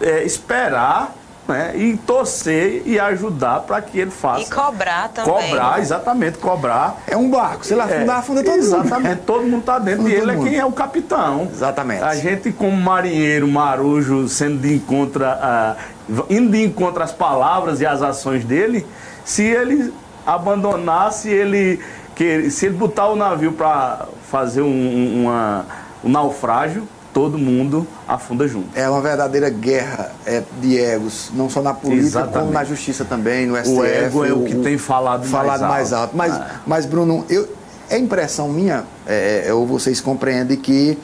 é, 0.00 0.22
esperar 0.22 1.12
né, 1.46 1.72
e 1.76 1.96
torcer 1.96 2.82
e 2.86 2.98
ajudar 2.98 3.60
para 3.60 3.80
que 3.82 3.98
ele 3.98 4.10
faça. 4.10 4.42
E 4.42 4.50
cobrar 4.50 5.08
também. 5.10 5.50
Cobrar, 5.50 5.80
exatamente, 5.80 6.38
cobrar. 6.38 6.96
É 7.06 7.16
um 7.16 7.30
barco, 7.30 7.64
se 7.64 7.74
lá 7.74 7.84
afundar, 7.84 8.16
é, 8.16 8.18
afunda 8.18 8.42
todo 8.42 8.56
exatamente, 8.56 8.76
mundo. 8.76 8.86
Exatamente, 8.86 9.22
todo 9.22 9.42
mundo 9.42 9.58
está 9.58 9.78
dentro 9.78 10.08
e 10.08 10.14
ele 10.14 10.30
é 10.30 10.36
quem 10.36 10.56
é 10.56 10.64
o 10.64 10.72
capitão. 10.72 11.48
Exatamente. 11.52 12.02
A 12.02 12.14
gente, 12.14 12.50
como 12.52 12.76
marinheiro, 12.76 13.46
marujo, 13.46 14.26
sendo 14.28 14.58
de 14.58 14.74
encontro, 14.74 15.24
uh, 15.24 16.26
indo 16.30 16.50
de 16.50 16.64
encontro 16.64 17.02
às 17.02 17.12
palavras 17.12 17.80
e 17.80 17.86
às 17.86 18.02
ações 18.02 18.44
dele, 18.44 18.86
se 19.24 19.42
ele 19.42 19.92
abandonar, 20.26 21.12
se 21.12 21.28
ele, 21.28 21.80
que, 22.14 22.50
se 22.50 22.66
ele 22.66 22.76
botar 22.76 23.08
o 23.08 23.16
navio 23.16 23.52
para 23.52 24.06
fazer 24.30 24.62
um, 24.62 25.22
uma, 25.22 25.66
um 26.02 26.08
naufrágio, 26.08 26.88
todo 27.14 27.38
mundo 27.38 27.86
afunda 28.06 28.46
junto. 28.46 28.68
É 28.76 28.90
uma 28.90 29.00
verdadeira 29.00 29.48
guerra 29.48 30.10
é, 30.26 30.42
de 30.60 30.78
egos, 30.78 31.30
não 31.32 31.48
só 31.48 31.62
na 31.62 31.72
política, 31.72 32.08
Exatamente. 32.08 32.38
como 32.38 32.52
na 32.52 32.64
justiça 32.64 33.04
também, 33.04 33.46
no 33.46 33.56
STF. 33.56 33.70
O 33.70 33.84
ego 33.84 34.24
é 34.24 34.32
o 34.32 34.42
que 34.42 34.56
tem 34.56 34.76
falado, 34.76 35.24
falado 35.24 35.60
mais, 35.60 35.92
alto. 35.92 36.16
Mais 36.16 36.32
alto. 36.32 36.42
Mas, 36.42 36.50
ah. 36.56 36.60
mas 36.66 36.86
Bruno, 36.86 37.24
eu, 37.30 37.48
é 37.88 37.96
impressão 37.96 38.48
minha, 38.48 38.84
é, 39.06 39.44
é, 39.46 39.54
ou 39.54 39.64
vocês 39.64 40.00
compreendem 40.00 40.56
que 40.56 40.98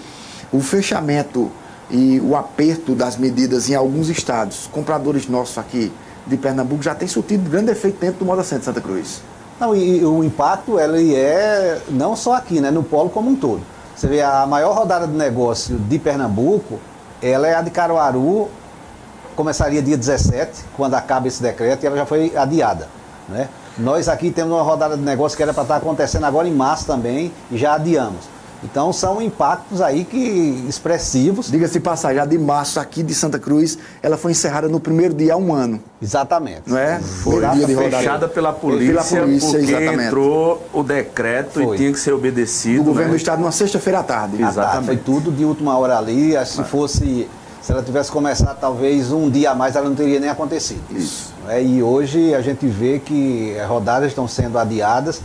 o 0.53 0.61
fechamento 0.61 1.49
e 1.89 2.21
o 2.21 2.35
aperto 2.37 2.95
das 2.95 3.17
medidas 3.17 3.71
em 3.71 3.75
alguns 3.77 4.09
estados, 4.09 4.69
compradores 4.73 5.29
nossos 5.29 5.59
aqui 5.59 5.93
de 6.27 6.37
Pernambuco, 6.37 6.83
já 6.83 6.95
tem 6.95 7.07
surtido 7.07 7.49
grande 7.49 7.71
efeito 7.71 7.99
dentro 8.01 8.19
do 8.19 8.25
Moda 8.25 8.43
Centro 8.43 8.65
Santa 8.65 8.81
Cruz. 8.81 9.23
Não, 9.61 9.77
e, 9.77 9.99
e 9.99 10.05
o 10.05 10.25
impacto 10.25 10.81
ele 10.81 11.15
é 11.15 11.81
não 11.89 12.17
só 12.17 12.35
aqui, 12.35 12.61
né, 12.61 12.71
no 12.71 12.83
polo 12.83 13.11
como 13.11 13.31
um 13.31 13.37
todo. 13.37 13.63
Você 14.01 14.07
vê, 14.07 14.23
a 14.23 14.47
maior 14.47 14.75
rodada 14.75 15.07
de 15.07 15.13
negócio 15.13 15.77
de 15.77 15.99
Pernambuco, 15.99 16.81
ela 17.21 17.47
é 17.47 17.55
a 17.55 17.61
de 17.61 17.71
Caruaru, 17.71 18.49
começaria 19.37 19.83
dia 19.83 19.95
17, 19.95 20.65
quando 20.75 20.95
acaba 20.95 21.29
esse 21.29 21.43
decreto, 21.43 21.85
e 21.85 21.87
ela 21.87 21.99
já 21.99 22.07
foi 22.07 22.35
adiada. 22.35 22.89
Né? 23.29 23.47
Nós 23.77 24.09
aqui 24.09 24.31
temos 24.31 24.55
uma 24.55 24.63
rodada 24.63 24.97
de 24.97 25.03
negócio 25.03 25.37
que 25.37 25.43
era 25.43 25.53
para 25.53 25.65
estar 25.65 25.77
acontecendo 25.77 26.25
agora 26.25 26.49
em 26.49 26.55
março 26.55 26.87
também, 26.87 27.31
e 27.51 27.59
já 27.59 27.75
adiamos. 27.75 28.21
Então 28.63 28.93
são 28.93 29.21
impactos 29.23 29.81
aí 29.81 30.05
que 30.05 30.65
expressivos. 30.69 31.51
Diga-se 31.51 31.81
passagem, 31.81 32.21
a 32.21 32.27
de 32.27 32.39
março 32.39 32.79
aqui 32.79 33.03
de 33.03 33.15
Santa 33.15 33.39
Cruz, 33.39 33.79
ela 34.03 34.17
foi 34.17 34.33
encerrada 34.33 34.69
no 34.69 34.79
primeiro 34.79 35.15
dia 35.15 35.35
há 35.35 35.37
um 35.37 35.55
ano. 35.55 35.81
Exatamente. 36.01 36.63
Não 36.67 36.79
é? 36.79 37.01
Foi 37.01 37.41
dia 37.51 37.67
de 37.67 37.75
fechada 37.75 38.29
pela 38.29 38.53
polícia, 38.53 39.03
pela 39.03 39.23
polícia 39.23 39.59
porque 39.59 39.73
exatamente. 39.73 40.05
entrou 40.05 40.67
o 40.73 40.83
decreto 40.83 41.63
foi. 41.65 41.75
e 41.75 41.79
tinha 41.79 41.93
que 41.93 41.99
ser 41.99 42.13
obedecido. 42.13 42.83
O 42.83 42.85
governo 42.85 43.13
né? 43.13 43.17
do 43.17 43.17
estado 43.17 43.41
numa 43.41 43.53
sexta-feira 43.53 44.01
à 44.01 44.03
tarde. 44.03 44.37
Exatamente. 44.37 44.73
Tarde, 44.73 44.87
foi 44.87 44.97
tudo 44.97 45.33
de 45.33 45.45
última 45.45 45.77
hora 45.79 45.99
ali. 45.99 46.35
Se 46.45 46.63
fosse 46.65 47.29
se 47.61 47.73
ela 47.73 47.83
tivesse 47.83 48.11
começado 48.11 48.59
talvez 48.59 49.13
um 49.13 49.29
dia 49.29 49.51
a 49.51 49.55
mais, 49.55 49.77
ela 49.77 49.89
não 49.89 49.95
teria 49.95 50.19
nem 50.19 50.31
acontecido. 50.31 50.83
Isso. 50.91 51.33
É, 51.49 51.63
e 51.63 51.83
hoje 51.83 52.35
a 52.35 52.41
gente 52.41 52.67
vê 52.67 52.99
que 52.99 53.55
rodadas 53.69 54.09
estão 54.09 54.27
sendo 54.27 54.59
adiadas, 54.59 55.21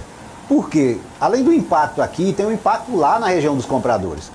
porque 0.48 0.98
além 1.20 1.44
do 1.44 1.54
impacto 1.54 2.02
aqui, 2.02 2.34
tem 2.34 2.46
um 2.46 2.52
impacto 2.52 2.96
lá 2.96 3.20
na 3.20 3.28
região 3.28 3.56
dos 3.56 3.66
compradores. 3.66 4.32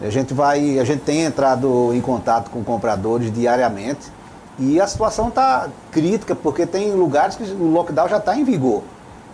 A 0.00 0.10
gente 0.10 0.34
vai, 0.34 0.78
a 0.78 0.84
gente 0.84 1.00
tem 1.02 1.22
entrado 1.22 1.92
em 1.94 2.00
contato 2.00 2.50
com 2.50 2.62
compradores 2.62 3.32
diariamente 3.32 4.12
e 4.58 4.80
a 4.80 4.86
situação 4.86 5.28
está 5.28 5.68
crítica, 5.90 6.34
porque 6.34 6.66
tem 6.66 6.92
lugares 6.92 7.36
que 7.36 7.44
o 7.44 7.70
lockdown 7.70 8.08
já 8.08 8.18
está 8.18 8.36
em 8.36 8.44
vigor. 8.44 8.82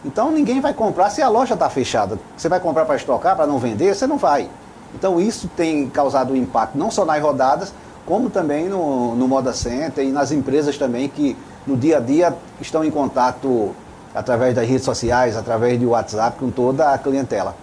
Então 0.04 0.30
ninguém 0.30 0.60
vai 0.60 0.72
comprar 0.72 1.10
se 1.10 1.20
a 1.20 1.28
loja 1.28 1.54
está 1.54 1.68
fechada. 1.68 2.18
Você 2.36 2.48
vai 2.48 2.60
comprar 2.60 2.84
para 2.84 2.96
estocar, 2.96 3.36
para 3.36 3.46
não 3.46 3.58
vender? 3.58 3.94
Você 3.94 4.06
não 4.06 4.16
vai. 4.16 4.48
Então 4.94 5.20
isso 5.20 5.48
tem 5.56 5.88
causado 5.88 6.32
um 6.32 6.36
impacto 6.36 6.76
não 6.76 6.90
só 6.90 7.04
nas 7.04 7.20
rodadas, 7.20 7.72
como 8.06 8.30
também 8.30 8.68
no, 8.68 9.14
no 9.14 9.28
Moda 9.28 9.52
Center 9.52 10.04
e 10.04 10.10
nas 10.10 10.32
empresas 10.32 10.76
também 10.78 11.08
que 11.08 11.36
no 11.66 11.76
dia 11.76 11.98
a 11.98 12.00
dia 12.00 12.34
estão 12.60 12.82
em 12.84 12.90
contato 12.90 13.74
através 14.14 14.54
das 14.54 14.68
redes 14.68 14.84
sociais, 14.84 15.36
através 15.36 15.78
do 15.78 15.90
WhatsApp 15.90 16.38
com 16.38 16.50
toda 16.50 16.92
a 16.92 16.98
clientela. 16.98 17.54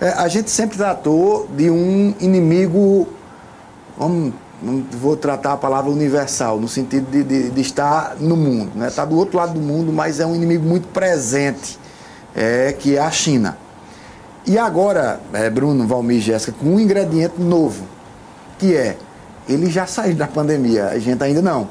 É, 0.00 0.10
a 0.10 0.28
gente 0.28 0.50
sempre 0.50 0.76
tratou 0.76 1.48
de 1.56 1.70
um 1.70 2.14
inimigo, 2.20 3.06
vamos, 3.96 4.32
vou 4.92 5.16
tratar 5.16 5.52
a 5.52 5.56
palavra 5.56 5.90
universal, 5.90 6.60
no 6.60 6.68
sentido 6.68 7.10
de, 7.10 7.22
de, 7.22 7.50
de 7.50 7.60
estar 7.60 8.16
no 8.18 8.36
mundo, 8.36 8.72
né? 8.74 8.88
Está 8.88 9.04
do 9.04 9.16
outro 9.16 9.36
lado 9.36 9.54
do 9.54 9.60
mundo, 9.60 9.92
mas 9.92 10.20
é 10.20 10.26
um 10.26 10.34
inimigo 10.34 10.64
muito 10.64 10.88
presente, 10.88 11.78
é, 12.34 12.72
que 12.72 12.96
é 12.96 13.00
a 13.00 13.10
China. 13.10 13.56
E 14.44 14.58
agora, 14.58 15.20
é, 15.32 15.48
Bruno, 15.48 15.86
Valmir 15.86 16.16
e 16.16 16.20
Jéssica, 16.20 16.52
com 16.58 16.66
um 16.66 16.80
ingrediente 16.80 17.40
novo, 17.40 17.84
que 18.58 18.74
é 18.74 18.96
ele 19.48 19.70
já 19.70 19.86
saiu 19.86 20.14
da 20.14 20.26
pandemia, 20.26 20.86
a 20.86 20.98
gente 20.98 21.22
ainda 21.22 21.42
não. 21.42 21.68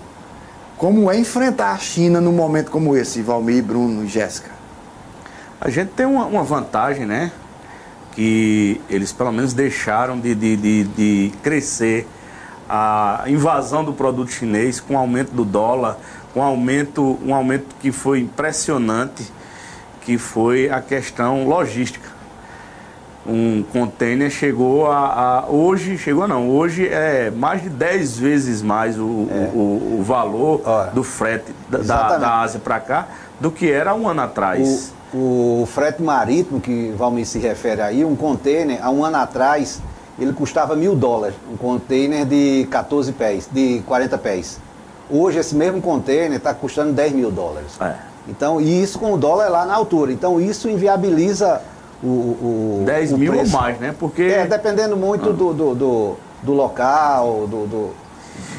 Como 0.81 1.11
é 1.11 1.19
enfrentar 1.19 1.73
a 1.73 1.77
China 1.77 2.19
num 2.19 2.31
momento 2.31 2.71
como 2.71 2.97
esse, 2.97 3.21
Valmir, 3.21 3.63
Bruno, 3.63 4.07
Jéssica? 4.07 4.49
A 5.59 5.69
gente 5.69 5.89
tem 5.89 6.07
uma, 6.07 6.25
uma, 6.25 6.43
vantagem, 6.43 7.05
né? 7.05 7.31
Que 8.13 8.81
eles 8.89 9.13
pelo 9.13 9.31
menos 9.31 9.53
deixaram 9.53 10.19
de, 10.19 10.33
de, 10.33 10.57
de, 10.57 10.83
de 10.85 11.33
crescer 11.43 12.07
a 12.67 13.25
invasão 13.27 13.85
do 13.85 13.93
produto 13.93 14.31
chinês 14.31 14.79
com 14.79 14.95
o 14.95 14.97
aumento 14.97 15.29
do 15.33 15.45
dólar, 15.45 15.99
com 16.33 16.41
aumento, 16.41 17.19
um 17.23 17.35
aumento 17.35 17.75
que 17.79 17.91
foi 17.91 18.19
impressionante, 18.19 19.31
que 20.01 20.17
foi 20.17 20.67
a 20.67 20.81
questão 20.81 21.47
logística 21.47 22.09
um 23.25 23.63
container 23.63 24.29
chegou 24.31 24.91
a, 24.91 25.43
a, 25.43 25.45
Hoje, 25.47 25.97
chegou 25.97 26.27
não, 26.27 26.49
hoje 26.49 26.87
é 26.87 27.29
mais 27.29 27.61
de 27.61 27.69
10 27.69 28.17
vezes 28.17 28.61
mais 28.61 28.97
o, 28.97 29.27
é. 29.29 29.49
o, 29.53 29.99
o, 29.99 30.03
valor 30.03 30.61
do 30.93 31.03
frete 31.03 31.53
da, 31.69 32.17
da 32.17 32.39
Ásia 32.39 32.59
para 32.59 32.79
cá 32.79 33.07
do 33.39 33.51
que 33.51 33.71
era 33.71 33.93
um 33.93 34.07
ano 34.07 34.21
atrás. 34.21 34.91
O, 35.13 35.61
o 35.61 35.65
frete 35.65 36.01
marítimo 36.01 36.59
que 36.59 36.93
Valmir 36.97 37.25
se 37.25 37.37
refere 37.37 37.81
aí, 37.81 38.05
um 38.05 38.15
container, 38.15 38.79
há 38.81 38.89
um 38.89 39.03
ano 39.03 39.17
atrás, 39.17 39.81
ele 40.19 40.33
custava 40.33 40.75
mil 40.75 40.95
dólares, 40.95 41.35
um 41.51 41.57
container 41.57 42.25
de 42.25 42.67
14 42.71 43.11
pés, 43.11 43.47
de 43.51 43.83
40 43.85 44.17
pés. 44.17 44.59
Hoje 45.09 45.39
esse 45.39 45.53
mesmo 45.53 45.81
container 45.81 46.37
está 46.37 46.53
custando 46.53 46.93
10 46.93 47.13
mil 47.13 47.31
dólares. 47.31 47.79
É. 47.81 47.95
Então, 48.27 48.61
e 48.61 48.81
isso 48.81 48.99
com 48.99 49.13
o 49.13 49.17
dólar 49.17 49.49
lá 49.49 49.65
na 49.65 49.73
altura. 49.73 50.11
Então 50.11 50.39
isso 50.39 50.69
inviabiliza 50.69 51.61
o, 52.03 52.79
o 52.81 52.83
10 52.85 53.13
o 53.13 53.17
mil 53.17 53.33
preço. 53.33 53.55
ou 53.55 53.61
mais, 53.61 53.79
né? 53.79 53.93
Porque... 53.97 54.23
É, 54.23 54.45
dependendo 54.45 54.97
muito 54.97 55.29
ah. 55.29 55.33
do, 55.33 55.53
do, 55.53 55.75
do, 55.75 56.15
do, 56.41 56.53
local, 56.53 57.47
do... 57.47 57.67
do 57.67 58.01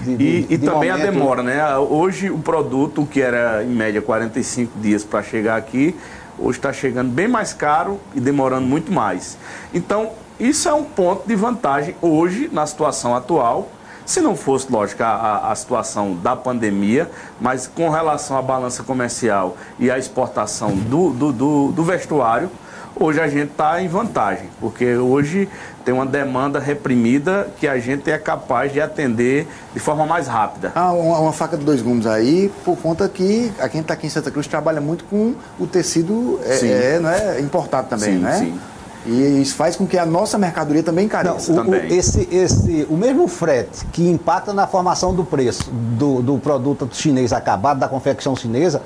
de, 0.03 0.17
de, 0.17 0.25
e, 0.25 0.47
e 0.51 0.57
de 0.57 0.67
também 0.67 0.91
momento. 0.91 1.09
a 1.09 1.11
demora, 1.11 1.43
né? 1.43 1.77
Hoje 1.77 2.31
o 2.31 2.39
produto, 2.39 3.07
que 3.07 3.21
era 3.21 3.63
em 3.63 3.69
média 3.69 4.03
45 4.03 4.79
dias 4.79 5.05
para 5.05 5.23
chegar 5.23 5.57
aqui, 5.57 5.97
hoje 6.39 6.59
está 6.59 6.73
chegando 6.73 7.11
bem 7.11 7.29
mais 7.29 7.53
caro 7.53 8.01
e 8.15 8.21
demorando 8.21 8.67
muito 8.67 8.93
mais. 8.93 9.39
Então, 9.73 10.11
isso 10.39 10.69
é 10.69 10.75
um 10.75 10.85
ponto 10.85 11.27
de 11.27 11.37
vantagem 11.37 11.95
hoje, 12.03 12.49
na 12.53 12.67
situação 12.67 13.15
atual. 13.15 13.69
Se 14.05 14.21
não 14.21 14.35
fosse, 14.35 14.71
lógico, 14.71 15.03
a, 15.05 15.53
a, 15.53 15.55
situação 15.55 16.15
da 16.17 16.35
pandemia, 16.35 17.09
mas 17.41 17.69
com 17.69 17.89
relação 17.89 18.37
à 18.37 18.43
balança 18.43 18.83
comercial 18.83 19.57
e 19.79 19.91
à 19.91 19.97
exportação 19.97 20.71
do, 20.75 21.11
do, 21.11 21.33
do, 21.33 21.73
do 21.73 21.85
vestuário, 21.85 22.51
Hoje 22.95 23.21
a 23.21 23.27
gente 23.27 23.51
está 23.51 23.83
em 23.83 23.89
vantagem, 23.89 24.49
porque 24.61 24.97
hoje 24.97 25.49
tem 25.85 25.93
uma 25.93 26.07
demanda 26.07 26.59
reprimida 26.61 27.49
que 27.59 27.67
a 27.67 27.79
gente 27.79 28.11
é 28.11 28.19
capaz 28.19 28.73
de 28.73 28.81
atender 28.81 29.49
de 29.73 29.81
forma 29.81 30.07
mais 30.07 30.27
rápida. 30.27 30.73
Ah, 30.75 30.93
uma, 30.93 31.19
uma 31.19 31.33
faca 31.33 31.57
de 31.57 31.65
dois 31.65 31.81
gumes 31.83 32.07
aí, 32.07 32.53
por 32.65 32.77
conta 32.77 33.09
que 33.09 33.53
a 33.59 33.69
quem 33.69 33.81
está 33.81 33.95
aqui 33.95 34.07
em 34.07 34.11
Santa 34.11 34.31
Cruz 34.31 34.47
trabalha 34.47 34.81
muito 34.81 35.05
com 35.05 35.35
o 35.59 35.67
tecido 35.67 36.39
é, 36.45 36.95
é, 36.95 37.01
não 37.01 37.11
é, 37.11 37.41
importado 37.41 37.89
também, 37.89 38.15
sim, 38.15 38.19
né? 38.19 38.39
Sim. 38.39 38.59
E 39.05 39.43
isso 39.43 39.57
faz 39.57 39.75
com 39.75 39.85
que 39.85 39.99
a 39.99 40.07
nossa 40.07 40.39
mercadoria 40.39 40.83
também 40.83 41.09
careça. 41.09 41.53
Não, 41.53 41.63
o, 41.63 41.65
também. 41.65 41.91
O, 41.91 41.93
esse, 41.93 42.29
esse, 42.31 42.87
o 42.89 42.97
mesmo 42.97 43.27
frete 43.27 43.85
que 43.87 44.09
impacta 44.09 44.53
na 44.53 44.67
formação 44.67 45.13
do 45.13 45.25
preço 45.25 45.71
do, 45.73 46.23
do 46.23 46.39
produto 46.39 46.89
chinês 46.93 47.33
acabado, 47.33 47.81
da 47.81 47.89
confecção 47.89 48.37
chinesa, 48.37 48.81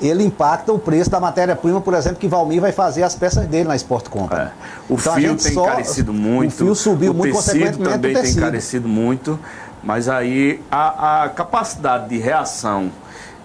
ele 0.00 0.24
impacta 0.24 0.72
o 0.72 0.78
preço 0.78 1.10
da 1.10 1.18
matéria-prima, 1.18 1.80
por 1.80 1.94
exemplo, 1.94 2.18
que 2.18 2.28
Valmir 2.28 2.60
vai 2.60 2.72
fazer 2.72 3.02
as 3.02 3.14
peças 3.14 3.46
dele 3.46 3.68
na 3.68 3.76
Sport 3.76 4.08
Company. 4.08 4.42
É. 4.42 4.50
O 4.88 4.94
então, 4.94 5.14
fio 5.14 5.36
tem 5.36 5.52
só, 5.52 5.64
encarecido 5.64 6.12
muito. 6.12 6.52
O 6.52 6.56
fio 6.56 6.74
subiu 6.74 7.12
o 7.12 7.14
muito, 7.14 7.36
tecido 7.36 7.78
também 7.78 8.14
tem 8.14 8.30
encarecido 8.30 8.88
muito. 8.88 9.38
Mas 9.82 10.08
aí 10.08 10.60
a, 10.70 11.24
a 11.24 11.28
capacidade 11.28 12.08
de 12.08 12.18
reação 12.18 12.90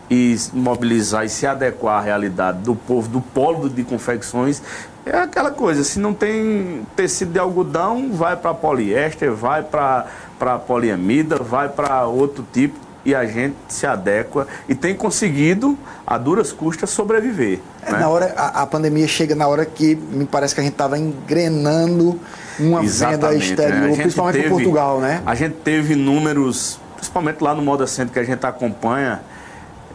e 0.10 0.36
mobilizar 0.54 1.26
e 1.26 1.30
se 1.30 1.48
adequar 1.48 2.00
à 2.00 2.02
realidade 2.02 2.60
do 2.60 2.76
povo, 2.76 3.08
do 3.08 3.22
polo 3.22 3.70
de 3.70 3.84
confecções, 3.84 4.62
é 5.06 5.18
aquela 5.18 5.52
coisa, 5.52 5.84
se 5.84 6.00
não 6.00 6.14
tem 6.14 6.86
tecido 6.96 7.34
de 7.34 7.40
algodão, 7.40 8.12
vai 8.14 8.38
para 8.38 8.54
poliéster, 8.54 9.34
vai 9.34 9.62
para 9.64 10.60
poliamida, 10.66 11.38
vai 11.38 11.68
para 11.68 12.06
outro 12.06 12.46
tipo 12.54 12.83
e 13.06 13.14
a 13.14 13.26
gente 13.26 13.56
se 13.68 13.86
adequa 13.86 14.48
e 14.68 14.76
tem 14.76 14.96
conseguido, 14.96 15.78
a 16.06 16.18
duras 16.18 16.52
custas, 16.52 16.90
sobreviver. 16.90 17.60
É, 17.82 17.92
né? 17.92 18.00
Na 18.00 18.10
hora, 18.10 18.34
a, 18.38 18.62
a, 18.62 18.68
pandemia 18.68 19.08
chega 19.08 19.36
na 19.36 19.48
hora 19.48 19.66
que 19.66 19.96
me 19.96 20.26
parece 20.26 20.54
que 20.54 20.62
a 20.62 20.64
gente 20.64 20.74
estava 20.74 20.98
engrenando 20.98 22.20
uma 22.60 22.84
Exatamente, 22.84 23.22
venda 23.22 23.36
exterior, 23.36 23.90
né? 23.90 23.96
principalmente 23.96 24.36
teve, 24.36 24.50
Portugal, 24.50 25.00
né? 25.00 25.22
A 25.26 25.36
gente 25.36 25.56
teve 25.56 25.96
números, 25.96 26.80
principalmente 26.96 27.42
lá 27.42 27.54
no 27.54 27.62
Moda 27.62 27.88
Center 27.88 28.14
que 28.14 28.20
a 28.20 28.24
gente 28.24 28.46
acompanha, 28.46 29.22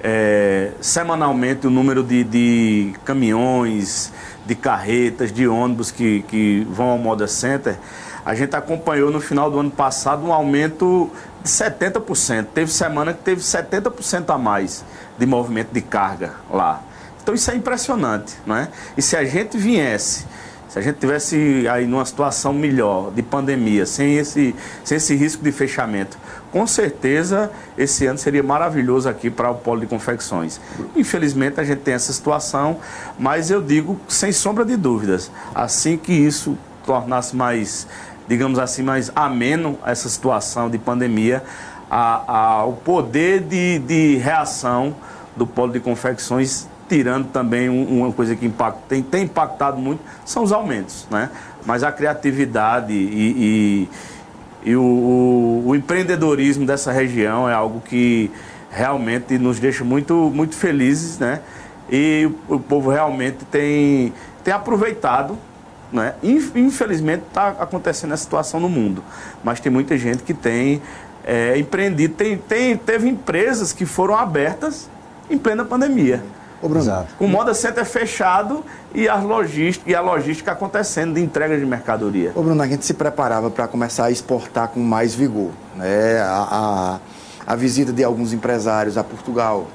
é, 0.02 0.72
semanalmente 0.80 1.66
o 1.66 1.70
número 1.70 2.02
de, 2.02 2.24
de, 2.24 2.92
caminhões, 3.04 4.12
de 4.46 4.54
carretas, 4.54 5.32
de 5.32 5.48
ônibus 5.48 5.90
que, 5.90 6.22
que 6.28 6.66
vão 6.70 6.88
ao 6.88 6.98
Moda 6.98 7.26
Center. 7.26 7.76
A 8.28 8.34
gente 8.34 8.54
acompanhou 8.54 9.10
no 9.10 9.22
final 9.22 9.50
do 9.50 9.58
ano 9.58 9.70
passado 9.70 10.22
um 10.22 10.34
aumento 10.34 11.10
de 11.42 11.48
70%. 11.48 12.48
Teve 12.52 12.70
semana 12.70 13.14
que 13.14 13.22
teve 13.22 13.40
70% 13.40 14.28
a 14.28 14.36
mais 14.36 14.84
de 15.18 15.24
movimento 15.24 15.72
de 15.72 15.80
carga 15.80 16.34
lá. 16.50 16.82
Então 17.22 17.34
isso 17.34 17.50
é 17.50 17.56
impressionante, 17.56 18.34
não 18.44 18.54
é? 18.54 18.68
E 18.98 19.00
se 19.00 19.16
a 19.16 19.24
gente 19.24 19.56
viesse, 19.56 20.26
se 20.68 20.78
a 20.78 20.82
gente 20.82 20.96
tivesse 20.96 21.66
aí 21.72 21.86
numa 21.86 22.04
situação 22.04 22.52
melhor 22.52 23.10
de 23.12 23.22
pandemia, 23.22 23.86
sem 23.86 24.18
esse, 24.18 24.54
sem 24.84 24.98
esse 24.98 25.14
risco 25.16 25.42
de 25.42 25.50
fechamento, 25.50 26.18
com 26.52 26.66
certeza 26.66 27.50
esse 27.78 28.04
ano 28.04 28.18
seria 28.18 28.42
maravilhoso 28.42 29.08
aqui 29.08 29.30
para 29.30 29.50
o 29.50 29.54
polo 29.54 29.80
de 29.80 29.86
confecções. 29.86 30.60
Infelizmente 30.94 31.60
a 31.60 31.64
gente 31.64 31.80
tem 31.80 31.94
essa 31.94 32.12
situação, 32.12 32.76
mas 33.18 33.50
eu 33.50 33.62
digo 33.62 33.98
sem 34.06 34.32
sombra 34.32 34.66
de 34.66 34.76
dúvidas, 34.76 35.30
assim 35.54 35.96
que 35.96 36.12
isso 36.12 36.58
tornasse 36.88 37.36
mais 37.36 37.86
digamos 38.28 38.58
assim, 38.58 38.82
mais 38.82 39.10
ameno 39.16 39.78
essa 39.84 40.08
situação 40.08 40.68
de 40.68 40.78
pandemia, 40.78 41.42
ao 41.90 42.74
poder 42.74 43.40
de, 43.40 43.78
de 43.78 44.16
reação 44.16 44.94
do 45.36 45.46
polo 45.46 45.72
de 45.72 45.80
confecções 45.80 46.68
tirando 46.88 47.28
também 47.28 47.68
uma 47.68 48.10
coisa 48.12 48.34
que 48.34 48.46
impacta, 48.46 48.80
tem, 48.88 49.02
tem, 49.02 49.24
impactado 49.24 49.76
muito, 49.76 50.00
são 50.24 50.42
os 50.42 50.52
aumentos. 50.52 51.06
Né? 51.10 51.28
mas 51.68 51.82
a 51.82 51.92
criatividade 51.92 52.94
e, 52.94 53.86
e, 54.64 54.70
e 54.70 54.74
o, 54.76 54.82
o, 54.82 55.64
o, 55.66 55.76
empreendedorismo 55.76 56.64
dessa 56.64 56.90
região 56.90 57.46
é 57.46 57.52
algo 57.52 57.82
que 57.82 58.30
realmente 58.70 59.36
nos 59.38 59.60
deixa 59.60 59.84
muito, 59.84 60.14
muito 60.34 60.54
felizes, 60.56 61.18
né? 61.18 61.40
E 61.90 62.30
o, 62.48 62.54
o 62.54 62.60
povo 62.60 62.90
realmente 62.90 63.44
tem, 63.50 64.14
tem 64.42 64.54
aproveitado 64.54 65.36
né? 65.92 66.14
Infelizmente 66.22 67.24
está 67.28 67.48
acontecendo 67.48 68.12
essa 68.12 68.22
situação 68.22 68.60
no 68.60 68.68
mundo, 68.68 69.02
mas 69.42 69.60
tem 69.60 69.70
muita 69.70 69.96
gente 69.96 70.22
que 70.22 70.34
tem 70.34 70.82
é, 71.24 71.58
empreendido, 71.58 72.14
tem, 72.14 72.36
tem, 72.36 72.76
teve 72.76 73.08
empresas 73.08 73.72
que 73.72 73.84
foram 73.84 74.16
abertas 74.16 74.88
em 75.30 75.36
plena 75.36 75.64
pandemia. 75.64 76.22
Ô, 76.60 76.68
Bruno. 76.68 76.84
Exato. 76.84 77.14
Com 77.16 77.26
o 77.26 77.28
moda 77.28 77.54
center 77.54 77.84
fechado 77.84 78.64
e 78.94 79.08
a, 79.08 79.16
logística, 79.16 79.88
e 79.88 79.94
a 79.94 80.00
logística 80.00 80.50
acontecendo 80.50 81.14
de 81.14 81.20
entrega 81.20 81.56
de 81.56 81.64
mercadoria. 81.64 82.32
Ô, 82.34 82.42
Bruno, 82.42 82.60
a 82.62 82.66
gente 82.66 82.84
se 82.84 82.94
preparava 82.94 83.50
para 83.50 83.68
começar 83.68 84.06
a 84.06 84.10
exportar 84.10 84.68
com 84.68 84.80
mais 84.80 85.14
vigor. 85.14 85.50
Né? 85.76 86.18
A, 86.20 87.00
a, 87.46 87.52
a 87.52 87.56
visita 87.56 87.92
de 87.92 88.02
alguns 88.02 88.32
empresários 88.32 88.98
a 88.98 89.04
Portugal 89.04 89.68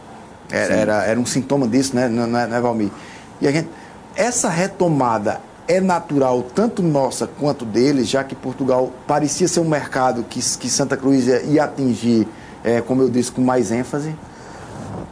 era, 0.51 0.73
era, 0.73 1.03
era, 1.05 1.19
um 1.19 1.25
sintoma 1.25 1.67
disso, 1.67 1.95
né, 1.95 2.07
não, 2.09 2.27
não 2.27 2.39
é, 2.39 2.61
Valmir? 2.61 2.91
E 3.39 3.47
a 3.47 3.51
gente, 3.51 3.69
essa 4.15 4.49
retomada 4.49 5.39
é 5.67 5.79
natural, 5.79 6.43
tanto 6.53 6.81
nossa 6.81 7.27
quanto 7.27 7.65
deles, 7.65 8.09
já 8.09 8.23
que 8.23 8.35
Portugal 8.35 8.91
parecia 9.07 9.47
ser 9.47 9.59
um 9.59 9.67
mercado 9.67 10.23
que, 10.23 10.39
que 10.39 10.69
Santa 10.69 10.97
Cruz 10.97 11.27
ia, 11.27 11.63
atingir, 11.63 12.27
é, 12.63 12.81
como 12.81 13.01
eu 13.01 13.09
disse, 13.09 13.31
com 13.31 13.41
mais 13.41 13.71
ênfase? 13.71 14.15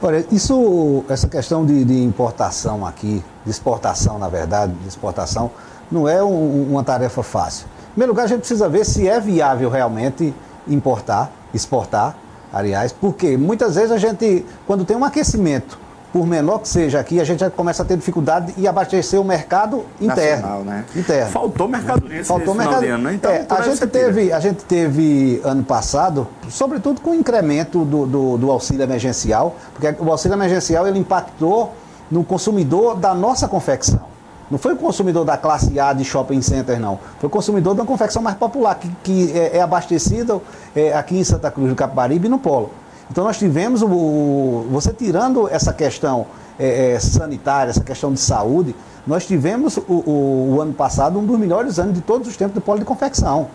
Olha, 0.02 0.26
isso, 0.32 1.04
essa 1.10 1.28
questão 1.28 1.66
de, 1.66 1.86
de, 1.86 2.04
importação 2.04 2.86
aqui, 2.86 3.24
de 3.46 3.52
exportação, 3.52 4.18
na 4.18 4.28
verdade, 4.28 4.74
de 4.74 4.88
exportação, 4.88 5.52
não 5.92 6.08
é 6.08 6.24
um, 6.24 6.72
uma 6.72 6.84
tarefa 6.84 7.24
fácil. 7.24 7.68
Em 7.90 7.92
primeiro 7.92 8.12
lugar, 8.14 8.24
a 8.24 8.28
gente 8.28 8.40
precisa 8.40 8.68
ver 8.68 8.86
se 8.86 9.08
é 9.08 9.20
viável 9.20 9.70
realmente 9.70 10.34
importar, 10.68 11.32
exportar, 11.54 12.16
aliás, 12.52 12.92
porque 12.92 13.38
muitas 13.38 13.76
vezes 13.76 13.92
a 13.92 13.98
gente, 13.98 14.46
quando 14.66 14.84
tem 14.84 14.98
um 14.98 15.06
aquecimento 15.06 15.80
por 16.12 16.28
menor 16.28 16.60
que 16.60 16.68
seja 16.68 17.00
aqui, 17.00 17.20
a 17.22 17.24
gente 17.24 17.40
já 17.40 17.50
começa 17.50 17.84
a 17.84 17.86
ter 17.86 17.96
dificuldade 17.96 18.54
e 18.58 18.68
abastecer 18.68 19.20
o 19.20 19.24
mercado 19.24 19.86
interno. 20.00 20.42
Nacional, 20.42 20.64
né? 20.64 20.86
interno. 20.96 21.32
Faltou 21.32 21.68
mercadoria 21.68 22.26
Faltou 22.26 22.54
mercadoria. 22.54 22.96
Ano, 22.96 23.04
né? 23.06 23.14
Então, 23.14 23.32
é, 23.32 23.46
a, 23.50 23.62
gente 23.62 23.88
teve, 23.88 24.34
a 24.34 24.40
gente 24.40 24.66
teve 24.66 25.42
ano 25.44 25.64
passado, 25.64 26.28
sobretudo 26.50 27.00
com 27.00 27.12
o 27.12 27.16
incremento 27.16 27.86
do, 27.86 28.06
do, 28.06 28.38
do, 28.38 28.52
auxílio 28.52 28.84
emergencial, 28.84 29.56
porque 29.74 29.96
o 30.04 30.12
auxílio 30.12 30.36
emergencial 30.36 30.86
ele 30.86 31.00
impactou 31.00 31.74
no 32.10 32.24
consumidor 32.26 32.98
da 32.98 33.14
nossa 33.14 33.48
confecção. 33.48 34.12
Não 34.50 34.58
foi 34.58 34.74
o 34.74 34.76
consumidor 34.76 35.24
da 35.24 35.38
classe 35.38 35.80
A 35.80 35.94
de 35.94 36.04
shopping 36.04 36.42
center, 36.42 36.78
não. 36.78 37.00
Foi 37.20 37.28
o 37.28 37.30
consumidor 37.30 37.74
de 37.74 37.80
uma 37.80 37.88
confecção 37.88 38.22
mais 38.22 38.36
popular, 38.36 38.76
que, 38.76 38.90
que 39.02 39.32
é, 39.32 39.58
é 39.58 39.62
abastecida 39.62 40.42
é, 40.76 40.92
aqui 40.94 41.18
em 41.18 41.24
Santa 41.24 41.50
Cruz 41.50 41.70
do 41.70 41.76
Capibaribe 41.76 42.28
e 42.28 42.30
no 42.30 42.38
Polo. 42.38 42.70
Então 43.12 43.26
nós 43.26 43.38
tivemos, 43.38 43.82
o, 43.82 44.68
você 44.72 44.94
tirando 44.94 45.46
essa 45.50 45.74
questão 45.74 46.28
é, 46.58 46.94
é, 46.94 47.00
sanitária, 47.00 47.70
essa 47.70 47.84
questão 47.84 48.14
de 48.14 48.20
saúde, 48.22 48.74
nós 49.06 49.28
tivemos 49.28 49.76
o, 49.76 49.82
o, 49.82 50.54
o, 50.56 50.62
ano 50.62 50.72
passado 50.72 51.20
um 51.20 51.26
dos 51.26 51.38
melhores 51.38 51.78
anos 51.78 51.94
de 51.94 52.00
todos 52.00 52.26
os 52.26 52.38
tempos 52.38 52.56
do 52.56 52.62
polo 52.62 52.80
de 52.80 52.86
confecção. 52.86 53.48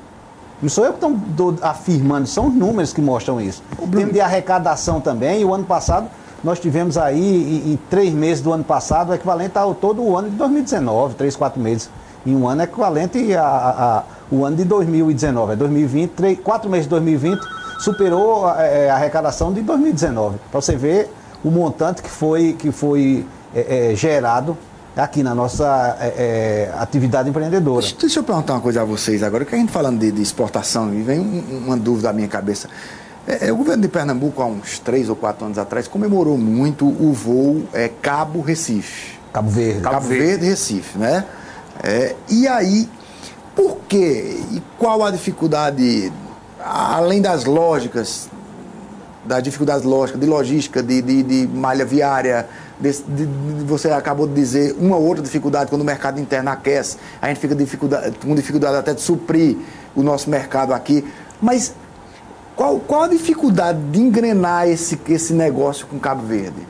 Não 0.61 0.69
sou 0.69 0.85
eu 0.85 0.93
que 0.93 1.07
estou 1.07 1.55
afirmando, 1.63 2.27
são 2.27 2.49
os 2.49 2.55
números 2.55 2.93
que 2.93 3.01
mostram 3.01 3.41
isso. 3.41 3.63
O 3.79 3.89
tempo 3.89 4.13
de 4.13 4.21
arrecadação 4.21 5.01
também, 5.01 5.41
e 5.41 5.45
o 5.45 5.55
ano 5.55 5.65
passado 5.65 6.07
nós 6.45 6.61
tivemos 6.61 6.99
aí, 6.99 7.19
em, 7.19 7.73
em, 7.73 7.79
três 7.89 8.13
meses 8.13 8.43
do 8.43 8.53
ano 8.53 8.65
passado, 8.65 9.11
o 9.11 9.15
equivalente 9.15 9.57
ao 9.57 9.75
todo 9.75 10.03
o 10.03 10.19
ano 10.19 10.29
de 10.29 10.37
2019, 10.37 11.15
três, 11.15 11.35
quatro 11.35 11.59
meses. 11.59 11.89
Em 12.27 12.37
um 12.37 12.47
ano 12.47 12.63
equivalente 12.63 13.35
ao 13.35 14.45
ano 14.45 14.57
de 14.57 14.65
2019, 14.65 15.55
é 15.55 15.57
2020, 15.57 16.11
três, 16.11 16.39
quatro 16.41 16.69
meses 16.69 16.85
de 16.85 16.91
2020 16.91 17.41
superou 17.79 18.47
a, 18.47 18.63
é, 18.63 18.91
a 18.91 18.95
arrecadação 18.95 19.53
de 19.53 19.63
2019. 19.63 20.39
Para 20.51 20.61
você 20.61 20.77
ver 20.77 21.11
o 21.45 21.51
montante 21.51 22.03
que 22.03 22.11
foi, 22.11 22.55
que 22.55 22.73
foi 22.73 23.27
é, 23.55 23.93
é, 23.93 23.95
gerado 23.95 24.57
aqui 24.97 25.23
na 25.23 25.35
nossa 25.35 25.97
é, 26.01 26.71
é 26.73 26.75
atividade 26.79 27.29
empreendedora. 27.29 27.83
Deixa, 27.83 27.97
deixa, 28.01 28.19
eu 28.21 28.25
perguntar 28.25 28.55
uma 28.55 28.61
coisa 28.61 28.83
a 28.83 28.85
vocês 28.85 29.23
agora, 29.23 29.45
que 29.45 29.55
a 29.55 29.59
gente 29.59 29.71
falando 29.71 29.99
de, 29.99 30.11
de 30.11 30.23
exportação, 30.23 30.93
e 30.93 31.03
vem 31.03 31.21
uma 31.65 31.77
dúvida 31.77 32.11
à 32.11 32.13
minha 32.13 32.29
cabeça. 32.29 32.69
É, 33.27 33.53
o 33.53 33.57
governo 33.57 33.83
de 33.83 33.89
Pernambuco, 33.89 34.41
há 34.41 34.47
uns 34.47 34.79
três 34.79 35.09
ou 35.09 35.17
quatro 35.17 35.45
anos 35.45 35.59
atrás, 35.59 35.87
comemorou 35.87 36.39
muito 36.39 36.87
o 36.87 37.13
voo 37.13 37.65
Cabo 38.01 38.41
Recife. 38.41 39.19
Cabo 39.33 39.51
Verde. 39.51 39.81
Cabo, 39.81 39.95
Cabo 39.97 40.07
Verde. 40.09 40.25
Verde 40.25 40.47
Recife, 40.47 40.99
né? 40.99 41.25
e 42.29 42.49
aí, 42.49 42.89
por 43.55 43.79
quê? 43.89 44.41
E 44.53 44.63
qual 44.79 45.05
a 45.05 45.11
dificuldade 45.11 46.11
além 46.67 47.23
das 47.23 47.45
lógicas, 47.45 48.29
das 49.25 49.43
dificuldades 49.43 49.85
lógicas, 49.85 50.21
de 50.21 50.27
logística, 50.27 50.83
de, 50.83 51.01
de, 51.01 51.23
de 51.23 51.47
malha 51.47 51.85
viária, 51.85 52.49
de, 52.79 52.93
de, 52.93 53.25
você 53.65 53.91
acabou 53.91 54.27
de 54.27 54.35
dizer 54.35 54.77
uma 54.79 54.97
outra 54.97 55.23
dificuldade 55.23 55.71
quando 55.71 55.83
o 55.83 55.85
mercado 55.85 56.21
interno 56.21 56.51
aquece, 56.51 56.99
a 57.23 57.29
gente 57.29 57.39
fica 57.39 57.55
dificuldade, 57.55 58.17
com 58.19 58.35
dificuldade 58.35 58.77
até 58.77 58.93
de 58.93 59.01
suprir 59.01 59.57
o 59.95 60.03
nosso 60.03 60.29
mercado 60.29 60.73
aqui. 60.73 61.07
Mas 61.41 61.73
qual, 62.57 62.81
qual 62.81 63.05
a 63.05 63.09
dificuldade 63.09 63.79
de 63.91 64.01
engrenar 64.01 64.69
esse, 64.69 65.01
esse 65.09 65.33
negócio 65.33 65.87
com 65.87 65.99
Cabo 65.99 66.27
Verde? 66.27 66.67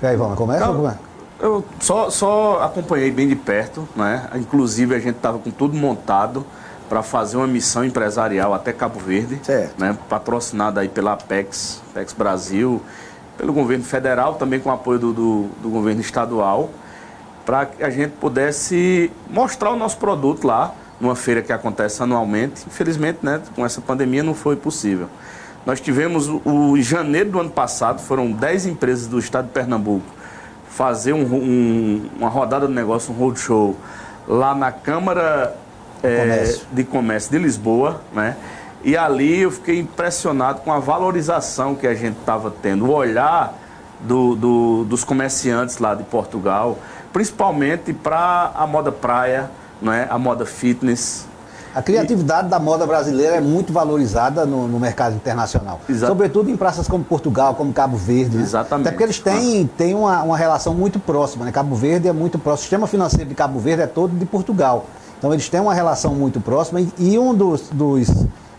E 0.00 0.06
aí, 0.06 0.16
vamos, 0.16 0.36
começa? 0.36 0.64
Eu, 0.64 0.98
eu 1.40 1.64
só, 1.80 2.08
só 2.10 2.62
acompanhei 2.62 3.10
bem 3.10 3.26
de 3.26 3.36
perto, 3.36 3.88
né? 3.96 4.28
Inclusive 4.34 4.94
a 4.94 4.98
gente 4.98 5.16
estava 5.16 5.38
com 5.38 5.50
tudo 5.50 5.76
montado 5.76 6.44
para 6.88 7.02
fazer 7.02 7.36
uma 7.36 7.46
missão 7.46 7.84
empresarial 7.84 8.52
até 8.54 8.72
Cabo 8.72 8.98
Verde, 8.98 9.40
certo. 9.42 9.80
né, 9.80 9.96
patrocinada 10.08 10.80
aí 10.80 10.88
pela 10.88 11.12
Apex, 11.12 11.82
Apex 11.90 12.12
Brasil, 12.12 12.82
pelo 13.38 13.52
governo 13.52 13.84
federal, 13.84 14.34
também 14.34 14.60
com 14.60 14.70
apoio 14.70 14.98
do, 14.98 15.12
do, 15.12 15.42
do 15.62 15.68
governo 15.68 16.00
estadual, 16.00 16.70
para 17.44 17.66
que 17.66 17.82
a 17.82 17.90
gente 17.90 18.12
pudesse 18.12 19.10
mostrar 19.28 19.70
o 19.70 19.76
nosso 19.76 19.98
produto 19.98 20.46
lá, 20.46 20.74
numa 21.00 21.16
feira 21.16 21.42
que 21.42 21.52
acontece 21.52 22.02
anualmente. 22.02 22.64
Infelizmente, 22.66 23.18
né, 23.22 23.40
com 23.54 23.64
essa 23.64 23.80
pandemia 23.80 24.22
não 24.22 24.34
foi 24.34 24.56
possível. 24.56 25.08
Nós 25.66 25.80
tivemos, 25.80 26.28
o, 26.28 26.40
o 26.44 26.76
em 26.76 26.82
janeiro 26.82 27.30
do 27.30 27.40
ano 27.40 27.50
passado, 27.50 28.00
foram 28.00 28.30
10 28.30 28.66
empresas 28.66 29.06
do 29.06 29.18
estado 29.18 29.46
de 29.46 29.52
Pernambuco 29.52 30.04
fazer 30.74 31.12
um, 31.12 31.22
um, 31.22 32.10
uma 32.18 32.28
rodada 32.28 32.66
de 32.66 32.72
negócio, 32.72 33.14
um 33.14 33.16
roadshow, 33.16 33.76
lá 34.26 34.54
na 34.56 34.72
Câmara 34.72 35.56
é, 36.06 36.20
comércio. 36.20 36.66
de 36.70 36.84
comércio 36.84 37.30
de 37.30 37.38
Lisboa, 37.38 38.00
né? 38.12 38.36
E 38.84 38.96
ali 38.96 39.40
eu 39.40 39.50
fiquei 39.50 39.80
impressionado 39.80 40.60
com 40.60 40.70
a 40.70 40.78
valorização 40.78 41.74
que 41.74 41.86
a 41.86 41.94
gente 41.94 42.18
estava 42.18 42.50
tendo, 42.50 42.84
o 42.84 42.90
olhar 42.90 43.54
do, 44.00 44.36
do, 44.36 44.84
dos 44.84 45.02
comerciantes 45.04 45.78
lá 45.78 45.94
de 45.94 46.04
Portugal, 46.04 46.78
principalmente 47.12 47.94
para 47.94 48.52
a 48.54 48.66
moda 48.66 48.92
praia, 48.92 49.50
né? 49.80 50.06
a 50.10 50.18
moda 50.18 50.44
fitness. 50.44 51.26
A 51.74 51.82
criatividade 51.82 52.46
e... 52.46 52.50
da 52.50 52.58
moda 52.58 52.86
brasileira 52.86 53.36
é 53.36 53.40
muito 53.40 53.72
valorizada 53.72 54.44
no, 54.44 54.68
no 54.68 54.78
mercado 54.78 55.16
internacional. 55.16 55.80
Exato. 55.88 56.12
Sobretudo 56.12 56.50
em 56.50 56.56
praças 56.56 56.86
como 56.86 57.02
Portugal, 57.02 57.54
como 57.54 57.72
Cabo 57.72 57.96
Verde. 57.96 58.36
Né? 58.36 58.42
Exatamente. 58.42 58.88
Até 58.88 58.92
porque 58.92 59.04
eles 59.04 59.18
têm, 59.18 59.64
ah. 59.64 59.74
têm 59.78 59.94
uma, 59.94 60.22
uma 60.22 60.36
relação 60.36 60.74
muito 60.74 61.00
próxima. 61.00 61.44
Né? 61.44 61.50
Cabo 61.50 61.74
Verde 61.74 62.06
é 62.06 62.12
muito 62.12 62.38
próximo. 62.38 62.60
O 62.60 62.62
sistema 62.62 62.86
financeiro 62.86 63.28
de 63.28 63.34
Cabo 63.34 63.58
Verde 63.58 63.82
é 63.82 63.86
todo 63.86 64.16
de 64.16 64.26
Portugal. 64.26 64.86
Então 65.18 65.32
eles 65.32 65.48
têm 65.48 65.60
uma 65.60 65.74
relação 65.74 66.14
muito 66.14 66.40
próxima 66.40 66.80
e, 66.80 66.92
e 66.98 67.18
um 67.18 67.34
dos, 67.34 67.68
dos, 67.70 68.08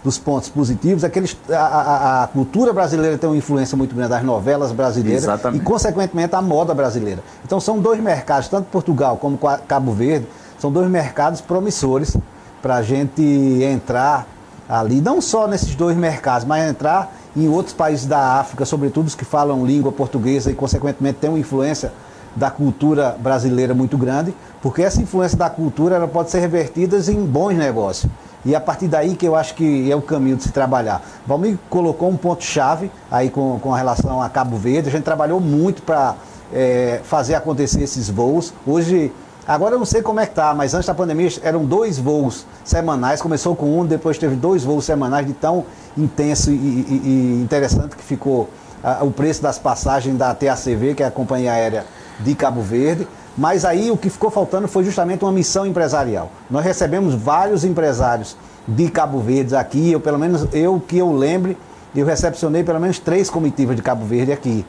dos, 0.04 0.18
pontos 0.18 0.50
positivos 0.50 1.04
é 1.04 1.10
que 1.10 1.20
eles, 1.20 1.38
a, 1.50 1.56
a, 1.56 2.24
a, 2.24 2.28
cultura 2.28 2.74
brasileira 2.74 3.18
tem 3.18 3.30
uma 3.30 3.38
influência 3.38 3.78
muito 3.78 3.96
grande 3.96 4.10
das 4.10 4.24
novelas 4.24 4.72
brasileiras 4.72 5.24
Exatamente. 5.24 5.62
e, 5.62 5.64
consequentemente, 5.64 6.36
a 6.36 6.42
moda 6.42 6.74
brasileira. 6.74 7.22
Então 7.44 7.60
são 7.60 7.80
dois 7.80 8.00
mercados, 8.00 8.48
tanto 8.48 8.66
Portugal 8.66 9.18
como 9.18 9.40
Cabo 9.68 9.92
Verde, 9.92 10.28
são 10.58 10.72
dois 10.72 10.90
mercados 10.90 11.42
promissores 11.42 12.16
para 12.62 12.76
a 12.76 12.82
gente 12.82 13.22
entrar 13.22 14.28
ali, 14.68 15.00
não 15.00 15.22
só 15.22 15.48
nesses 15.48 15.76
dois 15.76 15.96
mercados, 15.96 16.48
mas 16.48 16.68
entrar 16.68 17.14
em 17.36 17.48
outros 17.48 17.76
países 17.76 18.06
da 18.06 18.40
África, 18.40 18.66
sobretudo 18.66 19.08
os 19.08 19.16
que 19.16 19.26
falam 19.26 19.66
língua 19.66 19.92
portuguesa 19.92 20.50
e, 20.50 20.56
consequentemente, 20.56 21.20
têm 21.20 21.30
uma 21.30 21.40
influência 21.40 21.92
da 22.36 22.52
cultura 22.52 23.16
brasileira 23.20 23.74
muito 23.74 23.98
grande, 23.98 24.36
porque 24.62 24.82
essa 24.82 25.02
influência 25.02 25.38
da 25.38 25.50
cultura 25.50 25.96
ela 25.96 26.08
pode 26.08 26.30
ser 26.30 26.40
revertida 26.40 26.98
em 27.12 27.26
bons 27.26 27.56
negócios. 27.56 28.12
E 28.44 28.54
a 28.56 28.62
partir 28.62 28.88
daí 28.88 29.16
que 29.16 29.26
eu 29.26 29.36
acho 29.36 29.56
que 29.56 29.92
é 29.92 29.96
o 29.96 30.02
caminho 30.02 30.36
de 30.36 30.44
se 30.44 30.52
trabalhar. 30.52 31.02
Valmir 31.26 31.58
colocou 31.68 32.10
um 32.10 32.16
ponto-chave 32.16 32.92
aí 33.10 33.32
com, 33.32 33.58
com 33.60 33.72
relação 33.72 34.22
a 34.22 34.30
Cabo 34.30 34.56
Verde. 34.56 34.90
A 34.90 34.92
gente 34.92 35.04
trabalhou 35.04 35.40
muito 35.40 35.82
para 35.82 36.16
é, 36.54 37.02
fazer 37.04 37.34
acontecer 37.34 37.82
esses 37.82 38.08
voos. 38.08 38.54
Hoje, 38.68 39.12
agora 39.48 39.74
eu 39.74 39.80
não 39.80 39.86
sei 39.86 40.04
como 40.04 40.20
é 40.20 40.28
que 40.28 40.36
tá, 40.36 40.54
mas 40.54 40.76
antes 40.76 40.86
da 40.86 40.94
pandemia 40.94 41.28
eram 41.42 41.66
dois 41.66 41.98
voos 41.98 42.46
semanais. 42.64 43.20
Começou 43.20 43.56
com 43.56 43.80
um, 43.80 43.84
depois 43.84 44.20
teve 44.20 44.36
dois 44.36 44.64
voos 44.64 44.86
semanais 44.86 45.26
de 45.26 45.34
tão 45.34 45.66
intenso 45.98 46.52
e, 46.52 46.54
e, 46.54 47.02
e 47.04 47.42
interessante 47.44 47.96
que 47.96 48.04
ficou 48.04 48.48
a, 48.84 49.04
o 49.04 49.10
preço 49.10 49.42
das 49.42 49.58
passagens 49.58 50.16
da 50.16 50.36
TACV, 50.36 50.94
que 50.94 51.02
é 51.02 51.08
a 51.08 51.12
companhia 51.12 51.52
aérea 51.52 51.84
de 52.20 52.36
Cabo 52.36 52.62
Verde. 52.62 53.08
Mas 53.38 53.66
aí 53.66 53.92
o 53.92 53.98
que 53.98 54.10
ficou 54.10 54.32
faltando 54.32 54.68
foi 54.68 54.84
justamente 54.84 55.24
uma 55.24 55.32
missão 55.32 55.66
empresarial. 55.66 56.32
Nós 56.50 56.64
recebemos 56.64 57.14
vários 57.14 57.64
empresários 57.64 58.38
de 58.68 58.90
Cabo 58.90 59.20
Verde 59.20 59.56
aqui, 59.56 59.92
eu 59.92 60.00
pelo 60.00 60.18
menos 60.18 60.48
eu 60.54 60.82
que 60.86 60.98
eu 60.98 61.12
lembre, 61.12 61.58
eu 61.96 62.06
recepcionei 62.06 62.64
pelo 62.64 62.80
menos 62.80 62.98
três 62.98 63.30
comitivas 63.30 63.76
de 63.76 63.82
Cabo 63.82 64.06
Verde 64.06 64.32
aqui. 64.32 64.66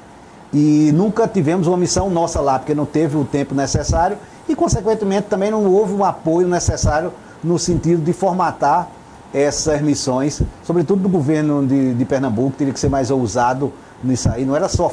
E 0.52 0.90
nunca 0.92 1.26
tivemos 1.26 1.66
uma 1.66 1.76
missão 1.76 2.10
nossa 2.10 2.40
lá, 2.40 2.58
porque 2.58 2.74
não 2.74 2.84
teve 2.84 3.16
o 3.16 3.24
tempo 3.24 3.54
necessário 3.54 4.16
e, 4.48 4.54
consequentemente, 4.54 5.28
também 5.28 5.50
não 5.50 5.64
houve 5.66 5.92
um 5.92 6.04
apoio 6.04 6.46
necessário 6.46 7.12
no 7.42 7.58
sentido 7.58 8.02
de 8.02 8.12
formatar 8.12 8.88
essas 9.34 9.82
missões, 9.82 10.40
sobretudo 10.64 11.02
do 11.02 11.08
governo 11.08 11.66
de, 11.66 11.94
de 11.94 12.04
Pernambuco, 12.04 12.56
teria 12.56 12.72
que 12.72 12.80
ser 12.80 12.88
mais 12.88 13.10
ousado 13.10 13.72
nisso 14.02 14.30
aí. 14.30 14.44
Não 14.44 14.56
era 14.56 14.68
só 14.68 14.88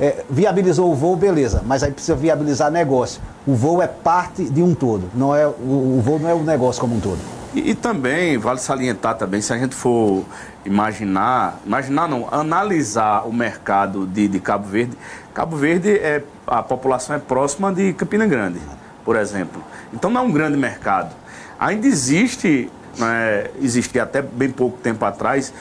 é, 0.00 0.24
viabilizou 0.28 0.90
o 0.90 0.94
voo, 0.94 1.16
beleza, 1.16 1.62
mas 1.66 1.82
aí 1.82 1.92
precisa 1.92 2.16
viabilizar 2.16 2.70
negócio. 2.70 3.20
O 3.46 3.54
voo 3.54 3.82
é 3.82 3.86
parte 3.86 4.44
de 4.44 4.62
um 4.62 4.74
todo, 4.74 5.10
não 5.14 5.34
é, 5.34 5.46
o, 5.46 5.98
o 5.98 6.02
voo 6.02 6.18
não 6.18 6.28
é 6.28 6.34
o 6.34 6.42
negócio 6.42 6.80
como 6.80 6.96
um 6.96 7.00
todo. 7.00 7.18
E, 7.54 7.70
e, 7.70 7.74
também, 7.74 8.38
vale 8.38 8.58
salientar 8.58 9.16
também, 9.16 9.42
se 9.42 9.52
a 9.52 9.58
gente 9.58 9.74
for 9.74 10.24
imaginar, 10.64 11.60
imaginar 11.66 12.08
não, 12.08 12.26
analisar 12.30 13.26
o 13.26 13.32
mercado 13.32 14.06
de, 14.06 14.26
de 14.26 14.40
Cabo 14.40 14.66
Verde, 14.66 14.96
Cabo 15.34 15.56
Verde, 15.56 15.90
é, 15.90 16.22
a 16.46 16.62
população 16.62 17.16
é 17.16 17.18
próxima 17.18 17.72
de 17.72 17.92
Campina 17.92 18.26
Grande, 18.26 18.60
por 19.04 19.16
exemplo. 19.16 19.62
Então 19.92 20.10
não 20.10 20.22
é 20.22 20.24
um 20.24 20.32
grande 20.32 20.56
mercado. 20.56 21.14
Ainda 21.60 21.86
existe, 21.86 22.70
né, 22.98 23.46
existia 23.60 24.02
até 24.02 24.22
bem 24.22 24.50
pouco 24.50 24.78
tempo 24.78 25.04
atrás, 25.04 25.52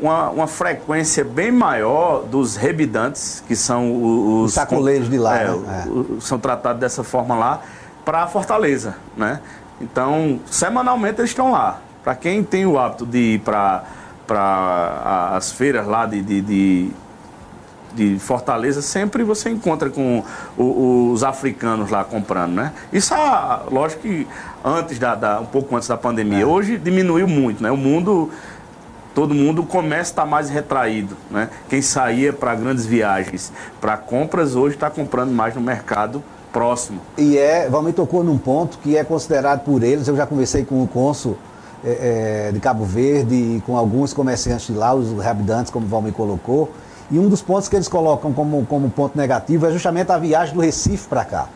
uma, 0.00 0.30
uma 0.30 0.46
frequência 0.46 1.24
bem 1.24 1.50
maior 1.50 2.22
dos 2.24 2.56
rebidantes, 2.56 3.42
que 3.46 3.56
são 3.56 4.02
os, 4.02 4.46
os 4.46 4.54
sacoleiros 4.54 5.08
de 5.08 5.18
lá, 5.18 5.38
é, 5.40 5.50
né? 5.50 5.84
o, 5.88 6.20
são 6.20 6.38
tratados 6.38 6.80
dessa 6.80 7.02
forma 7.02 7.34
lá, 7.34 7.60
para 8.04 8.26
Fortaleza, 8.26 8.96
né? 9.16 9.40
Então, 9.80 10.40
semanalmente 10.46 11.20
eles 11.20 11.30
estão 11.30 11.50
lá. 11.50 11.80
Para 12.02 12.14
quem 12.14 12.42
tem 12.42 12.64
o 12.66 12.78
hábito 12.78 13.04
de 13.04 13.34
ir 13.34 13.40
para 13.40 13.82
as 15.34 15.50
feiras 15.50 15.86
lá 15.86 16.06
de, 16.06 16.22
de, 16.22 16.40
de, 16.40 16.90
de, 17.94 18.18
Fortaleza, 18.18 18.80
sempre 18.80 19.24
você 19.24 19.50
encontra 19.50 19.90
com 19.90 20.22
os 20.56 21.24
africanos 21.24 21.90
lá 21.90 22.04
comprando, 22.04 22.52
né? 22.52 22.72
Isso, 22.92 23.12
ah, 23.12 23.64
lógico 23.70 24.02
que 24.02 24.26
antes 24.64 24.98
da, 24.98 25.14
da, 25.14 25.40
um 25.40 25.46
pouco 25.46 25.74
antes 25.76 25.88
da 25.88 25.96
pandemia. 25.96 26.42
É. 26.42 26.46
Hoje 26.46 26.78
diminuiu 26.78 27.26
muito, 27.26 27.62
né? 27.62 27.70
O 27.70 27.76
mundo 27.76 28.30
todo 29.16 29.34
mundo 29.34 29.62
começa 29.62 30.00
a 30.00 30.02
estar 30.02 30.26
mais 30.26 30.50
retraído. 30.50 31.16
Né? 31.30 31.48
Quem 31.70 31.80
saía 31.80 32.34
para 32.34 32.54
grandes 32.54 32.84
viagens, 32.84 33.50
para 33.80 33.96
compras, 33.96 34.54
hoje 34.54 34.74
está 34.74 34.90
comprando 34.90 35.30
mais 35.30 35.54
no 35.54 35.60
mercado 35.62 36.22
próximo. 36.52 37.00
E 37.16 37.38
é, 37.38 37.66
Valmir 37.66 37.94
tocou 37.94 38.22
num 38.22 38.36
ponto 38.36 38.76
que 38.76 38.94
é 38.94 39.02
considerado 39.02 39.64
por 39.64 39.82
eles, 39.82 40.06
eu 40.06 40.14
já 40.14 40.26
conversei 40.26 40.66
com 40.66 40.82
o 40.82 40.86
cônsul 40.86 41.38
é, 41.82 42.48
é, 42.48 42.52
de 42.52 42.60
Cabo 42.60 42.84
Verde 42.84 43.34
e 43.34 43.62
com 43.64 43.78
alguns 43.78 44.12
comerciantes 44.12 44.66
de 44.66 44.74
lá, 44.74 44.94
os 44.94 45.18
habitantes, 45.24 45.72
como 45.72 45.86
o 45.86 45.88
Valmir 45.88 46.12
colocou, 46.12 46.70
e 47.10 47.18
um 47.18 47.26
dos 47.26 47.40
pontos 47.40 47.70
que 47.70 47.76
eles 47.76 47.88
colocam 47.88 48.34
como, 48.34 48.66
como 48.66 48.90
ponto 48.90 49.16
negativo 49.16 49.64
é 49.66 49.70
justamente 49.70 50.12
a 50.12 50.18
viagem 50.18 50.54
do 50.54 50.60
Recife 50.60 51.08
para 51.08 51.24
cá. 51.24 51.48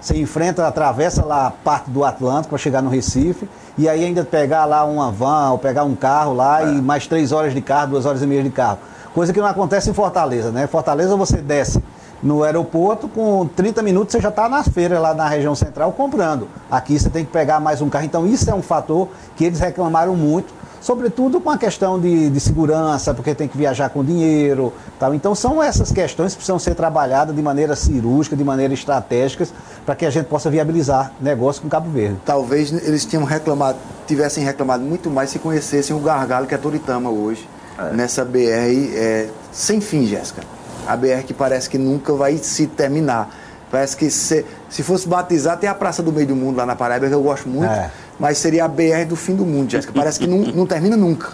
Você 0.00 0.16
enfrenta, 0.16 0.66
atravessa 0.66 1.24
lá 1.24 1.48
a 1.48 1.50
parte 1.50 1.90
do 1.90 2.04
Atlântico 2.04 2.50
para 2.50 2.58
chegar 2.58 2.82
no 2.82 2.88
Recife 2.88 3.48
e 3.76 3.88
aí 3.88 4.04
ainda 4.04 4.24
pegar 4.24 4.64
lá 4.64 4.84
uma 4.84 5.10
van 5.10 5.50
ou 5.50 5.58
pegar 5.58 5.84
um 5.84 5.94
carro 5.94 6.34
lá 6.34 6.62
é. 6.62 6.72
e 6.72 6.82
mais 6.82 7.06
três 7.06 7.32
horas 7.32 7.52
de 7.52 7.60
carro, 7.60 7.90
duas 7.90 8.06
horas 8.06 8.22
e 8.22 8.26
meia 8.26 8.42
de 8.42 8.50
carro. 8.50 8.78
Coisa 9.12 9.32
que 9.32 9.40
não 9.40 9.48
acontece 9.48 9.90
em 9.90 9.94
Fortaleza, 9.94 10.52
né? 10.52 10.66
Fortaleza 10.66 11.16
você 11.16 11.38
desce 11.38 11.82
no 12.22 12.42
aeroporto, 12.42 13.08
com 13.08 13.46
30 13.46 13.82
minutos 13.82 14.12
você 14.12 14.20
já 14.20 14.28
está 14.28 14.48
nas 14.48 14.68
feiras 14.68 15.00
lá 15.00 15.14
na 15.14 15.28
região 15.28 15.54
central 15.54 15.92
comprando. 15.92 16.48
Aqui 16.70 16.98
você 16.98 17.08
tem 17.08 17.24
que 17.24 17.32
pegar 17.32 17.60
mais 17.60 17.80
um 17.80 17.88
carro. 17.88 18.04
Então 18.04 18.26
isso 18.26 18.48
é 18.50 18.54
um 18.54 18.62
fator 18.62 19.08
que 19.36 19.44
eles 19.44 19.60
reclamaram 19.60 20.14
muito 20.14 20.52
sobretudo 20.80 21.40
com 21.40 21.50
a 21.50 21.58
questão 21.58 21.98
de, 21.98 22.30
de, 22.30 22.40
segurança, 22.40 23.12
porque 23.12 23.34
tem 23.34 23.48
que 23.48 23.56
viajar 23.56 23.90
com 23.90 24.04
dinheiro. 24.04 24.72
Tal. 24.98 25.14
Então 25.14 25.34
são 25.34 25.62
essas 25.62 25.90
questões 25.92 26.32
que 26.32 26.38
precisam 26.38 26.58
ser 26.58 26.74
trabalhadas 26.74 27.34
de 27.34 27.42
maneira 27.42 27.74
cirúrgica, 27.74 28.36
de 28.36 28.44
maneira 28.44 28.72
estratégica, 28.74 29.46
para 29.84 29.94
que 29.94 30.06
a 30.06 30.10
gente 30.10 30.26
possa 30.26 30.50
viabilizar 30.50 31.12
negócio 31.20 31.62
com 31.62 31.68
Cabo 31.68 31.90
Verde. 31.90 32.18
Talvez 32.24 32.72
eles 32.72 33.04
tenham 33.04 33.24
reclamado, 33.24 33.78
tivessem 34.06 34.44
reclamado 34.44 34.84
muito 34.84 35.10
mais 35.10 35.30
se 35.30 35.38
conhecessem 35.38 35.94
o 35.94 36.00
gargalo 36.00 36.46
que 36.46 36.54
é 36.54 36.58
Toritama 36.58 37.10
hoje, 37.10 37.48
é. 37.78 37.92
nessa 37.92 38.24
BR 38.24 38.38
é, 38.94 39.28
sem 39.52 39.80
fim, 39.80 40.06
Jéssica. 40.06 40.42
A 40.86 40.96
BR 40.96 41.22
que 41.26 41.34
parece 41.34 41.68
que 41.68 41.76
nunca 41.76 42.12
vai 42.14 42.38
se 42.38 42.66
terminar. 42.66 43.28
Parece 43.70 43.94
que 43.94 44.10
se, 44.10 44.46
se 44.70 44.82
fosse 44.82 45.06
batizar, 45.06 45.58
tem 45.58 45.68
a 45.68 45.74
Praça 45.74 46.02
do 46.02 46.10
Meio 46.10 46.28
do 46.28 46.34
Mundo 46.34 46.56
lá 46.56 46.64
na 46.64 46.74
Paraíba, 46.74 47.06
que 47.06 47.12
eu 47.12 47.22
gosto 47.22 47.46
muito. 47.46 47.70
É 47.70 47.90
mas 48.18 48.38
seria 48.38 48.64
a 48.64 48.68
BR 48.68 49.04
do 49.06 49.16
fim 49.16 49.34
do 49.34 49.44
mundo, 49.44 49.70
Jéssica. 49.70 49.92
Parece 49.92 50.18
que 50.18 50.26
não, 50.26 50.38
não 50.38 50.66
termina 50.66 50.96
nunca. 50.96 51.32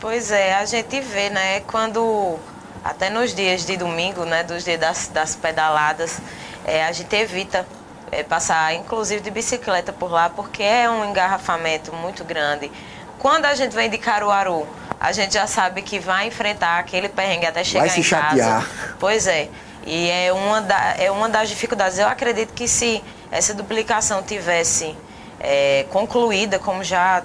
Pois 0.00 0.30
é, 0.30 0.54
a 0.54 0.64
gente 0.64 1.00
vê, 1.00 1.28
né, 1.28 1.60
quando 1.60 2.38
até 2.84 3.10
nos 3.10 3.34
dias 3.34 3.66
de 3.66 3.76
domingo, 3.76 4.24
né, 4.24 4.42
dos 4.42 4.64
dias 4.64 4.80
das, 4.80 5.08
das 5.08 5.36
pedaladas, 5.36 6.18
é, 6.64 6.84
a 6.84 6.92
gente 6.92 7.14
evita 7.14 7.66
é, 8.10 8.22
passar, 8.22 8.74
inclusive 8.74 9.20
de 9.20 9.30
bicicleta 9.30 9.92
por 9.92 10.10
lá, 10.10 10.30
porque 10.30 10.62
é 10.62 10.88
um 10.88 11.04
engarrafamento 11.10 11.92
muito 11.94 12.24
grande. 12.24 12.70
Quando 13.18 13.44
a 13.44 13.54
gente 13.54 13.74
vem 13.74 13.90
de 13.90 13.98
Caruaru, 13.98 14.66
a 14.98 15.12
gente 15.12 15.34
já 15.34 15.46
sabe 15.46 15.82
que 15.82 15.98
vai 15.98 16.26
enfrentar 16.26 16.78
aquele 16.78 17.08
perrengue 17.08 17.46
até 17.46 17.62
chegar 17.62 17.80
vai 17.80 17.90
se 17.90 18.00
em 18.00 18.02
chatear. 18.02 18.62
casa. 18.62 18.94
Pois 18.98 19.26
é. 19.26 19.48
E 19.86 20.10
é 20.10 20.32
uma, 20.32 20.60
da, 20.60 20.94
é 20.98 21.10
uma 21.10 21.28
das 21.28 21.48
dificuldades. 21.48 21.98
Eu 21.98 22.06
acredito 22.06 22.52
que 22.52 22.68
se 22.68 23.02
essa 23.30 23.54
duplicação 23.54 24.22
tivesse 24.22 24.96
é, 25.40 25.86
concluída, 25.90 26.58
como 26.58 26.84
já 26.84 27.22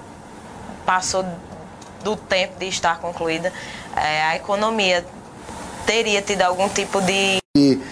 passou 0.84 1.24
do 2.02 2.16
tempo 2.16 2.58
de 2.58 2.66
estar 2.66 2.98
concluída, 2.98 3.52
é, 3.94 4.22
a 4.22 4.36
economia 4.36 5.04
teria 5.84 6.22
tido 6.22 6.42
algum 6.42 6.68
tipo 6.68 7.00
de. 7.02 7.38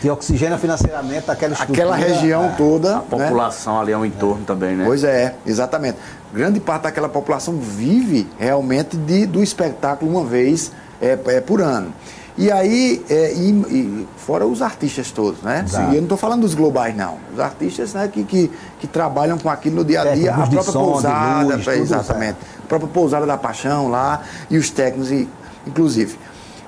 Que 0.00 0.10
oxigena 0.10 0.58
financeiramente 0.58 1.30
aquela 1.30 1.54
Aquela 1.58 1.96
região 1.96 2.44
é, 2.46 2.48
toda. 2.50 2.96
A 2.96 3.00
né? 3.00 3.04
população 3.08 3.76
né? 3.76 3.80
ali 3.82 3.92
ao 3.92 4.04
entorno 4.04 4.42
é. 4.42 4.46
também, 4.46 4.76
né? 4.76 4.84
Pois 4.84 5.04
é, 5.04 5.34
exatamente. 5.46 5.98
Grande 6.32 6.60
parte 6.60 6.82
daquela 6.82 7.08
população 7.08 7.56
vive 7.56 8.28
realmente 8.38 8.96
de, 8.96 9.24
do 9.24 9.42
espetáculo 9.42 10.10
uma 10.10 10.24
vez 10.24 10.72
é, 11.00 11.18
é 11.28 11.40
por 11.40 11.62
ano. 11.62 11.94
E 12.36 12.50
aí, 12.50 13.04
é, 13.08 13.32
e, 13.32 13.50
e, 13.50 14.08
fora 14.16 14.44
os 14.44 14.60
artistas 14.60 15.12
todos, 15.12 15.40
né? 15.42 15.64
E 15.72 15.76
eu 15.76 15.94
não 15.94 16.02
estou 16.02 16.18
falando 16.18 16.40
dos 16.40 16.54
globais, 16.54 16.94
não. 16.96 17.16
Os 17.32 17.38
artistas 17.38 17.94
né, 17.94 18.08
que, 18.12 18.24
que, 18.24 18.50
que 18.80 18.86
trabalham 18.88 19.38
com 19.38 19.48
aquilo 19.48 19.76
no 19.76 19.84
dia 19.84 20.02
a 20.02 20.14
dia, 20.14 20.32
a 20.32 20.38
própria 20.38 20.62
som, 20.62 20.84
pousada, 20.84 21.54
luz, 21.54 21.68
exatamente. 21.68 22.38
A 22.64 22.66
própria 22.66 22.90
pousada 22.90 23.24
da 23.24 23.36
paixão 23.36 23.88
lá, 23.88 24.22
e 24.50 24.58
os 24.58 24.68
técnicos, 24.68 25.12
e, 25.12 25.28
inclusive. 25.64 26.18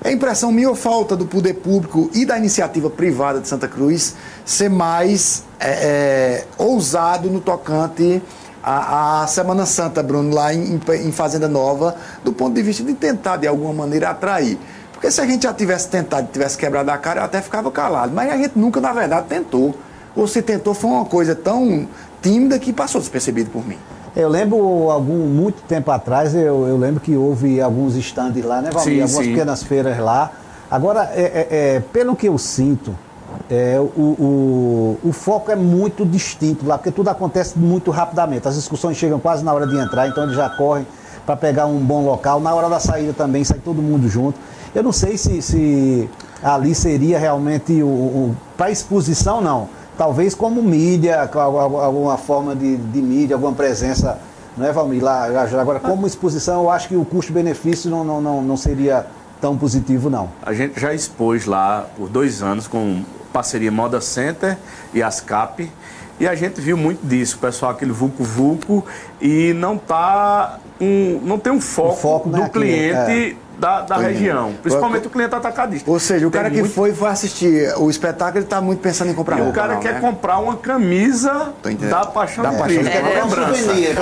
É 0.03 0.11
impressão 0.11 0.51
minha 0.51 0.69
ou 0.69 0.75
falta 0.75 1.17
do 1.17 1.25
poder 1.25 1.55
público 1.55 2.09
e 2.13 2.25
da 2.25 2.37
iniciativa 2.37 2.89
privada 2.89 3.41
de 3.41 3.47
Santa 3.47 3.67
Cruz 3.67 4.15
ser 4.45 4.69
mais 4.69 5.43
é, 5.59 5.69
é, 5.69 6.45
ousado 6.57 7.29
no 7.29 7.41
tocante 7.41 8.21
à, 8.63 9.23
à, 9.23 9.27
Semana 9.27 9.65
Santa, 9.65 10.03
Bruno, 10.03 10.33
lá 10.33 10.53
em, 10.53 10.79
em 11.03 11.11
Fazenda 11.11 11.47
Nova, 11.47 11.95
do 12.23 12.31
ponto 12.31 12.53
de 12.53 12.61
vista 12.61 12.83
de 12.83 12.93
tentar, 12.93 13.37
de 13.37 13.47
alguma 13.47 13.73
maneira, 13.73 14.09
atrair. 14.09 14.57
Porque 14.97 15.11
se 15.11 15.21
a 15.21 15.27
gente 15.27 15.43
já 15.43 15.53
tivesse 15.53 15.87
tentado, 15.89 16.27
tivesse 16.33 16.57
quebrado 16.57 16.89
a 16.89 16.97
cara, 16.97 17.19
eu 17.19 17.25
até 17.25 17.39
ficava 17.39 17.69
calado. 17.69 18.11
Mas 18.13 18.31
a 18.31 18.35
gente 18.35 18.57
nunca, 18.57 18.81
na 18.81 18.91
verdade, 18.91 19.27
tentou. 19.27 19.75
Ou 20.15 20.27
se 20.27 20.41
tentou, 20.41 20.73
foi 20.73 20.89
uma 20.89 21.05
coisa 21.05 21.35
tão 21.35 21.87
tímida 22.19 22.57
que 22.57 22.73
passou 22.73 22.99
despercebido 22.99 23.51
por 23.51 23.65
mim. 23.65 23.77
Eu 24.15 24.27
lembro, 24.27 24.89
algum, 24.89 25.27
muito 25.27 25.61
tempo 25.67 25.91
atrás, 25.91 26.33
eu, 26.33 26.67
eu 26.67 26.75
lembro 26.75 26.99
que 26.99 27.15
houve 27.15 27.61
alguns 27.61 27.95
estandes 27.95 28.43
lá, 28.43 28.59
né, 28.59 28.71
Valmir? 28.71 29.03
Algumas 29.03 29.23
sim. 29.23 29.31
pequenas 29.31 29.61
feiras 29.61 29.99
lá. 29.99 30.31
Agora, 30.71 31.11
é, 31.13 31.21
é, 31.21 31.47
é, 31.75 31.79
pelo 31.93 32.15
que 32.15 32.27
eu 32.27 32.35
sinto, 32.39 32.95
é, 33.47 33.79
o, 33.79 34.01
o, 34.01 34.99
o, 35.03 35.13
foco 35.13 35.51
é 35.51 35.55
muito 35.55 36.03
distinto 36.03 36.65
lá, 36.65 36.79
porque 36.79 36.89
tudo 36.89 37.09
acontece 37.09 37.59
muito 37.59 37.91
rapidamente. 37.91 38.47
As 38.47 38.55
discussões 38.55 38.97
chegam 38.97 39.19
quase 39.19 39.45
na 39.45 39.53
hora 39.53 39.67
de 39.67 39.77
entrar, 39.77 40.07
então 40.07 40.23
eles 40.23 40.35
já 40.35 40.49
correm 40.49 40.87
para 41.23 41.35
pegar 41.35 41.67
um 41.67 41.77
bom 41.77 42.03
local. 42.03 42.39
Na 42.39 42.55
hora 42.55 42.67
da 42.67 42.79
saída 42.79 43.13
também 43.13 43.43
sai 43.43 43.59
todo 43.59 43.81
mundo 43.83 44.09
junto. 44.09 44.39
Eu 44.77 44.83
não 44.83 44.91
sei 44.91 45.17
se, 45.17 45.41
se 45.41 46.07
ali 46.43 46.75
seria 46.75 47.17
realmente 47.17 47.81
o, 47.81 47.87
o 47.87 48.37
para 48.55 48.69
exposição, 48.69 49.41
não. 49.41 49.67
Talvez 49.97 50.35
como 50.35 50.61
mídia, 50.61 51.27
alguma 51.33 52.15
forma 52.15 52.55
de, 52.55 52.77
de 52.77 53.01
mídia, 53.01 53.35
alguma 53.35 53.53
presença, 53.53 54.19
não 54.55 54.67
é, 54.67 54.71
Valmir? 54.71 55.03
Lá, 55.03 55.25
agora, 55.59 55.79
como 55.79 56.05
exposição, 56.05 56.61
eu 56.61 56.69
acho 56.69 56.89
que 56.89 56.95
o 56.95 57.03
custo-benefício 57.03 57.89
não, 57.89 58.03
não, 58.03 58.21
não, 58.21 58.43
não 58.43 58.55
seria 58.55 59.07
tão 59.41 59.57
positivo, 59.57 60.11
não. 60.11 60.29
A 60.43 60.53
gente 60.53 60.79
já 60.79 60.93
expôs 60.93 61.47
lá 61.47 61.87
por 61.97 62.07
dois 62.07 62.43
anos 62.43 62.67
com 62.67 63.01
parceria 63.33 63.71
Moda 63.71 63.99
Center 63.99 64.59
e 64.93 65.01
ASCAP. 65.01 65.71
E 66.19 66.27
a 66.27 66.35
gente 66.35 66.61
viu 66.61 66.77
muito 66.77 67.03
disso, 67.03 67.37
o 67.37 67.39
pessoal 67.39 67.71
aquele 67.71 67.91
vulco 67.91 68.23
vulco 68.23 68.85
e 69.19 69.53
não 69.53 69.75
tá 69.75 70.59
um, 70.79 71.19
não 71.23 71.39
tem 71.39 71.51
um 71.51 71.61
foco, 71.61 71.95
foco 71.95 72.29
do 72.29 72.47
cliente 72.49 73.35
é 73.35 73.46
da, 73.57 73.81
da 73.81 73.97
região, 73.97 74.53
principalmente 74.61 75.07
o 75.07 75.09
cliente 75.09 75.33
atacadista. 75.33 75.89
Ou 75.89 75.99
seja, 75.99 76.27
o 76.27 76.31
Tem 76.31 76.39
cara 76.39 76.51
que 76.51 76.59
muito... 76.59 76.73
foi 76.73 76.93
foi 76.93 77.09
assistir 77.09 77.73
o 77.77 77.89
espetáculo, 77.89 78.37
ele 78.37 78.45
está 78.45 78.61
muito 78.61 78.79
pensando 78.79 79.11
em 79.11 79.13
comprar 79.13 79.37
e 79.37 79.41
roupa. 79.41 79.51
o 79.51 79.55
cara 79.55 79.73
não, 79.75 79.81
quer 79.81 79.93
né? 79.95 79.99
comprar 79.99 80.37
uma 80.39 80.55
camisa 80.57 81.53
da 81.89 82.05
Paixão 82.05 82.43
da 82.43 82.51
de 82.51 82.63
Cristo. 82.63 82.91
Quer 82.91 82.97
é, 82.97 83.01
uma 83.01 83.25
lembrança. 83.25 83.63
Souvenir, 83.63 83.95
quer 83.95 84.01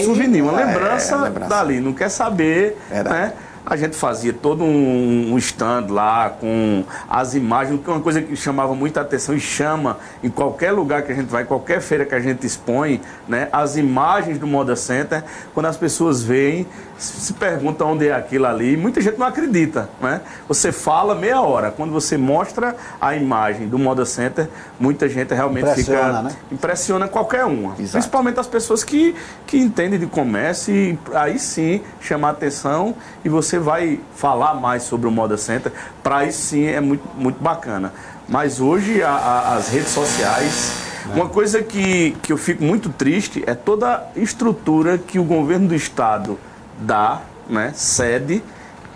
um 0.00 0.04
souvenir, 0.04 0.42
uma 0.42 0.52
lembrança, 0.52 1.14
é, 1.14 1.18
lembrança, 1.18 1.48
dali. 1.48 1.80
Não 1.80 1.92
quer 1.92 2.08
saber, 2.08 2.78
né? 2.90 3.32
A 3.72 3.76
gente 3.76 3.96
fazia 3.96 4.34
todo 4.34 4.62
um, 4.62 5.32
um 5.32 5.38
stand 5.38 5.86
lá 5.88 6.28
com 6.28 6.84
as 7.08 7.34
imagens, 7.34 7.80
que 7.82 7.88
é 7.88 7.92
uma 7.94 8.02
coisa 8.02 8.20
que 8.20 8.36
chamava 8.36 8.74
muita 8.74 9.00
atenção 9.00 9.34
e 9.34 9.40
chama 9.40 9.96
em 10.22 10.28
qualquer 10.28 10.72
lugar 10.72 11.00
que 11.02 11.10
a 11.10 11.14
gente 11.14 11.28
vai, 11.28 11.46
qualquer 11.46 11.80
feira 11.80 12.04
que 12.04 12.14
a 12.14 12.20
gente 12.20 12.46
expõe, 12.46 13.00
né, 13.26 13.48
as 13.50 13.78
imagens 13.78 14.38
do 14.38 14.46
Moda 14.46 14.76
Center, 14.76 15.24
quando 15.54 15.66
as 15.66 15.78
pessoas 15.78 16.22
veem, 16.22 16.66
se 16.98 17.32
perguntam 17.32 17.92
onde 17.92 18.08
é 18.08 18.14
aquilo 18.14 18.46
ali, 18.46 18.76
muita 18.76 19.00
gente 19.00 19.18
não 19.18 19.26
acredita, 19.26 19.88
né? 20.00 20.20
Você 20.46 20.70
fala 20.70 21.14
meia 21.14 21.40
hora, 21.40 21.70
quando 21.70 21.92
você 21.92 22.16
mostra 22.16 22.76
a 23.00 23.16
imagem 23.16 23.68
do 23.68 23.78
Moda 23.78 24.04
Center, 24.04 24.48
muita 24.78 25.08
gente 25.08 25.34
realmente 25.34 25.70
impressiona, 25.70 26.06
fica 26.08 26.22
né? 26.22 26.36
impressiona 26.52 27.08
qualquer 27.08 27.44
uma, 27.46 27.72
Exato. 27.72 27.92
principalmente 27.92 28.38
as 28.38 28.46
pessoas 28.46 28.84
que, 28.84 29.16
que 29.46 29.56
entendem 29.56 29.98
de 29.98 30.06
comércio 30.06 30.74
e 30.74 30.98
aí 31.14 31.38
sim 31.38 31.80
chamar 32.00 32.30
atenção 32.30 32.94
e 33.24 33.28
você 33.28 33.61
vai 33.62 34.00
falar 34.14 34.54
mais 34.54 34.82
sobre 34.82 35.06
o 35.06 35.10
Moda 35.10 35.36
Center, 35.36 35.72
para 36.02 36.18
aí 36.18 36.32
sim 36.32 36.66
é 36.66 36.80
muito, 36.80 37.08
muito 37.16 37.42
bacana. 37.42 37.92
Mas 38.28 38.60
hoje 38.60 39.02
a, 39.02 39.10
a, 39.10 39.54
as 39.56 39.68
redes 39.68 39.90
sociais 39.90 40.72
é. 41.10 41.14
uma 41.14 41.28
coisa 41.28 41.62
que, 41.62 42.16
que 42.22 42.32
eu 42.32 42.36
fico 42.36 42.62
muito 42.62 42.88
triste 42.90 43.42
é 43.46 43.54
toda 43.54 43.94
a 43.94 44.18
estrutura 44.18 44.98
que 44.98 45.18
o 45.18 45.24
governo 45.24 45.68
do 45.68 45.74
estado 45.74 46.38
dá, 46.78 47.22
né, 47.48 47.72
cede 47.74 48.42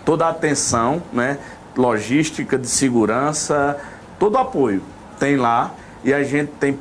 toda 0.05 0.25
a 0.25 0.29
atenção, 0.29 1.03
né, 1.11 1.37
logística, 1.75 2.57
de 2.57 2.67
segurança, 2.67 3.77
todo 4.17 4.35
o 4.35 4.37
apoio 4.37 4.81
tem 5.19 5.35
lá 5.35 5.73
e 6.03 6.13
a 6.13 6.23
gente 6.23 6.51
tem, 6.59 6.79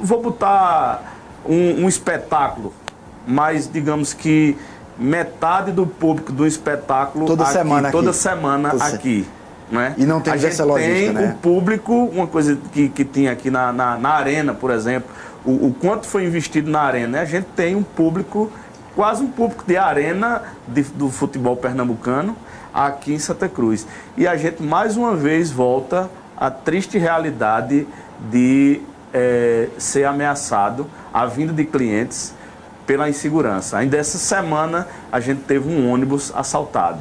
vou 0.00 0.20
botar 0.20 1.14
um, 1.46 1.84
um 1.84 1.88
espetáculo, 1.88 2.74
mas 3.26 3.70
digamos 3.70 4.12
que 4.12 4.56
metade 5.00 5.72
do 5.72 5.86
público 5.86 6.30
do 6.30 6.46
espetáculo 6.46 7.26
toda 7.26 7.44
aqui, 7.44 7.52
semana 7.52 7.90
toda 7.90 8.10
aqui. 8.10 8.18
semana 8.18 8.70
toda 8.70 8.84
aqui. 8.84 9.26
Né? 9.70 9.94
E 9.96 10.04
não 10.04 10.20
tem 10.20 10.32
a 10.32 10.36
gente 10.36 10.56
tem 10.56 11.12
né? 11.12 11.30
o 11.30 11.38
público, 11.38 11.92
uma 12.12 12.26
coisa 12.26 12.58
que, 12.72 12.88
que 12.88 13.04
tinha 13.04 13.32
aqui 13.32 13.50
na, 13.50 13.72
na, 13.72 13.96
na 13.96 14.10
arena, 14.10 14.52
por 14.52 14.70
exemplo, 14.70 15.08
o, 15.44 15.68
o, 15.68 15.74
quanto 15.80 16.06
foi 16.06 16.26
investido 16.26 16.70
na 16.70 16.80
arena, 16.80 17.08
né? 17.08 17.20
a 17.20 17.24
gente 17.24 17.46
tem 17.56 17.74
um 17.76 17.82
público 17.82 18.50
quase 18.94 19.22
um 19.22 19.28
público 19.28 19.64
de 19.66 19.76
arena 19.76 20.42
de, 20.66 20.82
do 20.82 21.08
futebol 21.08 21.56
pernambucano 21.56 22.36
aqui 22.74 23.14
em 23.14 23.18
Santa 23.18 23.48
Cruz. 23.48 23.86
E 24.16 24.26
a 24.26 24.36
gente 24.36 24.62
mais 24.62 24.96
uma 24.96 25.14
vez 25.14 25.50
volta 25.50 26.10
à 26.36 26.50
triste 26.50 26.98
realidade 26.98 27.86
de 28.30 28.82
é, 29.14 29.68
ser 29.78 30.04
ameaçado 30.04 30.86
a 31.14 31.26
vinda 31.26 31.52
de 31.52 31.64
clientes 31.64 32.34
pela 32.90 33.08
insegurança. 33.08 33.78
Ainda 33.78 33.96
essa 33.96 34.18
semana 34.18 34.88
a 35.12 35.20
gente 35.20 35.42
teve 35.42 35.72
um 35.72 35.88
ônibus 35.88 36.32
assaltado. 36.34 36.98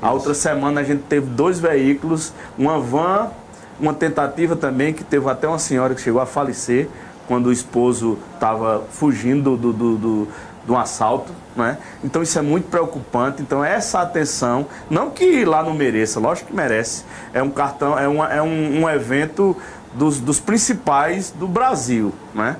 A 0.00 0.12
outra 0.12 0.32
semana 0.34 0.80
a 0.80 0.84
gente 0.84 1.02
teve 1.02 1.26
dois 1.26 1.58
veículos, 1.58 2.32
uma 2.56 2.78
van, 2.78 3.32
uma 3.80 3.92
tentativa 3.92 4.54
também 4.54 4.92
que 4.94 5.02
teve 5.02 5.28
até 5.28 5.48
uma 5.48 5.58
senhora 5.58 5.96
que 5.96 6.00
chegou 6.00 6.20
a 6.20 6.26
falecer 6.26 6.88
quando 7.26 7.46
o 7.46 7.52
esposo 7.52 8.16
estava 8.34 8.84
fugindo 8.88 9.56
do, 9.56 9.72
do, 9.72 9.96
do, 9.96 10.28
um 10.68 10.78
assalto. 10.78 11.32
Né? 11.56 11.76
Então 12.04 12.22
isso 12.22 12.38
é 12.38 12.42
muito 12.42 12.70
preocupante. 12.70 13.42
Então 13.42 13.64
essa 13.64 14.02
atenção, 14.02 14.66
não 14.88 15.10
que 15.10 15.44
lá 15.44 15.60
não 15.60 15.74
mereça, 15.74 16.20
lógico 16.20 16.50
que 16.50 16.54
merece. 16.54 17.02
É 17.34 17.42
um 17.42 17.50
cartão, 17.50 17.98
é, 17.98 18.06
uma, 18.06 18.32
é 18.32 18.40
um, 18.40 18.82
um 18.82 18.88
evento 18.88 19.56
dos, 19.92 20.20
dos 20.20 20.38
principais 20.38 21.32
do 21.32 21.48
Brasil, 21.48 22.14
né? 22.32 22.54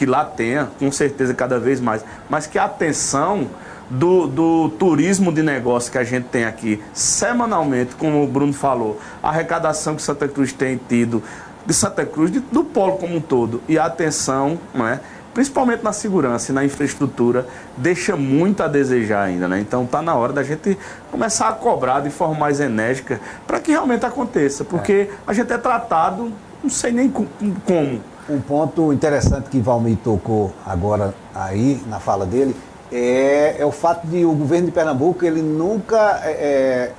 Que 0.00 0.06
lá 0.06 0.24
tenha, 0.24 0.70
com 0.78 0.90
certeza 0.90 1.34
cada 1.34 1.58
vez 1.58 1.78
mais, 1.78 2.02
mas 2.26 2.46
que 2.46 2.58
a 2.58 2.64
atenção 2.64 3.48
do, 3.90 4.26
do, 4.26 4.70
turismo 4.78 5.30
de 5.30 5.42
negócio 5.42 5.92
que 5.92 5.98
a 5.98 6.04
gente 6.04 6.24
tem 6.28 6.46
aqui 6.46 6.82
semanalmente, 6.94 7.94
como 7.96 8.24
o 8.24 8.26
Bruno 8.26 8.54
falou, 8.54 8.98
a 9.22 9.28
arrecadação 9.28 9.94
que 9.94 10.00
Santa 10.00 10.26
Cruz 10.26 10.54
tem 10.54 10.80
tido 10.88 11.22
de 11.66 11.74
Santa 11.74 12.06
Cruz, 12.06 12.32
de, 12.32 12.40
do 12.40 12.64
polo 12.64 12.96
como 12.96 13.16
um 13.16 13.20
todo, 13.20 13.60
e 13.68 13.78
a 13.78 13.84
atenção, 13.84 14.58
né? 14.72 15.00
principalmente 15.34 15.84
na 15.84 15.92
segurança 15.92 16.50
e 16.50 16.54
na 16.54 16.64
infraestrutura, 16.64 17.46
deixa 17.76 18.16
muito 18.16 18.62
a 18.62 18.68
desejar 18.68 19.24
ainda, 19.24 19.46
né? 19.46 19.60
Então 19.60 19.84
tá 19.84 20.00
na 20.00 20.14
hora 20.14 20.32
da 20.32 20.42
gente 20.42 20.78
começar 21.10 21.50
a 21.50 21.52
cobrar 21.52 22.00
de 22.00 22.08
forma 22.08 22.36
mais 22.36 22.58
enérgica 22.58 23.20
para 23.46 23.60
que 23.60 23.70
realmente 23.70 24.06
aconteça, 24.06 24.64
porque 24.64 24.92
é. 24.92 25.10
a 25.26 25.34
gente 25.34 25.52
é 25.52 25.58
tratado, 25.58 26.32
não 26.62 26.70
sei 26.70 26.90
nem 26.90 27.10
como. 27.10 28.00
Um 28.30 28.40
ponto 28.40 28.92
interessante 28.92 29.50
que 29.50 29.58
Valmir 29.58 29.96
tocou 30.04 30.52
agora 30.64 31.12
aí 31.34 31.82
na 31.88 31.98
fala 31.98 32.24
dele 32.24 32.54
é, 32.92 33.56
é 33.58 33.66
o 33.66 33.72
fato 33.72 34.06
de 34.06 34.24
o 34.24 34.32
governo 34.32 34.66
de 34.66 34.72
Pernambuco 34.72 35.24
ele 35.24 35.42
nunca 35.42 36.20
é, 36.24 36.30
é 36.30 36.92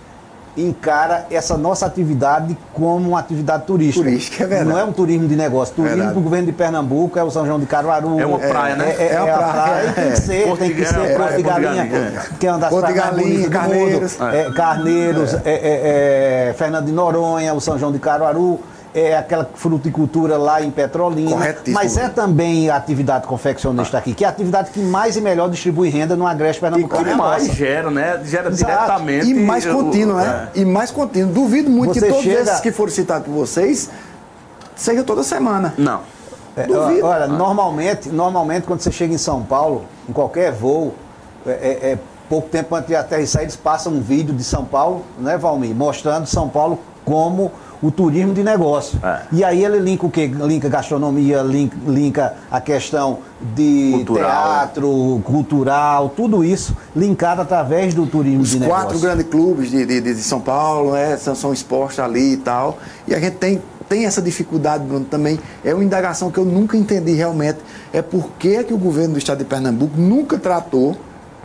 encara 0.58 1.28
essa 1.32 1.58
nossa 1.58 1.86
atividade 1.86 2.58
como 2.74 3.10
uma 3.10 3.20
atividade 3.20 3.64
turística. 3.66 4.04
Turística, 4.04 4.44
é 4.44 4.48
verdade. 4.48 4.70
Não 4.70 4.78
é 4.78 4.84
um 4.84 4.92
turismo 4.92 5.26
de 5.26 5.36
negócio. 5.36 5.74
Turismo 5.74 6.14
do 6.14 6.20
governo 6.20 6.48
de 6.48 6.52
Pernambuco 6.52 7.18
é 7.18 7.24
o 7.24 7.32
São 7.32 7.46
João 7.46 7.58
de 7.58 7.66
Caruaru. 7.66 8.20
É 8.20 8.26
uma 8.26 8.38
praia, 8.38 8.76
né? 8.76 8.94
É, 8.98 9.04
é, 9.04 9.14
é 9.14 9.22
uma 9.22 9.38
praia. 9.38 9.54
praia. 9.54 9.94
Tem 9.94 10.12
que 10.12 10.20
ser, 10.20 10.44
Porto 10.44 10.60
tem 10.60 10.74
que 10.76 10.86
ser 10.86 11.00
é, 11.00 11.18
Porto 11.18 11.36
de 11.38 11.44
Galinha, 11.44 11.90
que 12.38 12.48
é 12.48 12.52
uma 12.52 12.60
das 12.60 12.70
Porto 12.70 12.82
praias 12.82 13.06
mais 13.06 13.16
bonitas 13.16 13.50
Carneiros. 13.50 14.16
do 14.18 14.24
mundo. 14.24 14.36
É, 14.36 14.52
Carneiros, 14.52 15.38
é. 15.46 16.56
Fernando 16.58 16.86
de 16.86 16.92
Noronha, 16.92 17.54
o 17.54 17.62
São 17.62 17.80
João 17.80 17.94
de 17.94 18.00
Caruaru 18.00 18.60
é 18.94 19.16
aquela 19.18 19.50
fruticultura 19.54 20.38
lá 20.38 20.62
em 20.62 20.70
Petrolina. 20.70 21.56
Mas 21.68 21.98
é 21.98 22.10
também 22.10 22.70
a 22.70 22.76
atividade 22.76 23.26
confeccionista 23.26 23.98
aqui, 23.98 24.14
que 24.14 24.24
é 24.24 24.28
a 24.28 24.32
atividade 24.32 24.72
que 24.72 24.80
mais 24.80 25.16
e 25.16 25.22
melhor 25.22 25.50
distribui 25.50 25.89
renda 25.89 26.16
no 26.16 26.28
Agreste 26.28 26.60
Pernambucano. 26.60 27.08
E 27.08 27.12
que 27.12 27.16
mais 27.16 27.46
gera, 27.54 27.89
né? 27.89 28.22
Gera 28.24 28.50
Exato. 28.50 28.72
diretamente. 28.72 29.30
E 29.30 29.34
mais 29.34 29.66
contínuo, 29.66 30.18
né? 30.18 30.50
É. 30.54 30.60
E 30.60 30.66
mais 30.66 30.92
contínuo. 30.92 31.32
Duvido 31.32 31.70
muito 31.70 31.94
Você 31.94 32.02
que 32.02 32.08
todos 32.08 32.24
chega... 32.24 32.42
esses 32.42 32.60
que 32.60 32.72
foram 32.72 32.92
citados 32.92 33.26
por 33.26 33.34
vocês 33.34 33.89
seja 34.76 35.04
toda 35.04 35.24
semana. 35.24 35.74
Não. 35.78 36.02
É, 36.56 36.64
Duvido. 36.64 37.06
Olha, 37.06 37.26
ah. 37.26 37.28
normalmente, 37.28 38.10
normalmente 38.10 38.66
quando 38.66 38.82
você 38.82 38.92
chega 38.92 39.14
em 39.14 39.18
São 39.18 39.42
Paulo, 39.42 39.86
em 40.10 40.12
qualquer 40.12 40.52
voo, 40.52 40.94
é, 41.46 41.52
é, 41.52 41.92
é 41.92 42.00
pouco 42.28 42.50
tempo 42.50 42.76
antes 42.76 42.88
de 42.88 42.96
aterrissar, 42.96 43.42
eles 43.42 43.56
passam 43.56 43.94
um 43.94 44.02
vídeo 44.02 44.34
de 44.34 44.44
São 44.44 44.66
Paulo, 44.66 45.06
né, 45.18 45.38
Valmir? 45.38 45.76
Mostrando 45.76 46.26
São 46.26 46.50
Paulo 46.50 46.80
como 47.06 47.52
o 47.82 47.90
turismo 47.90 48.34
de 48.34 48.44
negócio. 48.44 49.00
É. 49.04 49.22
E 49.32 49.44
aí 49.44 49.64
ele 49.66 49.80
linka 49.80 50.06
o 50.06 50.12
quê? 50.12 50.28
Linka 50.28 50.70
gastronomia, 50.70 51.42
linka, 51.42 51.78
linka 51.88 52.34
a 52.50 52.62
questão 52.62 53.20
de 53.56 53.92
cultural. 53.94 54.30
teatro, 54.30 55.22
cultural, 55.24 56.10
tudo 56.10 56.44
isso 56.44 56.78
linkado 56.96 57.42
através 57.42 57.94
do 57.94 58.06
turismo 58.06 58.42
Os 58.42 58.50
de 58.50 58.60
negócio. 58.60 58.78
Os 58.78 58.84
quatro 58.84 59.00
grandes 59.00 59.28
clubes 59.28 59.72
de, 59.72 59.86
de, 59.86 60.02
de 60.02 60.16
São 60.16 60.40
Paulo 60.40 60.94
né, 60.94 61.18
são, 61.18 61.34
são 61.34 61.52
expostos 61.52 62.00
ali 62.00 62.34
e 62.34 62.38
tal. 62.38 62.78
E 63.08 63.16
a 63.16 63.20
gente 63.20 63.38
tem 63.38 63.62
tem 63.90 64.06
essa 64.06 64.22
dificuldade, 64.22 64.86
Bruno, 64.86 65.04
também. 65.04 65.38
É 65.66 65.74
uma 65.74 65.84
indagação 65.84 66.32
que 66.32 66.38
eu 66.38 66.46
nunca 66.46 66.78
entendi 66.78 67.12
realmente. 67.12 67.60
É 67.92 68.02
por 68.02 68.30
que, 68.40 68.64
que 68.64 68.74
o 68.74 68.78
governo 68.78 69.16
do 69.16 69.18
estado 69.18 69.40
de 69.40 69.44
Pernambuco 69.44 70.00
nunca 70.00 70.38
tratou, 70.38 70.96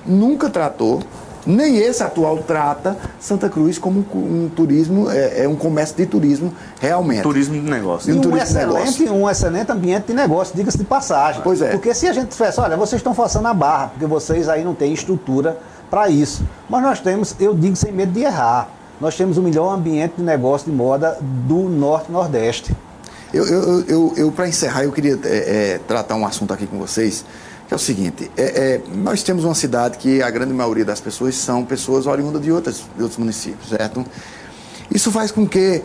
nunca 0.06 0.48
tratou 0.48 1.02
nem 1.46 1.76
esse 1.76 2.02
atual 2.02 2.38
trata 2.38 2.96
Santa 3.20 3.48
Cruz 3.48 3.78
como 3.78 4.00
um, 4.14 4.48
turismo, 4.48 5.10
é, 5.10 5.44
é, 5.44 5.48
um 5.48 5.54
comércio 5.54 5.96
de 5.96 6.06
turismo 6.06 6.52
realmente. 6.80 7.22
Turismo 7.22 7.54
de 7.54 7.70
negócio. 7.70 8.12
E 8.12 8.18
um, 8.18 8.32
um 8.32 8.36
excelente, 8.36 9.08
um 9.08 9.30
excelente 9.30 9.70
ambiente 9.70 10.06
de 10.06 10.14
negócio, 10.14 10.56
diga-se 10.56 10.78
de 10.78 10.84
passagem. 10.84 11.40
Pois 11.42 11.62
é. 11.62 11.70
Porque 11.70 11.94
se 11.94 12.08
a 12.08 12.12
gente 12.12 12.28
tivesse, 12.28 12.60
olha, 12.60 12.76
vocês 12.76 12.98
estão 13.00 13.14
forçando 13.14 13.46
a 13.46 13.54
barra, 13.54 13.88
porque 13.88 14.06
vocês 14.06 14.48
aí 14.48 14.64
não 14.64 14.74
têm 14.74 14.92
estrutura 14.92 15.58
para 15.88 16.08
isso. 16.08 16.44
Mas 16.68 16.82
nós 16.82 17.00
temos, 17.00 17.34
eu 17.38 17.54
digo 17.54 17.76
sem 17.76 17.92
medo 17.92 18.12
de 18.12 18.22
errar, 18.22 18.68
nós 19.00 19.16
temos 19.16 19.38
o 19.38 19.42
melhor 19.42 19.74
ambiente 19.74 20.14
de 20.16 20.22
negócio 20.22 20.70
de 20.70 20.76
moda 20.76 21.16
do 21.20 21.68
Norte 21.68 22.06
e 22.08 22.12
Nordeste. 22.12 22.76
Eu, 23.32 23.46
eu, 23.46 23.80
eu, 23.86 24.12
eu 24.16 24.32
para 24.32 24.48
encerrar, 24.48 24.84
eu 24.84 24.92
queria 24.92 25.18
é, 25.24 25.74
é, 25.74 25.80
tratar 25.86 26.14
um 26.14 26.26
assunto 26.26 26.54
aqui 26.54 26.66
com 26.66 26.78
vocês 26.78 27.24
é 27.70 27.74
o 27.74 27.78
seguinte, 27.78 28.30
é, 28.36 28.42
é, 28.42 28.80
nós 28.94 29.22
temos 29.22 29.44
uma 29.44 29.54
cidade 29.54 29.98
que 29.98 30.22
a 30.22 30.30
grande 30.30 30.52
maioria 30.52 30.84
das 30.84 31.00
pessoas 31.00 31.34
são 31.34 31.64
pessoas 31.64 32.06
oriundas 32.06 32.40
de, 32.40 32.52
outras, 32.52 32.84
de 32.96 33.02
outros 33.02 33.18
municípios, 33.18 33.70
certo? 33.70 34.04
Isso 34.90 35.10
faz 35.10 35.32
com 35.32 35.46
que 35.46 35.82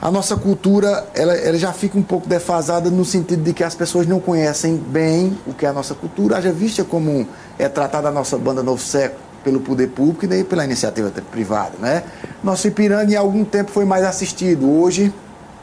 a 0.00 0.10
nossa 0.10 0.36
cultura 0.36 1.08
ela, 1.14 1.32
ela, 1.34 1.56
já 1.56 1.72
fica 1.72 1.96
um 1.98 2.02
pouco 2.02 2.28
defasada 2.28 2.90
no 2.90 3.04
sentido 3.04 3.42
de 3.42 3.54
que 3.54 3.64
as 3.64 3.74
pessoas 3.74 4.06
não 4.06 4.20
conhecem 4.20 4.76
bem 4.76 5.38
o 5.46 5.54
que 5.54 5.64
é 5.64 5.70
a 5.70 5.72
nossa 5.72 5.94
cultura, 5.94 6.36
haja 6.36 6.52
vista 6.52 6.84
como 6.84 7.26
é 7.58 7.66
tratada 7.66 8.08
a 8.08 8.12
nossa 8.12 8.36
banda 8.36 8.62
Novo 8.62 8.82
Século 8.82 9.24
pelo 9.42 9.60
poder 9.60 9.88
público 9.88 10.24
e 10.24 10.28
daí 10.28 10.44
pela 10.44 10.64
iniciativa 10.64 11.10
privada, 11.30 11.74
né? 11.78 12.02
Nosso 12.42 12.66
Ipiranga 12.66 13.12
em 13.12 13.16
algum 13.16 13.44
tempo 13.44 13.70
foi 13.70 13.84
mais 13.84 14.04
assistido, 14.04 14.68
hoje 14.68 15.14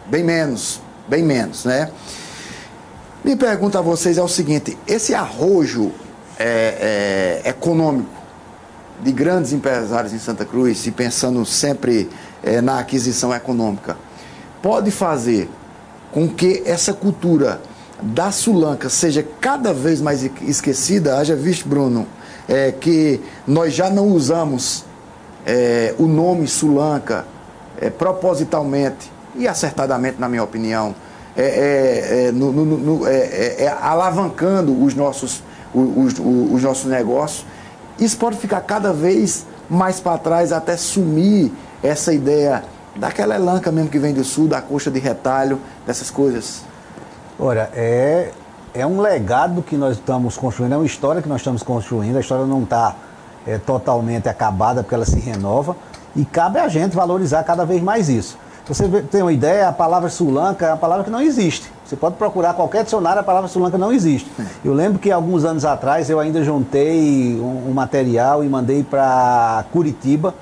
bem 0.09 0.23
menos, 0.23 0.81
bem 1.07 1.21
menos, 1.21 1.65
né? 1.65 1.91
Minha 3.23 3.37
pergunta 3.37 3.79
a 3.79 3.81
vocês 3.81 4.17
é 4.17 4.21
o 4.21 4.27
seguinte: 4.27 4.77
esse 4.85 5.15
arrojo 5.15 5.93
é, 6.37 7.41
é, 7.45 7.49
econômico 7.49 8.09
de 9.01 9.13
grandes 9.13 9.53
empresários 9.53 10.11
em 10.11 10.19
Santa 10.19 10.43
Cruz, 10.43 10.85
e 10.85 10.91
pensando 10.91 11.45
sempre 11.45 12.09
é, 12.43 12.59
na 12.59 12.79
aquisição 12.79 13.33
econômica, 13.33 13.95
pode 14.61 14.91
fazer 14.91 15.49
com 16.11 16.27
que 16.27 16.63
essa 16.65 16.93
cultura 16.93 17.61
da 18.01 18.29
Sulanca 18.29 18.89
seja 18.89 19.25
cada 19.39 19.73
vez 19.73 20.01
mais 20.01 20.23
esquecida, 20.41 21.17
haja 21.17 21.33
visto, 21.33 21.67
Bruno, 21.67 22.05
é, 22.47 22.73
que 22.73 23.21
nós 23.47 23.73
já 23.73 23.89
não 23.89 24.09
usamos 24.09 24.83
é, 25.45 25.95
o 25.97 26.07
nome 26.07 26.45
Sulanca 26.45 27.25
é, 27.79 27.89
propositalmente 27.89 29.09
e 29.33 29.47
acertadamente, 29.47 30.19
na 30.19 30.27
minha 30.27 30.43
opinião, 30.43 30.93
é, 31.35 31.43
é, 31.43 32.27
é 32.27 32.31
no, 32.31 32.51
no, 32.51 32.65
no, 32.65 33.07
é, 33.07 33.67
alavancando 33.81 34.83
os 34.83 34.93
nossos, 34.93 35.43
os, 35.73 36.13
os, 36.13 36.19
os 36.53 36.63
nossos 36.63 36.85
negócios. 36.85 37.45
Isso 37.99 38.17
pode 38.17 38.37
ficar 38.37 38.61
cada 38.61 38.91
vez 38.91 39.45
mais 39.69 39.99
para 39.99 40.17
trás 40.17 40.51
até 40.51 40.75
sumir 40.77 41.51
essa 41.81 42.13
ideia 42.13 42.63
daquela 42.95 43.35
elanca 43.35 43.71
mesmo 43.71 43.89
que 43.89 43.99
vem 43.99 44.13
do 44.13 44.23
sul, 44.23 44.47
da 44.47 44.61
coxa 44.61 44.91
de 44.91 44.99
retalho, 44.99 45.59
dessas 45.85 46.09
coisas. 46.09 46.61
Olha, 47.39 47.69
é, 47.73 48.31
é 48.73 48.85
um 48.85 49.01
legado 49.01 49.61
que 49.61 49.75
nós 49.75 49.97
estamos 49.97 50.37
construindo, 50.37 50.73
é 50.73 50.77
uma 50.77 50.85
história 50.85 51.21
que 51.21 51.29
nós 51.29 51.41
estamos 51.41 51.63
construindo, 51.63 52.17
a 52.17 52.19
história 52.19 52.45
não 52.45 52.63
está 52.63 52.95
é, 53.45 53.57
totalmente 53.57 54.29
acabada 54.29 54.83
porque 54.83 54.95
ela 54.95 55.05
se 55.05 55.19
renova 55.19 55.75
e 56.15 56.23
cabe 56.23 56.59
a 56.59 56.67
gente 56.67 56.95
valorizar 56.95 57.43
cada 57.43 57.65
vez 57.65 57.81
mais 57.81 58.09
isso. 58.09 58.37
Você 58.65 58.87
tem 58.87 59.21
uma 59.21 59.33
ideia, 59.33 59.67
a 59.67 59.73
palavra 59.73 60.09
sulanca 60.09 60.65
é 60.65 60.69
uma 60.69 60.77
palavra 60.77 61.03
que 61.03 61.09
não 61.09 61.21
existe. 61.21 61.69
Você 61.83 61.97
pode 61.97 62.15
procurar 62.15 62.53
qualquer 62.53 62.85
dicionário, 62.85 63.19
a 63.19 63.23
palavra 63.23 63.49
sulanca 63.49 63.77
não 63.77 63.91
existe. 63.91 64.31
Eu 64.63 64.73
lembro 64.73 64.99
que 64.99 65.11
alguns 65.11 65.43
anos 65.43 65.65
atrás 65.65 66.09
eu 66.09 66.17
ainda 66.17 66.41
juntei 66.45 67.37
um, 67.41 67.69
um 67.69 67.73
material 67.73 68.41
e 68.41 68.47
mandei 68.47 68.81
para 68.81 69.65
Curitiba, 69.73 70.33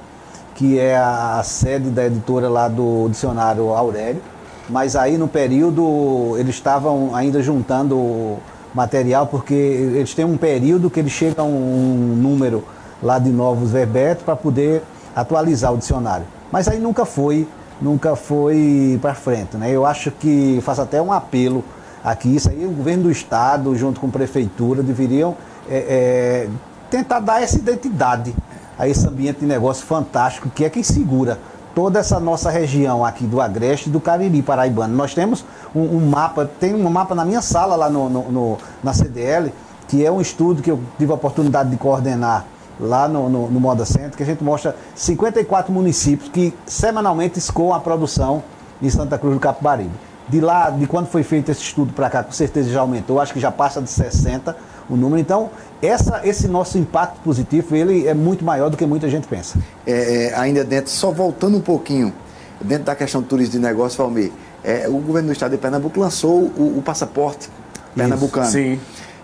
que 0.54 0.78
é 0.78 0.96
a 0.96 1.42
sede 1.44 1.90
da 1.90 2.06
editora 2.06 2.48
lá 2.48 2.68
do 2.68 3.10
dicionário 3.10 3.70
Aurélio. 3.70 4.22
Mas 4.70 4.96
aí 4.96 5.18
no 5.18 5.28
período 5.28 6.36
eles 6.38 6.54
estavam 6.54 7.16
ainda 7.16 7.42
juntando 7.42 8.38
material, 8.72 9.26
porque 9.26 9.54
eles 9.54 10.14
têm 10.14 10.26
um 10.26 10.38
período 10.38 10.92
que 10.92 11.00
eles 11.00 11.12
chegam 11.12 11.46
a 11.46 11.48
um 11.48 12.16
número 12.16 12.64
lá 13.02 13.18
de 13.18 13.32
novos 13.32 13.72
verbetes 13.72 14.24
para 14.24 14.36
poder 14.36 14.84
atualizar 15.16 15.74
o 15.74 15.78
dicionário. 15.78 16.26
Mas 16.52 16.68
aí 16.68 16.80
nunca 16.80 17.04
foi 17.04 17.48
nunca 17.82 18.16
foi 18.16 19.00
para 19.02 19.14
frente. 19.14 19.58
Né? 19.58 19.72
Eu 19.72 19.86
acho 19.86 20.12
que 20.12 20.60
faço 20.62 20.82
até 20.82 21.02
um 21.02 21.12
apelo 21.12 21.64
aqui, 22.04 22.36
isso 22.36 22.50
aí 22.50 22.66
o 22.66 22.72
governo 22.72 23.04
do 23.04 23.12
estado, 23.12 23.76
junto 23.76 24.00
com 24.00 24.08
a 24.08 24.10
prefeitura, 24.12 24.82
deveriam 24.84 25.36
é, 25.70 25.78
é, 25.78 26.50
tentar 26.90 27.20
dar 27.20 27.42
essa 27.42 27.58
identidade 27.58 28.34
a 28.78 28.88
esse 28.88 29.08
ambiente 29.08 29.40
de 29.42 29.46
negócio 29.46 29.86
fantástico 29.86 30.50
que 30.50 30.66
é 30.66 30.70
quem 30.70 30.84
segura 30.84 31.40
toda 31.76 32.00
essa 32.00 32.20
nossa 32.20 32.50
região 32.50 33.06
aqui 33.06 33.26
do 33.26 33.40
Agreste 33.40 33.90
e 33.90 33.92
do 33.92 34.00
Cariri 34.00 34.42
Paraibano. 34.42 34.96
Nós 34.96 35.14
temos 35.14 35.46
um, 35.74 35.82
um, 35.82 36.10
mapa, 36.10 36.50
tem 36.60 36.74
um 36.74 36.90
mapa 36.90 37.16
na 37.16 37.24
minha 37.24 37.42
sala 37.42 37.76
lá 37.76 37.90
no, 37.90 38.10
no, 38.10 38.32
no, 38.32 38.58
na 38.84 38.94
CDL, 38.94 39.54
que 39.88 40.06
é 40.06 40.12
um 40.12 40.20
estudo 40.20 40.62
que 40.62 40.72
eu 40.72 40.80
tive 40.98 41.12
a 41.12 41.16
oportunidade 41.16 41.70
de 41.70 41.78
coordenar 41.78 42.46
lá 42.82 43.08
no, 43.08 43.30
no, 43.30 43.50
no 43.50 43.60
Moda 43.60 43.86
Center, 43.86 44.12
que 44.12 44.24
a 44.24 44.26
gente 44.26 44.44
mostra 44.44 44.76
54 44.96 45.72
municípios 45.72 46.30
que 46.30 46.54
semanalmente 46.66 47.38
escoam 47.38 47.74
a 47.74 47.80
produção 47.80 48.44
em 48.82 48.90
Santa 48.90 49.18
Cruz 49.18 49.36
do 49.36 49.40
Capibaribe. 49.40 49.92
De 50.28 50.40
lá, 50.40 50.70
de 50.70 50.88
quando 50.88 51.08
foi 51.08 51.24
feito 51.24 51.52
esse 51.52 51.62
estudo 51.62 51.94
para 51.94 52.10
cá, 52.10 52.24
com 52.24 52.32
certeza 52.32 52.70
já 52.70 52.80
aumentou, 52.80 53.20
acho 53.20 53.34
que 53.34 53.40
já 53.40 53.52
passa 53.52 53.82
de 53.82 53.90
60 53.90 54.56
o 54.90 54.96
número. 54.96 55.20
Então, 55.20 55.50
essa, 55.82 56.22
esse 56.24 56.48
nosso 56.48 56.78
impacto 56.78 57.20
positivo, 57.22 57.76
ele 57.76 58.08
é 58.08 58.14
muito 58.14 58.44
maior 58.44 58.70
do 58.70 58.78
que 58.78 58.86
muita 58.86 59.10
gente 59.10 59.28
pensa. 59.28 59.60
É, 59.86 60.28
é, 60.28 60.36
ainda 60.36 60.64
dentro, 60.64 60.92
só 60.92 61.12
voltando 61.12 61.58
um 61.58 61.62
pouquinho, 61.62 62.14
dentro 62.62 62.86
da 62.86 62.96
questão 62.96 63.22
do 63.22 63.28
turismo 63.28 63.54
de 63.54 63.60
negócio, 63.60 63.98
Valmir, 63.98 64.32
é, 64.64 64.88
o 64.88 64.98
governo 65.00 65.30
do 65.30 65.34
estado 65.34 65.52
de 65.52 65.58
Pernambuco 65.58 66.00
lançou 66.00 66.44
o, 66.58 66.78
o 66.78 66.82
passaporte 66.82 67.50
pernambucano. 67.96 68.46
Isso, 68.46 68.54
sim. 68.54 68.80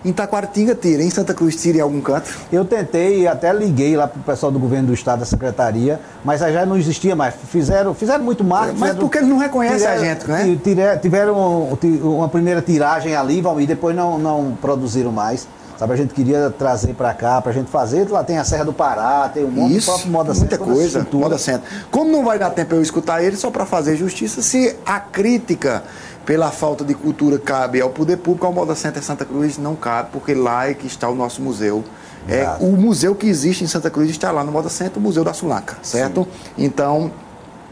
Em 0.07 0.13
Taquaritinga 0.13 0.73
tira, 0.73 1.03
em 1.03 1.09
Santa 1.09 1.33
Cruz 1.33 1.61
tira 1.61 1.79
em 1.79 1.81
algum 1.81 1.99
canto? 1.99 2.29
Eu 2.49 2.63
tentei, 2.63 3.27
até 3.27 3.51
liguei 3.51 3.97
lá 3.97 4.07
para 4.07 4.21
o 4.21 4.23
pessoal 4.23 4.49
do 4.49 4.57
governo 4.57 4.87
do 4.87 4.93
estado, 4.93 5.19
da 5.19 5.25
secretaria, 5.25 5.99
mas 6.23 6.39
já 6.39 6.65
não 6.65 6.77
existia 6.77 7.13
mais. 7.13 7.35
Fizeram, 7.49 7.93
fizeram 7.93 8.23
muito 8.23 8.41
marketing. 8.41 8.79
Mas 8.79 8.95
porque 8.95 9.17
eles 9.17 9.27
não 9.27 9.37
reconhecem 9.37 9.85
a 9.85 9.97
gente, 9.97 10.25
né? 10.25 10.57
Tiveram 11.01 11.77
uma 12.01 12.29
primeira 12.29 12.61
tiragem 12.61 13.17
ali, 13.17 13.43
e 13.59 13.67
depois 13.67 13.93
não, 13.93 14.17
não 14.17 14.57
produziram 14.61 15.11
mais. 15.11 15.45
Sabe, 15.77 15.93
a 15.93 15.95
gente 15.97 16.13
queria 16.13 16.49
trazer 16.49 16.93
para 16.93 17.13
cá, 17.13 17.39
para 17.39 17.51
a 17.51 17.53
gente 17.53 17.69
fazer. 17.69 18.09
Lá 18.09 18.23
tem 18.23 18.39
a 18.39 18.43
Serra 18.43 18.63
do 18.63 18.73
Pará, 18.73 19.29
tem 19.31 19.43
um 19.43 19.51
monte 19.51 19.75
Isso, 19.75 19.91
próprio 19.91 20.09
Moda 20.09 20.33
Muita 20.33 20.57
coisa, 20.57 21.05
Moda 21.11 21.37
Centro. 21.37 21.69
Como 21.91 22.09
não 22.11 22.23
vai 22.23 22.39
dar 22.39 22.49
tempo 22.49 22.73
eu 22.73 22.81
escutar 22.81 23.21
ele, 23.21 23.35
só 23.35 23.51
para 23.51 23.65
fazer 23.65 23.95
justiça, 23.95 24.41
se 24.41 24.75
a 24.85 24.99
crítica 24.99 25.83
pela 26.27 26.51
falta 26.51 26.83
de 26.83 26.93
cultura 26.93 27.39
cabe 27.39 27.79
ao 27.79 27.89
poder 27.89 28.17
público, 28.17 28.45
ao 28.45 28.51
Moda 28.51 28.75
Center 28.75 29.01
Santa 29.01 29.23
Cruz 29.23 29.57
não 29.57 29.77
cabe, 29.77 30.09
porque 30.11 30.33
lá 30.35 30.69
é 30.69 30.73
que 30.73 30.85
está 30.85 31.07
o 31.07 31.15
nosso 31.15 31.41
museu. 31.41 31.85
É, 32.27 32.45
o 32.59 32.75
museu 32.75 33.15
que 33.15 33.27
existe 33.27 33.63
em 33.63 33.67
Santa 33.67 33.89
Cruz 33.89 34.09
está 34.09 34.29
lá 34.29 34.43
no 34.43 34.51
Moda 34.51 34.67
Center, 34.67 34.97
o 34.97 34.99
Museu 34.99 35.23
da 35.23 35.33
Sulaca, 35.33 35.77
certo? 35.81 36.23
Sim. 36.57 36.65
Então, 36.65 37.11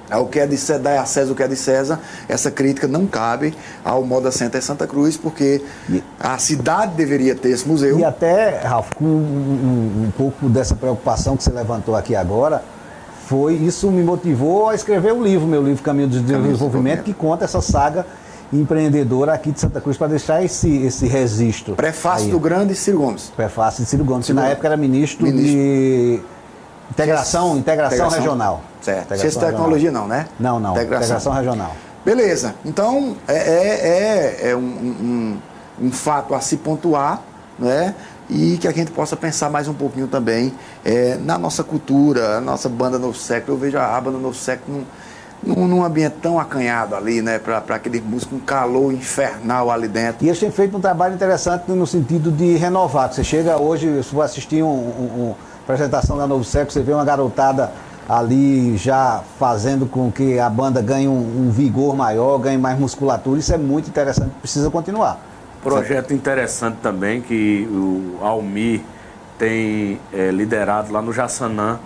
o 0.10 0.26
que 0.28 0.39
é 0.39 0.47
de 0.47 0.56
César, 0.56 1.01
a 1.01 1.06
César 1.06 1.34
o 1.34 1.36
que 1.36 1.43
é 1.43 1.47
de 1.49 1.58
César, 1.58 1.99
essa 2.30 2.49
crítica 2.49 2.88
não 2.88 3.06
cabe 3.06 3.53
ao 3.84 4.01
Moda 4.06 4.32
Center 4.32 4.64
Santa 4.64 4.88
Cruz, 4.88 5.18
porque 5.18 5.62
a 6.18 6.38
cidade 6.38 6.93
deveria 6.95 7.36
ter 7.36 7.49
esse 7.49 7.68
museu. 7.68 7.99
E 7.99 8.06
até, 8.06 8.60
Ralf, 8.60 8.93
com 8.95 9.03
um, 9.03 10.06
um, 10.06 10.12
pouco 10.18 10.47
dessa 10.47 10.76
preocupação 10.76 11.36
que 11.36 11.43
você 11.43 11.51
levantou 11.51 11.93
aqui 11.93 12.16
agora, 12.16 12.64
foi 13.28 13.56
isso 13.56 13.91
me 13.91 14.01
motivou 14.01 14.70
a 14.70 14.76
escrever 14.76 15.12
o 15.12 15.18
um 15.18 15.24
livro, 15.24 15.45
meu 15.45 15.62
livro 15.62 15.84
Caminho 15.84 16.08
de 16.08 16.22
Desenvolvimento, 16.22 17.03
que 17.03 17.14
conta 17.14 17.43
essa 17.43 17.60
saga 17.60 18.06
empreendedora 18.54 19.34
aqui 19.34 19.52
de 19.52 19.60
Santa 19.60 19.82
Cruz 19.82 19.98
para 19.98 20.08
deixar 20.08 20.43
esse, 20.43 20.70
esse 20.86 21.08
registro. 21.08 21.76
Prefácio 21.76 22.26
aí. 22.26 22.32
do 22.32 22.39
grande 22.39 22.76
Ciro 22.76 23.00
Gomes. 23.00 23.32
Prefácio 23.36 23.84
de 23.84 23.89
Ciro 23.89 24.04
Gomes, 24.04 24.28
que 24.28 24.34
na 24.34 24.48
época 24.48 24.68
era 24.68 24.78
ministro, 24.78 25.26
ministro. 25.26 25.52
de 25.52 26.22
integração, 26.91 27.58
integração, 27.58 27.58
integração, 27.58 28.10
regional. 28.10 28.62
Certo. 28.82 29.06
Integração 29.06 29.30
Ciência 29.32 29.39
de 29.41 29.54
tecnologia 29.54 29.91
não, 29.91 30.08
né? 30.08 30.28
Não, 30.39 30.60
não. 30.60 30.72
Integração, 30.72 31.18
integração 31.18 31.34
regional. 31.34 31.76
Beleza. 32.06 32.56
Então, 32.64 33.18
é, 33.28 33.36
é, 33.36 34.48
é, 34.48 34.50
é 34.52 34.56
um, 34.56 34.60
um, 34.60 35.38
um, 35.82 35.91
fato 35.91 36.36
a 36.36 36.39
se 36.39 36.58
pontuar, 36.58 37.22
né? 37.58 37.96
E 38.30 38.58
que 38.58 38.68
a 38.68 38.72
gente 38.72 38.91
possa 38.91 39.16
pensar 39.16 39.50
mais 39.50 39.68
um 39.68 39.74
pouquinho 39.74 40.08
também 40.08 40.54
é, 40.84 41.16
na 41.16 41.38
nossa 41.38 41.64
cultura, 41.64 42.38
a 42.38 42.41
nossa 42.41 42.70
banda 42.70 43.00
Novo 43.00 43.18
Século. 43.18 43.58
Eu 43.58 43.60
vejo 43.60 43.78
a 43.78 44.00
banda 44.00 44.18
Novo 44.18 44.36
Século 44.36 44.84
num, 45.46 45.68
num 45.68 45.84
ambiente 45.84 46.16
tão 46.22 46.39
acanhado 46.39 46.96
ali, 46.96 47.22
né? 47.22 47.39
Para 47.39 47.76
aquele 47.76 48.02
músico, 48.02 48.36
um 48.36 48.39
calor 48.39 48.91
infernal 48.91 49.70
ali 49.70 49.88
dentro. 49.88 50.26
E 50.26 50.30
eles 50.30 50.39
têm 50.39 50.52
feito 50.52 50.76
um 50.76 50.82
trabalho 50.82 51.14
interessante 51.14 51.72
no 51.72 51.86
sentido 51.86 52.32
de 52.32 52.56
renovar. 52.58 53.14
Você 53.14 53.24
chega 53.24 53.58
hoje, 53.58 54.04
se 54.04 54.10
for 54.10 54.22
assistir 54.22 54.64
uma 54.64 54.72
um, 54.72 55.30
um, 55.30 55.36
apresentação 55.64 56.18
da 56.18 56.26
Novo 56.28 56.43
Século, 56.43 56.72
você 56.72 56.82
vê 56.82 56.93
uma 56.93 57.06
garotada 57.06 57.72
ali 58.08 58.78
já 58.78 59.24
fazendo 59.39 59.86
com 59.86 60.12
que 60.12 60.39
a 60.39 60.50
banda 60.50 60.82
ganhe 60.82 61.08
um, 61.08 61.48
um 61.48 61.52
vigor 61.52 61.96
maior, 61.96 62.38
ganhe 62.38 62.58
mais 62.58 62.80
musculatura. 62.80 63.39
Isso 63.39 63.54
é 63.54 63.58
muito 63.58 63.89
interessante, 63.89 64.32
precisa 64.41 64.70
continuar. 64.70 65.20
Projeto 65.64 66.14
interessante 66.14 66.78
também 66.82 67.22
que 67.22 67.68
o 67.72 68.24
Almir 68.24 68.82
tem 69.38 70.00
é, 70.14 70.30
liderado 70.30 70.93
lá 70.93 71.02
no 71.02 71.12
Jaçanã, 71.12 71.80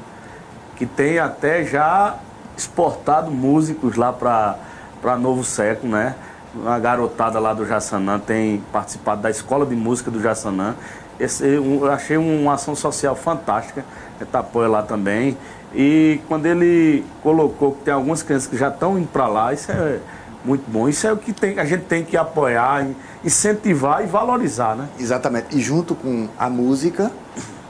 que 0.75 0.85
tem 0.85 1.17
até 1.17 1.63
já 1.63 2.17
exportado 2.59 3.31
músicos 3.31 3.95
lá 3.95 4.11
para 4.11 5.17
Novo 5.17 5.43
Século, 5.43 5.93
né? 5.93 6.15
Uma 6.53 6.77
garotada 6.77 7.39
lá 7.39 7.53
do 7.53 7.65
Jaçanã 7.65 8.19
tem 8.19 8.61
participado 8.71 9.21
da 9.21 9.29
Escola 9.29 9.65
de 9.65 9.75
Música 9.75 10.11
do 10.11 10.21
Jaçanã. 10.21 10.75
Esse, 11.19 11.45
eu 11.45 11.89
achei 11.91 12.17
uma 12.17 12.53
ação 12.53 12.75
social 12.75 13.15
fantástica, 13.15 13.85
está 14.19 14.39
apoio 14.39 14.69
lá 14.69 14.81
também. 14.81 15.37
E 15.73 16.19
quando 16.27 16.45
ele 16.47 17.05
colocou 17.21 17.73
que 17.73 17.83
tem 17.83 17.93
algumas 17.93 18.23
crianças 18.23 18.49
que 18.49 18.57
já 18.57 18.69
estão 18.69 18.97
indo 18.97 19.07
para 19.07 19.27
lá, 19.27 19.53
isso 19.53 19.71
é 19.71 19.99
muito 20.43 20.69
bom. 20.69 20.89
Isso 20.89 21.05
é 21.07 21.13
o 21.13 21.17
que 21.17 21.31
tem, 21.31 21.59
a 21.59 21.65
gente 21.65 21.83
tem 21.83 22.03
que 22.03 22.17
apoiar, 22.17 22.87
incentivar 23.23 24.03
e 24.03 24.07
valorizar, 24.07 24.75
né? 24.75 24.89
Exatamente. 24.99 25.55
E 25.55 25.61
junto 25.61 25.93
com 25.93 26.27
a 26.37 26.49
música, 26.49 27.11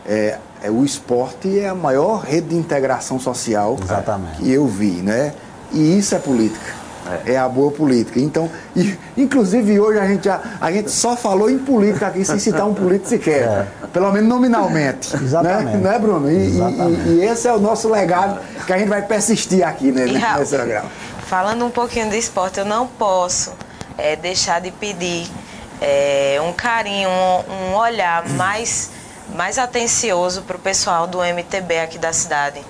é, 0.05 0.39
é, 0.61 0.69
o 0.69 0.83
esporte 0.83 1.59
é 1.59 1.69
a 1.69 1.75
maior 1.75 2.23
rede 2.23 2.49
de 2.49 2.55
integração 2.55 3.19
social 3.19 3.77
Exatamente. 3.81 4.37
que 4.37 4.51
eu 4.51 4.67
vi, 4.67 5.01
né? 5.01 5.33
E 5.71 5.97
isso 5.97 6.15
é 6.15 6.19
política. 6.19 6.79
É. 7.25 7.33
é 7.33 7.37
a 7.37 7.47
boa 7.47 7.71
política. 7.71 8.19
Então, 8.19 8.49
e, 8.75 8.97
inclusive 9.17 9.79
hoje 9.79 9.99
a 9.99 10.05
gente, 10.05 10.25
já, 10.25 10.41
a 10.59 10.71
gente 10.71 10.91
só 10.91 11.15
falou 11.15 11.49
em 11.49 11.57
política 11.57 12.07
aqui 12.07 12.23
sem 12.23 12.37
citar 12.37 12.67
um 12.67 12.73
político 12.73 13.09
sequer. 13.09 13.43
É. 13.43 13.67
Pelo 13.91 14.11
menos 14.11 14.29
nominalmente. 14.29 15.15
Né? 15.15 15.23
Exatamente. 15.23 15.77
Né, 15.77 15.91
né 15.91 15.99
Bruno? 15.99 16.29
E, 16.29 16.35
e, 16.35 17.19
e, 17.19 17.25
esse 17.25 17.47
é 17.47 17.53
o 17.53 17.59
nosso 17.59 17.89
legado 17.89 18.39
que 18.65 18.73
a 18.73 18.77
gente 18.77 18.89
vai 18.89 19.01
persistir 19.01 19.65
aqui 19.65 19.91
né, 19.91 20.05
nesse 20.05 20.55
programa. 20.55 20.89
Falando 21.25 21.65
um 21.65 21.69
pouquinho 21.69 22.09
de 22.09 22.17
esporte, 22.17 22.59
eu 22.59 22.65
não 22.65 22.85
posso 22.85 23.53
é, 23.97 24.15
deixar 24.15 24.59
de 24.59 24.71
pedir 24.71 25.27
é, 25.81 26.37
um 26.43 26.51
carinho, 26.51 27.09
um, 27.09 27.71
um 27.71 27.75
olhar 27.75 28.27
mais 28.29 28.91
mais 29.35 29.57
atencioso 29.57 30.43
para 30.43 30.57
o 30.57 30.59
pessoal 30.59 31.07
do 31.07 31.19
MTB 31.19 31.79
aqui 31.79 31.97
da 31.97 32.13
cidade, 32.13 32.61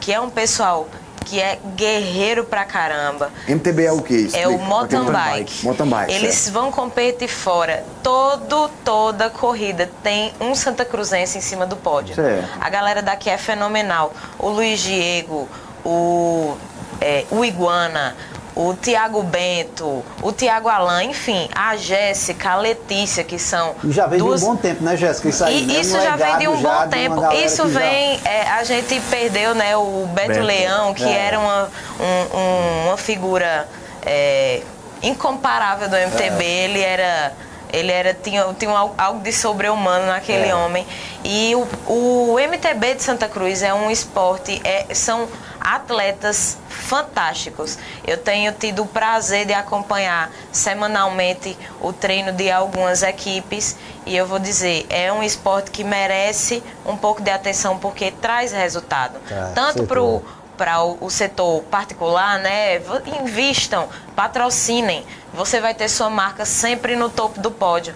que 0.00 0.12
é 0.12 0.20
um 0.20 0.30
pessoal 0.30 0.88
que 1.22 1.40
é 1.40 1.58
guerreiro 1.76 2.44
pra 2.44 2.64
caramba. 2.64 3.30
MTB 3.48 3.84
é 3.84 3.92
o 3.92 4.02
que? 4.02 4.28
É 4.34 4.46
o 4.48 4.58
mountain 4.58 5.04
bike. 5.04 5.64
Mountain 5.64 5.88
bike. 5.88 6.12
Eles 6.12 6.34
certo. 6.34 6.54
vão 6.54 6.70
competir 6.70 7.28
fora. 7.28 7.84
Todo, 8.02 8.68
toda 8.84 9.30
corrida 9.30 9.88
tem 10.02 10.32
um 10.40 10.54
Santa 10.54 10.84
Cruzense 10.84 11.38
em 11.38 11.40
cima 11.40 11.66
do 11.66 11.76
pódio. 11.76 12.14
Certo. 12.14 12.48
A 12.60 12.68
galera 12.68 13.02
daqui 13.02 13.30
é 13.30 13.38
fenomenal. 13.38 14.12
O 14.38 14.48
Luiz 14.48 14.80
Diego, 14.80 15.48
o, 15.84 16.56
é, 17.00 17.24
o 17.30 17.44
Iguana, 17.44 18.16
o 18.54 18.74
Tiago 18.74 19.22
Bento, 19.22 20.04
o 20.22 20.32
Tiago 20.32 20.68
Alain, 20.68 21.10
enfim, 21.10 21.48
a 21.54 21.76
Jéssica, 21.76 22.50
a 22.50 22.56
Letícia, 22.56 23.24
que 23.24 23.38
são. 23.38 23.74
E 23.82 23.90
já 23.92 24.06
vem 24.06 24.18
duas... 24.18 24.40
de 24.40 24.46
um 24.46 24.50
bom 24.50 24.56
tempo, 24.56 24.84
né, 24.84 24.96
Jéssica? 24.96 25.28
Isso 25.28 25.44
aí, 25.44 25.62
E 25.62 25.66
né? 25.66 25.80
isso 25.80 25.96
Um 25.96 26.02
já 26.02 26.16
vem 26.16 26.38
de 26.38 26.48
um 26.48 26.56
bom 26.60 26.88
tempo. 26.88 27.32
Isso 27.32 27.62
que 27.64 27.72
já- 27.72 27.80
vem. 27.80 28.20
é, 28.24 28.42
a 28.50 28.64
gente 28.64 29.00
perdeu, 29.10 29.54
né, 29.54 29.76
o 29.76 30.06
Beto, 30.12 30.28
Beto. 30.28 30.40
Leão, 30.42 30.92
que 30.94 31.04
É. 31.04 31.26
era 31.26 31.38
uma, 31.40 31.68
um- 31.98 32.36
um- 32.38 32.86
uma 32.88 32.96
figura 32.96 33.66
é, 34.04 34.62
incomparável 35.02 35.88
do 35.88 35.96
MTB. 35.96 36.44
É. 36.44 36.64
Ele 36.64 36.80
era. 36.80 37.32
Ele 37.72 37.90
era, 37.90 38.12
tinha, 38.12 38.44
tinha 38.58 38.70
al- 38.70 38.94
algo 38.98 39.20
de 39.22 39.32
sobre-humano 39.32 40.04
naquele 40.06 40.48
É. 40.48 40.54
homem. 40.54 40.86
E 41.24 41.54
o, 41.54 41.66
o 41.86 42.38
MTB 42.38 42.94
de 42.94 43.02
Santa 43.02 43.28
Cruz 43.28 43.62
é 43.62 43.72
um 43.72 43.90
esporte, 43.90 44.60
é, 44.64 44.92
são 44.94 45.28
atletas 45.60 46.58
fantásticos. 46.68 47.78
Eu 48.04 48.18
tenho 48.18 48.52
tido 48.52 48.82
o 48.82 48.86
prazer 48.86 49.46
de 49.46 49.52
acompanhar 49.52 50.30
semanalmente 50.50 51.56
o 51.80 51.92
treino 51.92 52.32
de 52.32 52.50
algumas 52.50 53.02
equipes 53.02 53.76
e 54.04 54.16
eu 54.16 54.26
vou 54.26 54.40
dizer, 54.40 54.86
é 54.90 55.12
um 55.12 55.22
esporte 55.22 55.70
que 55.70 55.84
merece 55.84 56.62
um 56.84 56.96
pouco 56.96 57.22
de 57.22 57.30
atenção 57.30 57.78
porque 57.78 58.10
traz 58.10 58.50
resultado. 58.52 59.20
Traz, 59.20 59.54
Tanto 59.54 59.86
para 59.86 60.02
o 60.02 60.22
para 60.56 60.84
o, 60.84 61.10
setor 61.10 61.62
particular, 61.64 62.38
né? 62.38 62.80
Invistam, 63.20 63.88
patrocinem. 64.14 65.04
Você 65.32 65.60
vai 65.60 65.74
ter 65.74 65.88
sua 65.88 66.08
marca 66.08 66.44
sempre 66.44 66.94
no 66.94 67.08
topo 67.08 67.40
do 67.40 67.50
pódio. 67.50 67.94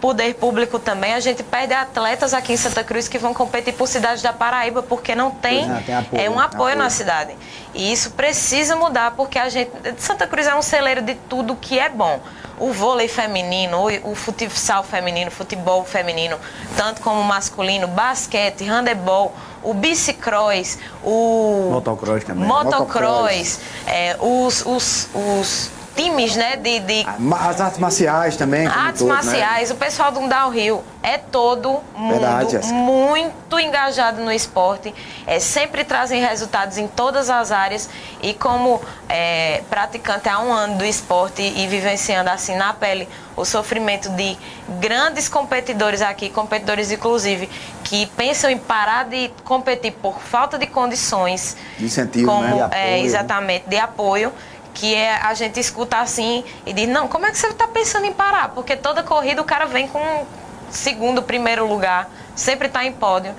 Poder 0.00 0.34
público 0.34 0.78
também, 0.78 1.14
a 1.14 1.20
gente 1.20 1.42
perde 1.42 1.74
atletas 1.74 2.32
aqui 2.32 2.52
em 2.52 2.56
Santa 2.56 2.84
Cruz 2.84 3.08
que 3.08 3.18
vão 3.18 3.34
competir 3.34 3.74
por 3.74 3.88
cidades 3.88 4.22
da 4.22 4.32
Paraíba 4.32 4.80
porque 4.80 5.12
não 5.12 5.32
tem, 5.32 5.68
é, 5.68 5.80
tem 5.80 5.94
apoio, 5.94 6.22
é 6.22 6.30
um 6.30 6.38
apoio, 6.38 6.62
apoio. 6.62 6.76
na 6.76 6.88
cidade. 6.88 7.34
E 7.74 7.92
isso 7.92 8.12
precisa 8.12 8.76
mudar 8.76 9.12
porque 9.16 9.38
a 9.38 9.48
gente 9.48 9.72
Santa 9.98 10.26
Cruz 10.26 10.46
é 10.46 10.54
um 10.54 10.62
celeiro 10.62 11.02
de 11.02 11.14
tudo 11.14 11.56
que 11.56 11.78
é 11.78 11.88
bom. 11.88 12.20
O 12.60 12.72
vôlei 12.72 13.08
feminino, 13.08 13.78
o, 13.78 14.12
o 14.12 14.14
futsal 14.14 14.84
feminino, 14.84 15.30
futebol 15.30 15.84
feminino, 15.84 16.38
tanto 16.76 17.00
como 17.00 17.22
masculino, 17.24 17.88
basquete, 17.88 18.64
handebol, 18.64 19.34
o 19.62 19.74
bicicross, 19.74 20.78
o 21.02 21.70
Motocross 21.72 22.24
também. 22.24 22.46
motocross, 22.46 23.60
é, 23.86 24.16
os, 24.20 24.64
os, 24.64 25.08
os 25.14 25.70
times 25.98 26.36
né, 26.36 26.54
de, 26.56 26.78
de 26.78 27.04
Ma- 27.18 27.48
As 27.48 27.60
artes 27.60 27.78
marciais 27.80 28.36
também. 28.36 28.66
artes 28.68 29.00
todo, 29.00 29.08
né? 29.08 29.14
marciais, 29.14 29.70
o 29.72 29.74
pessoal 29.74 30.12
do 30.12 30.26
downhill 30.28 30.84
é 31.02 31.18
todo 31.18 31.80
mundo 31.96 32.20
Verdade, 32.20 32.58
muito 32.72 33.58
engajado 33.58 34.20
no 34.22 34.30
esporte, 34.30 34.94
é, 35.26 35.40
sempre 35.40 35.82
trazem 35.84 36.20
resultados 36.20 36.78
em 36.78 36.86
todas 36.86 37.28
as 37.28 37.50
áreas 37.50 37.88
e 38.22 38.32
como 38.34 38.80
é, 39.08 39.62
praticante 39.68 40.28
há 40.28 40.38
um 40.40 40.52
ano 40.52 40.76
do 40.78 40.84
esporte 40.84 41.42
e 41.42 41.66
vivenciando 41.66 42.30
assim 42.30 42.54
na 42.54 42.72
pele 42.72 43.08
o 43.36 43.44
sofrimento 43.44 44.08
de 44.10 44.36
grandes 44.80 45.28
competidores 45.28 46.02
aqui, 46.02 46.28
competidores 46.30 46.90
inclusive, 46.92 47.48
que 47.84 48.06
pensam 48.16 48.50
em 48.50 48.58
parar 48.58 49.04
de 49.04 49.30
competir 49.44 49.92
por 49.92 50.20
falta 50.20 50.58
de 50.58 50.66
condições 50.66 51.56
De 51.78 51.86
incentivo, 51.86 52.26
como, 52.26 52.42
né? 52.42 52.50
De 52.52 52.58
é, 52.60 52.64
apoio, 52.64 52.80
né? 52.82 52.98
exatamente, 53.00 53.64
de 53.68 53.78
apoio, 53.78 54.32
que 54.74 54.94
é 54.94 55.16
a 55.16 55.34
gente 55.34 55.58
escuta 55.58 55.98
assim 55.98 56.44
e 56.64 56.72
diz, 56.72 56.88
não, 56.88 57.08
como 57.08 57.26
é 57.26 57.30
que 57.30 57.38
você 57.38 57.48
está 57.48 57.66
pensando 57.66 58.04
em 58.06 58.12
parar? 58.12 58.50
Porque 58.50 58.76
toda 58.76 59.02
corrida 59.02 59.40
o 59.40 59.44
cara 59.44 59.66
vem 59.66 59.88
com 59.88 60.26
segundo, 60.70 61.22
primeiro 61.22 61.66
lugar, 61.66 62.10
sempre 62.34 62.68
está 62.68 62.84
em 62.84 62.92
pódio. 62.92 63.34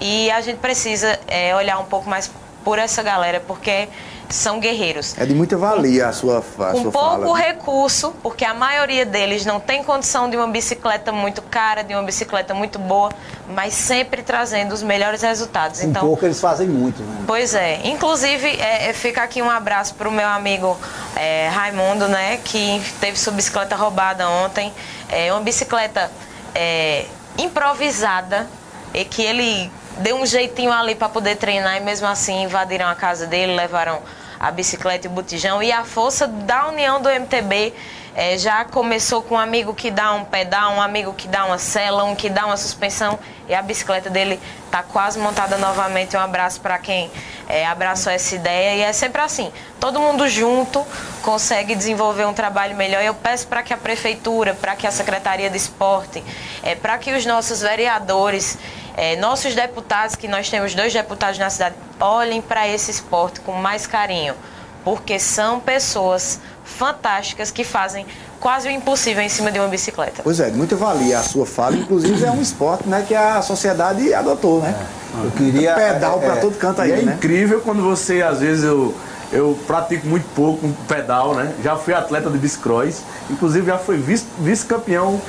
E 0.00 0.30
a 0.30 0.40
gente 0.40 0.58
precisa 0.58 1.18
é, 1.26 1.54
olhar 1.54 1.78
um 1.78 1.84
pouco 1.84 2.08
mais 2.08 2.30
por 2.64 2.78
essa 2.78 3.02
galera, 3.02 3.40
porque 3.40 3.88
são 4.34 4.58
guerreiros. 4.58 5.16
É 5.16 5.24
de 5.24 5.34
muita 5.34 5.56
valia 5.56 6.08
a 6.08 6.12
sua, 6.12 6.38
a 6.38 6.72
Com 6.72 6.82
sua 6.82 6.92
pouco 6.92 7.26
fala. 7.26 7.38
recurso, 7.38 8.12
porque 8.22 8.44
a 8.44 8.52
maioria 8.52 9.06
deles 9.06 9.46
não 9.46 9.60
tem 9.60 9.82
condição 9.84 10.28
de 10.28 10.36
uma 10.36 10.48
bicicleta 10.48 11.12
muito 11.12 11.40
cara, 11.40 11.84
de 11.84 11.94
uma 11.94 12.02
bicicleta 12.02 12.52
muito 12.52 12.78
boa, 12.78 13.10
mas 13.48 13.74
sempre 13.74 14.22
trazendo 14.22 14.72
os 14.72 14.82
melhores 14.82 15.22
resultados. 15.22 15.80
Com 15.80 15.86
então, 15.86 16.02
pouco 16.02 16.24
eles 16.24 16.40
fazem 16.40 16.66
muito, 16.66 17.02
né? 17.02 17.22
Pois 17.26 17.54
é. 17.54 17.80
Inclusive, 17.84 18.48
é, 18.48 18.88
é, 18.88 18.92
fica 18.92 19.22
aqui 19.22 19.40
um 19.40 19.50
abraço 19.50 19.94
para 19.94 20.08
o 20.08 20.12
meu 20.12 20.26
amigo 20.28 20.76
é, 21.14 21.48
Raimundo, 21.48 22.08
né? 22.08 22.38
Que 22.44 22.82
teve 23.00 23.18
sua 23.18 23.32
bicicleta 23.32 23.76
roubada 23.76 24.28
ontem. 24.28 24.72
É 25.08 25.32
uma 25.32 25.42
bicicleta 25.42 26.10
é, 26.54 27.06
improvisada 27.38 28.48
e 28.92 29.04
que 29.04 29.22
ele 29.22 29.70
deu 29.98 30.16
um 30.16 30.26
jeitinho 30.26 30.72
ali 30.72 30.96
para 30.96 31.08
poder 31.08 31.36
treinar 31.36 31.76
e 31.76 31.80
mesmo 31.80 32.06
assim 32.08 32.42
invadiram 32.42 32.88
a 32.88 32.96
casa 32.96 33.26
dele, 33.26 33.54
levaram 33.54 34.02
a 34.46 34.50
bicicleta 34.50 35.06
e 35.06 35.10
o 35.10 35.12
botijão. 35.12 35.62
E 35.62 35.72
a 35.72 35.84
força 35.84 36.26
da 36.26 36.68
união 36.68 37.00
do 37.00 37.08
MTB 37.08 37.72
é, 38.14 38.38
já 38.38 38.64
começou 38.64 39.22
com 39.22 39.34
um 39.34 39.38
amigo 39.38 39.74
que 39.74 39.90
dá 39.90 40.12
um 40.12 40.24
pedal, 40.24 40.72
um 40.72 40.80
amigo 40.80 41.12
que 41.14 41.26
dá 41.26 41.44
uma 41.44 41.58
cela, 41.58 42.04
um 42.04 42.14
que 42.14 42.30
dá 42.30 42.46
uma 42.46 42.56
suspensão 42.56 43.18
e 43.48 43.54
a 43.54 43.60
bicicleta 43.60 44.08
dele 44.08 44.40
está 44.66 44.82
quase 44.82 45.18
montada 45.18 45.58
novamente. 45.58 46.16
Um 46.16 46.20
abraço 46.20 46.60
para 46.60 46.78
quem 46.78 47.10
é, 47.48 47.66
abraçou 47.66 48.12
essa 48.12 48.34
ideia 48.34 48.76
e 48.76 48.80
é 48.82 48.92
sempre 48.92 49.20
assim, 49.20 49.52
todo 49.80 49.98
mundo 49.98 50.28
junto 50.28 50.86
consegue 51.22 51.74
desenvolver 51.74 52.24
um 52.24 52.32
trabalho 52.32 52.76
melhor. 52.76 53.02
Eu 53.02 53.14
peço 53.14 53.48
para 53.48 53.62
que 53.62 53.74
a 53.74 53.76
prefeitura, 53.76 54.54
para 54.54 54.76
que 54.76 54.86
a 54.86 54.92
secretaria 54.92 55.50
de 55.50 55.56
esporte, 55.56 56.22
é, 56.62 56.76
para 56.76 56.96
que 56.98 57.12
os 57.12 57.26
nossos 57.26 57.62
vereadores 57.62 58.56
é, 58.96 59.16
nossos 59.16 59.56
deputados, 59.56 60.14
que 60.14 60.28
nós 60.28 60.48
temos 60.48 60.72
dois 60.72 60.92
deputados 60.92 61.36
na 61.36 61.50
cidade, 61.50 61.74
olhem 61.98 62.40
para 62.40 62.68
esse 62.68 62.92
esporte 62.92 63.40
com 63.40 63.52
mais 63.54 63.88
carinho, 63.88 64.36
porque 64.84 65.18
são 65.18 65.58
pessoas 65.58 66.38
fantásticas 66.64 67.50
que 67.50 67.62
fazem 67.62 68.06
quase 68.40 68.68
o 68.68 68.70
impossível 68.70 69.22
em 69.22 69.28
cima 69.28 69.52
de 69.52 69.58
uma 69.58 69.68
bicicleta. 69.68 70.22
Pois 70.22 70.40
é, 70.40 70.50
de 70.50 70.56
muita 70.56 70.74
valia 70.74 71.18
a 71.18 71.22
sua 71.22 71.46
fala. 71.46 71.76
Inclusive 71.76 72.24
é 72.24 72.30
um 72.30 72.40
esporte 72.40 72.88
né, 72.88 73.04
que 73.06 73.14
a 73.14 73.40
sociedade 73.42 74.12
adotou, 74.12 74.60
né? 74.60 74.74
Eu 75.22 75.30
queria. 75.30 75.74
Pedal 75.74 76.18
é, 76.20 76.24
pra 76.24 76.36
é, 76.36 76.40
todo 76.40 76.56
canto 76.56 76.80
aí, 76.80 76.92
é 76.92 76.96
né? 76.96 77.14
incrível 77.14 77.60
quando 77.60 77.82
você, 77.82 78.22
às 78.22 78.40
vezes, 78.40 78.64
eu, 78.64 78.94
eu 79.34 79.58
pratico 79.66 80.06
muito 80.06 80.24
pouco 80.34 80.66
pedal, 80.88 81.34
né? 81.34 81.52
Já 81.62 81.76
fui 81.76 81.92
atleta 81.92 82.30
de 82.30 82.38
bicicross, 82.38 83.02
inclusive 83.28 83.66
já 83.66 83.76
fui 83.76 83.96
vice- 83.96 84.24
vice-campeão 84.38 85.20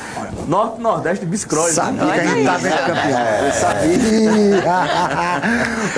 norte-nordeste 0.48 1.26
de 1.26 1.32
bicicross. 1.32 1.72
Sabia 1.74 2.06
né? 2.06 2.14
que 2.14 2.20
a 2.20 2.28
gente 2.28 2.46
tá 2.46 2.58
vendo 2.58 2.78
campeão. 2.86 3.20
Eu 3.46 3.52
sabia. 3.52 4.64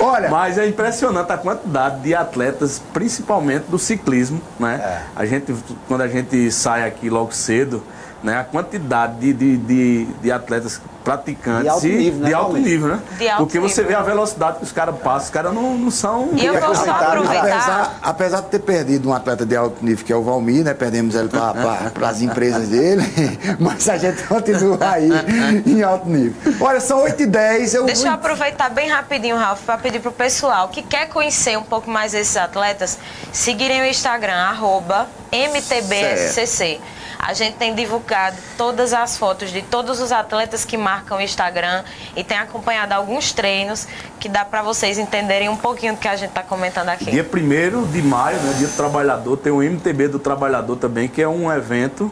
Olha, 0.00 0.28
Mas 0.30 0.58
é 0.58 0.66
impressionante 0.66 1.30
a 1.32 1.36
quantidade 1.36 2.00
de 2.00 2.14
atletas, 2.14 2.80
principalmente 2.92 3.64
do 3.68 3.78
ciclismo, 3.78 4.40
né? 4.58 4.80
É. 4.82 5.02
A 5.14 5.26
gente, 5.26 5.54
quando 5.86 6.00
a 6.00 6.08
gente 6.08 6.50
sai 6.50 6.86
aqui 6.86 7.10
logo 7.10 7.32
cedo, 7.32 7.82
né? 8.22 8.38
A 8.38 8.44
quantidade 8.44 9.14
de, 9.18 9.32
de, 9.32 9.56
de, 9.56 10.04
de 10.04 10.32
atletas 10.32 10.80
praticantes 11.04 11.62
De 11.62 11.68
alto 11.68 11.86
e- 11.86 11.96
nível, 11.96 12.20
né, 12.20 12.28
de 12.28 12.34
alto 12.34 12.56
nível, 12.58 12.88
né? 12.88 13.00
De 13.16 13.28
alto 13.28 13.38
Porque 13.44 13.58
você 13.58 13.80
nível. 13.82 13.96
vê 13.96 14.02
a 14.02 14.04
velocidade 14.04 14.58
que 14.58 14.64
os 14.64 14.72
caras 14.72 14.94
passam, 14.98 15.24
os 15.24 15.30
caras 15.30 15.54
não, 15.54 15.78
não 15.78 15.90
são. 15.90 16.30
E 16.34 16.44
eu 16.44 16.52
vou 16.52 16.60
só 16.74 16.82
acrescentar, 16.82 17.02
aproveitar. 17.16 17.40
apesar, 17.40 17.98
apesar 18.02 18.40
de 18.42 18.48
ter 18.48 18.58
perdido 18.58 19.08
um 19.08 19.14
atleta 19.14 19.46
de 19.46 19.56
alto 19.56 19.82
nível, 19.84 20.04
que 20.04 20.12
é 20.12 20.16
o 20.16 20.22
Valmir, 20.22 20.64
né? 20.64 20.74
Perdemos 20.74 21.14
ele 21.14 21.28
para 21.28 22.08
as 22.08 22.20
empresas 22.20 22.68
dele, 22.68 23.02
mas 23.58 23.88
a 23.88 23.96
gente 23.96 24.22
continua 24.24 24.78
aí 24.80 25.08
em 25.64 25.82
alto 25.82 26.08
nível. 26.08 26.34
Olha, 26.60 26.80
são 26.80 27.02
8 27.02 27.22
e 27.22 27.26
10 27.26 27.74
eu 27.74 27.84
Deixa 27.86 28.08
eu 28.08 28.12
aproveitar 28.12 28.68
bem 28.68 28.88
rapidinho, 28.90 29.36
Ralf, 29.36 29.62
para 29.64 29.78
pedir 29.78 30.00
pro 30.00 30.12
pessoal 30.12 30.68
que 30.68 30.82
quer 30.82 31.08
conhecer 31.08 31.56
um 31.56 31.62
pouco 31.62 31.90
mais 31.90 32.12
esses 32.12 32.36
atletas, 32.36 32.98
seguirem 33.32 33.80
o 33.80 33.86
Instagram, 33.86 34.34
arroba 34.34 35.06
MTBSCC. 35.32 36.80
A 37.18 37.34
gente 37.34 37.56
tem 37.56 37.74
divulgado 37.74 38.36
todas 38.56 38.92
as 38.94 39.16
fotos 39.18 39.50
de 39.50 39.60
todos 39.60 40.00
os 40.00 40.12
atletas 40.12 40.64
que 40.64 40.76
marcam 40.76 41.18
o 41.18 41.20
Instagram 41.20 41.82
e 42.16 42.22
tem 42.22 42.38
acompanhado 42.38 42.92
alguns 42.94 43.32
treinos 43.32 43.86
que 44.20 44.28
dá 44.28 44.44
para 44.44 44.62
vocês 44.62 44.98
entenderem 44.98 45.48
um 45.48 45.56
pouquinho 45.56 45.94
do 45.94 45.98
que 45.98 46.08
a 46.08 46.16
gente 46.16 46.28
está 46.30 46.42
comentando 46.42 46.88
aqui. 46.90 47.10
Dia 47.10 47.24
1 47.30 47.86
de 47.90 48.02
maio, 48.02 48.38
né, 48.38 48.54
Dia 48.56 48.68
do 48.68 48.76
Trabalhador, 48.76 49.36
tem 49.36 49.52
o 49.52 49.62
MTB 49.62 50.08
do 50.08 50.18
Trabalhador 50.18 50.76
também, 50.76 51.08
que 51.08 51.20
é 51.20 51.28
um 51.28 51.52
evento 51.52 52.10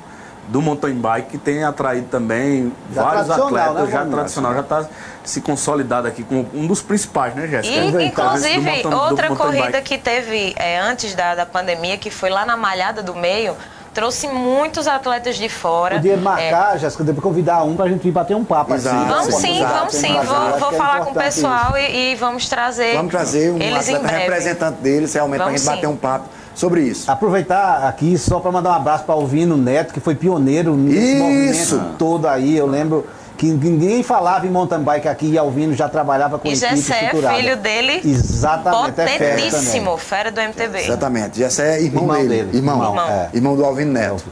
do 0.48 0.60
mountain 0.62 0.94
bike 0.94 1.30
que 1.30 1.38
tem 1.38 1.64
atraído 1.64 2.06
também 2.08 2.72
Já 2.92 3.02
vários 3.02 3.26
tradicional, 3.26 3.68
atletas, 3.70 3.84
né, 3.88 3.90
já 3.92 4.06
tradicional, 4.06 4.54
já 4.54 4.60
está 4.60 4.86
se 5.24 5.40
consolidado 5.40 6.06
aqui 6.06 6.22
com 6.22 6.46
um 6.52 6.66
dos 6.66 6.82
principais, 6.82 7.34
né, 7.34 7.46
Jéssica? 7.48 7.74
E, 7.76 7.90
Do 7.90 8.00
inclusive, 8.00 8.60
mountain- 8.60 8.90
do 8.90 8.96
outra 8.96 9.28
corrida 9.34 9.70
bike. 9.70 9.82
que 9.82 9.98
teve 9.98 10.54
é, 10.56 10.78
antes 10.78 11.14
da, 11.14 11.34
da 11.34 11.46
pandemia, 11.46 11.96
que 11.96 12.10
foi 12.10 12.28
lá 12.30 12.44
na 12.46 12.56
Malhada 12.56 13.02
do 13.02 13.14
Meio, 13.14 13.56
trouxe 13.96 14.28
muitos 14.28 14.86
atletas 14.86 15.36
de 15.36 15.48
fora. 15.48 15.94
Podia 15.94 16.18
marcar, 16.18 16.76
é... 16.76 16.78
Jéssica, 16.78 17.02
depois 17.02 17.24
convidar 17.24 17.64
um 17.64 17.74
pra 17.74 17.88
gente 17.88 18.06
ir 18.06 18.10
bater 18.10 18.36
um 18.36 18.44
papo 18.44 18.74
Exato. 18.74 18.94
Assim. 18.94 19.08
Vamos 19.08 19.34
sim, 19.36 19.56
Exato. 19.56 19.74
vamos 19.74 19.94
sim. 19.94 20.12
Vou, 20.12 20.58
vou 20.58 20.70
é 20.70 20.76
falar 20.76 21.00
com 21.00 21.12
o 21.12 21.14
pessoal 21.14 21.78
e, 21.78 22.12
e, 22.12 22.14
vamos 22.14 22.46
trazer. 22.46 22.94
Vamos 22.94 23.10
trazer 23.10 23.50
um 23.50 23.58
eles 23.58 23.88
atleta 23.88 24.06
representante 24.08 24.82
deles, 24.82 25.14
realmente, 25.14 25.38
vamos 25.38 25.52
pra 25.52 25.58
gente 25.58 25.64
sim. 25.64 25.74
bater 25.74 25.86
um 25.86 25.96
papo 25.96 26.28
sobre 26.54 26.82
isso. 26.82 27.10
Aproveitar 27.10 27.88
aqui 27.88 28.18
só 28.18 28.38
para 28.38 28.52
mandar 28.52 28.70
um 28.70 28.74
abraço 28.74 29.04
para 29.04 29.14
o 29.14 29.20
Alvino 29.20 29.56
Neto, 29.56 29.94
que 29.94 30.00
foi 30.00 30.14
pioneiro 30.14 30.76
nesse 30.76 31.12
isso. 31.52 31.76
movimento 31.76 31.96
todo 31.96 32.28
aí. 32.28 32.54
Eu 32.54 32.66
lembro 32.66 33.06
que 33.36 33.46
ninguém 33.46 34.02
falava 34.02 34.46
em 34.46 34.50
mountain 34.50 34.82
bike 34.82 35.08
aqui 35.08 35.26
e 35.26 35.38
Alvino 35.38 35.74
já 35.74 35.88
trabalhava 35.88 36.38
com 36.38 36.48
e 36.48 36.52
equipe 36.52 36.76
Gessé 36.76 37.10
é 37.12 37.34
filho 37.36 37.56
dele. 37.56 38.00
Exatamente, 38.04 39.00
é 39.00 39.18
potentíssimo, 39.18 39.96
fera, 39.98 40.32
do 40.32 40.40
MTB. 40.40 40.78
Exatamente, 40.78 41.38
Gessé 41.38 41.76
é 41.76 41.82
irmão, 41.82 42.04
irmão 42.04 42.16
dele. 42.16 42.28
dele. 42.28 42.56
Irmão, 42.56 42.82
irmão. 42.82 43.08
É. 43.08 43.30
irmão 43.34 43.56
do 43.56 43.64
Alvino 43.64 43.92
Neto. 43.92 44.24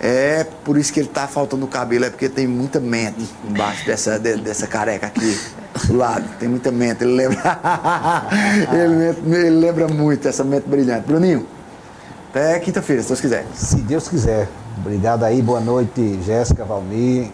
É 0.00 0.46
por 0.64 0.78
isso 0.78 0.92
que 0.92 1.00
ele 1.00 1.08
tá 1.08 1.26
faltando 1.26 1.66
cabelo, 1.66 2.04
é 2.04 2.10
porque 2.10 2.28
tem 2.28 2.46
muita 2.46 2.78
mente 2.78 3.28
embaixo 3.48 3.84
dessa, 3.84 4.16
de, 4.16 4.36
dessa 4.36 4.66
careca 4.66 5.08
aqui 5.08 5.38
do 5.86 5.96
lado. 5.96 6.24
Tem 6.38 6.48
muita 6.48 6.70
mente. 6.70 7.02
Ele 7.02 7.14
lembra. 7.14 7.58
ele, 8.72 9.36
ele, 9.36 9.50
lembra 9.50 9.88
muito 9.88 10.26
essa 10.28 10.44
mente 10.44 10.68
brilhante. 10.68 11.04
Bruninho, 11.04 11.46
até 12.30 12.60
quinta-feira, 12.60 13.02
se 13.02 13.08
Deus 13.08 13.20
quiser. 13.20 13.46
Se 13.52 13.76
Deus 13.76 14.08
quiser. 14.08 14.48
Obrigado 14.78 15.24
aí, 15.24 15.42
boa 15.42 15.58
noite, 15.60 16.20
Jéssica, 16.24 16.64
Valmir 16.64 17.32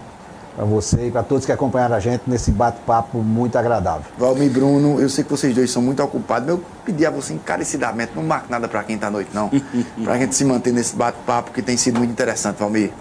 para 0.54 0.64
você 0.64 1.08
e 1.08 1.10
para 1.10 1.22
todos 1.22 1.44
que 1.44 1.52
acompanharam 1.52 1.96
a 1.96 2.00
gente 2.00 2.22
nesse 2.26 2.50
bate-papo 2.50 3.18
muito 3.18 3.58
agradável. 3.58 4.04
Valmir 4.16 4.50
Bruno, 4.50 5.00
eu 5.00 5.08
sei 5.08 5.24
que 5.24 5.30
vocês 5.30 5.54
dois 5.54 5.70
são 5.70 5.82
muito 5.82 6.02
ocupados, 6.02 6.46
mas 6.48 6.58
eu 6.58 6.64
pedi 6.84 7.04
a 7.04 7.10
você 7.10 7.34
encarecidamente, 7.34 8.12
não 8.14 8.22
marque 8.22 8.50
nada 8.50 8.68
para 8.68 8.82
quem 8.84 8.94
está 8.94 9.08
à 9.08 9.10
noite, 9.10 9.30
não. 9.34 9.50
para 10.04 10.14
a 10.14 10.18
gente 10.18 10.34
se 10.34 10.44
manter 10.44 10.72
nesse 10.72 10.94
bate-papo 10.94 11.50
que 11.50 11.60
tem 11.60 11.76
sido 11.76 11.98
muito 11.98 12.10
interessante, 12.10 12.58
Valmir. 12.58 12.92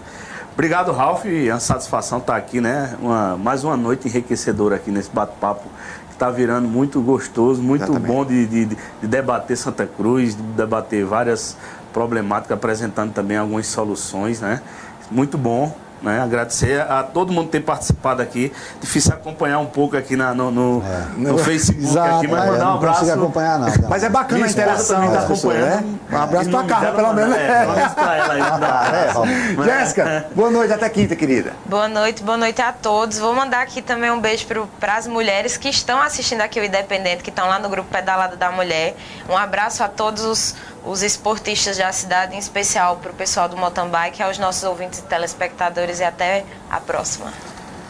Obrigado, 0.52 0.92
Ralf. 0.92 1.24
É 1.26 1.52
uma 1.52 1.60
satisfação 1.60 2.18
estar 2.18 2.36
aqui, 2.36 2.60
né? 2.60 2.96
Uma, 3.00 3.36
mais 3.36 3.64
uma 3.64 3.76
noite 3.76 4.06
enriquecedora 4.06 4.76
aqui 4.76 4.90
nesse 4.90 5.10
bate-papo 5.10 5.64
que 6.08 6.12
está 6.12 6.30
virando 6.30 6.68
muito 6.68 7.00
gostoso, 7.00 7.60
muito 7.60 7.82
Exatamente. 7.82 8.06
bom 8.06 8.24
de, 8.24 8.46
de, 8.46 8.64
de, 8.66 8.76
debater 9.02 9.56
Santa 9.56 9.84
Cruz, 9.84 10.36
de 10.36 10.42
debater 10.42 11.04
várias 11.04 11.56
problemáticas, 11.92 12.56
apresentando 12.56 13.12
também 13.12 13.36
algumas 13.36 13.66
soluções, 13.66 14.40
né? 14.40 14.62
Muito 15.10 15.36
bom. 15.36 15.74
Né? 16.04 16.20
Agradecer 16.20 16.82
a 16.82 17.02
todo 17.02 17.32
mundo 17.32 17.46
que 17.46 17.52
tem 17.52 17.62
participado 17.62 18.20
aqui. 18.20 18.52
Difícil 18.78 19.14
acompanhar 19.14 19.58
um 19.58 19.66
pouco 19.66 19.96
aqui 19.96 20.16
na, 20.16 20.34
no, 20.34 20.50
no, 20.50 20.84
é. 20.86 21.06
no 21.16 21.38
Facebook 21.42 21.82
Exato, 21.82 22.16
aqui, 22.16 22.28
mas 22.28 22.44
é, 22.44 22.50
mandar 22.50 22.70
um 22.70 22.74
abraço. 22.74 23.06
Não 23.06 23.14
acompanhar, 23.14 23.58
não, 23.58 23.88
Mas 23.88 24.04
é 24.04 24.08
bacana 24.10 24.34
Minha 24.34 24.46
a 24.46 24.50
interação. 24.50 24.96
Também 24.96 25.16
tá 25.16 25.24
acompanhando. 25.24 25.64
Né? 25.64 25.84
Um 26.12 26.16
abraço 26.18 26.50
pra 26.50 26.64
Carla, 26.64 26.92
pelo 26.92 27.12
menos. 27.14 27.36
É, 27.36 27.66
um 27.66 27.70
abraço 27.70 27.94
pra 27.94 28.16
ela 28.16 28.34
aí. 28.34 28.44
É, 28.94 29.64
Jéssica, 29.64 30.26
boa 30.34 30.50
noite, 30.50 30.72
até 30.72 30.88
quinta, 30.88 31.16
querida. 31.16 31.52
Boa 31.64 31.88
noite, 31.88 32.22
boa 32.22 32.36
noite 32.36 32.60
a 32.60 32.72
todos. 32.72 33.18
Vou 33.18 33.34
mandar 33.34 33.62
aqui 33.62 33.80
também 33.80 34.10
um 34.10 34.20
beijo 34.20 34.46
para 34.78 34.96
as 34.96 35.06
mulheres 35.06 35.56
que 35.56 35.68
estão 35.68 36.00
assistindo 36.00 36.42
aqui 36.42 36.60
o 36.60 36.64
Independente, 36.64 37.22
que 37.22 37.30
estão 37.30 37.48
lá 37.48 37.58
no 37.58 37.68
grupo 37.68 37.88
Pedalada 37.90 38.36
da 38.36 38.50
Mulher. 38.50 38.94
Um 39.28 39.36
abraço 39.36 39.82
a 39.82 39.88
todos 39.88 40.22
os 40.24 40.54
os 40.84 41.02
esportistas 41.02 41.78
da 41.78 41.90
cidade, 41.92 42.34
em 42.34 42.38
especial 42.38 42.96
para 42.96 43.10
o 43.10 43.14
pessoal 43.14 43.48
do 43.48 43.56
mountain 43.56 43.88
bike, 43.88 44.22
aos 44.22 44.38
nossos 44.38 44.62
ouvintes 44.64 44.98
e 44.98 45.02
telespectadores 45.02 46.00
e 46.00 46.04
até 46.04 46.44
a 46.70 46.80
próxima. 46.80 47.32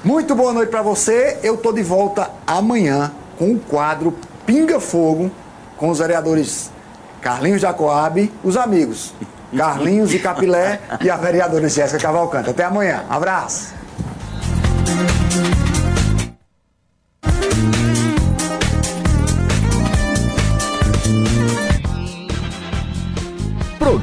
Muito 0.05 0.35
boa 0.35 0.53
noite 0.53 0.71
para 0.71 0.83
você. 0.83 1.39
Eu 1.43 1.57
tô 1.57 1.73
de 1.73 1.83
volta 1.83 2.31
amanhã 2.47 3.11
com 3.39 3.53
o 3.53 3.59
quadro 3.59 4.16
Pinga 4.47 4.79
Fogo 4.79 5.31
com 5.77 5.89
os 5.89 5.99
vereadores 5.99 6.71
Carlinhos 7.21 7.61
Jacoab, 7.61 8.31
os 8.45 8.57
amigos 8.57 9.15
Carlinhos 9.57 10.12
e 10.12 10.19
Capilé 10.19 10.81
e 11.01 11.09
a 11.09 11.16
vereadora 11.16 11.69
Jéssica 11.69 12.01
Cavalcante. 12.01 12.51
Até 12.51 12.65
amanhã. 12.65 13.05
Abraço. 13.09 13.84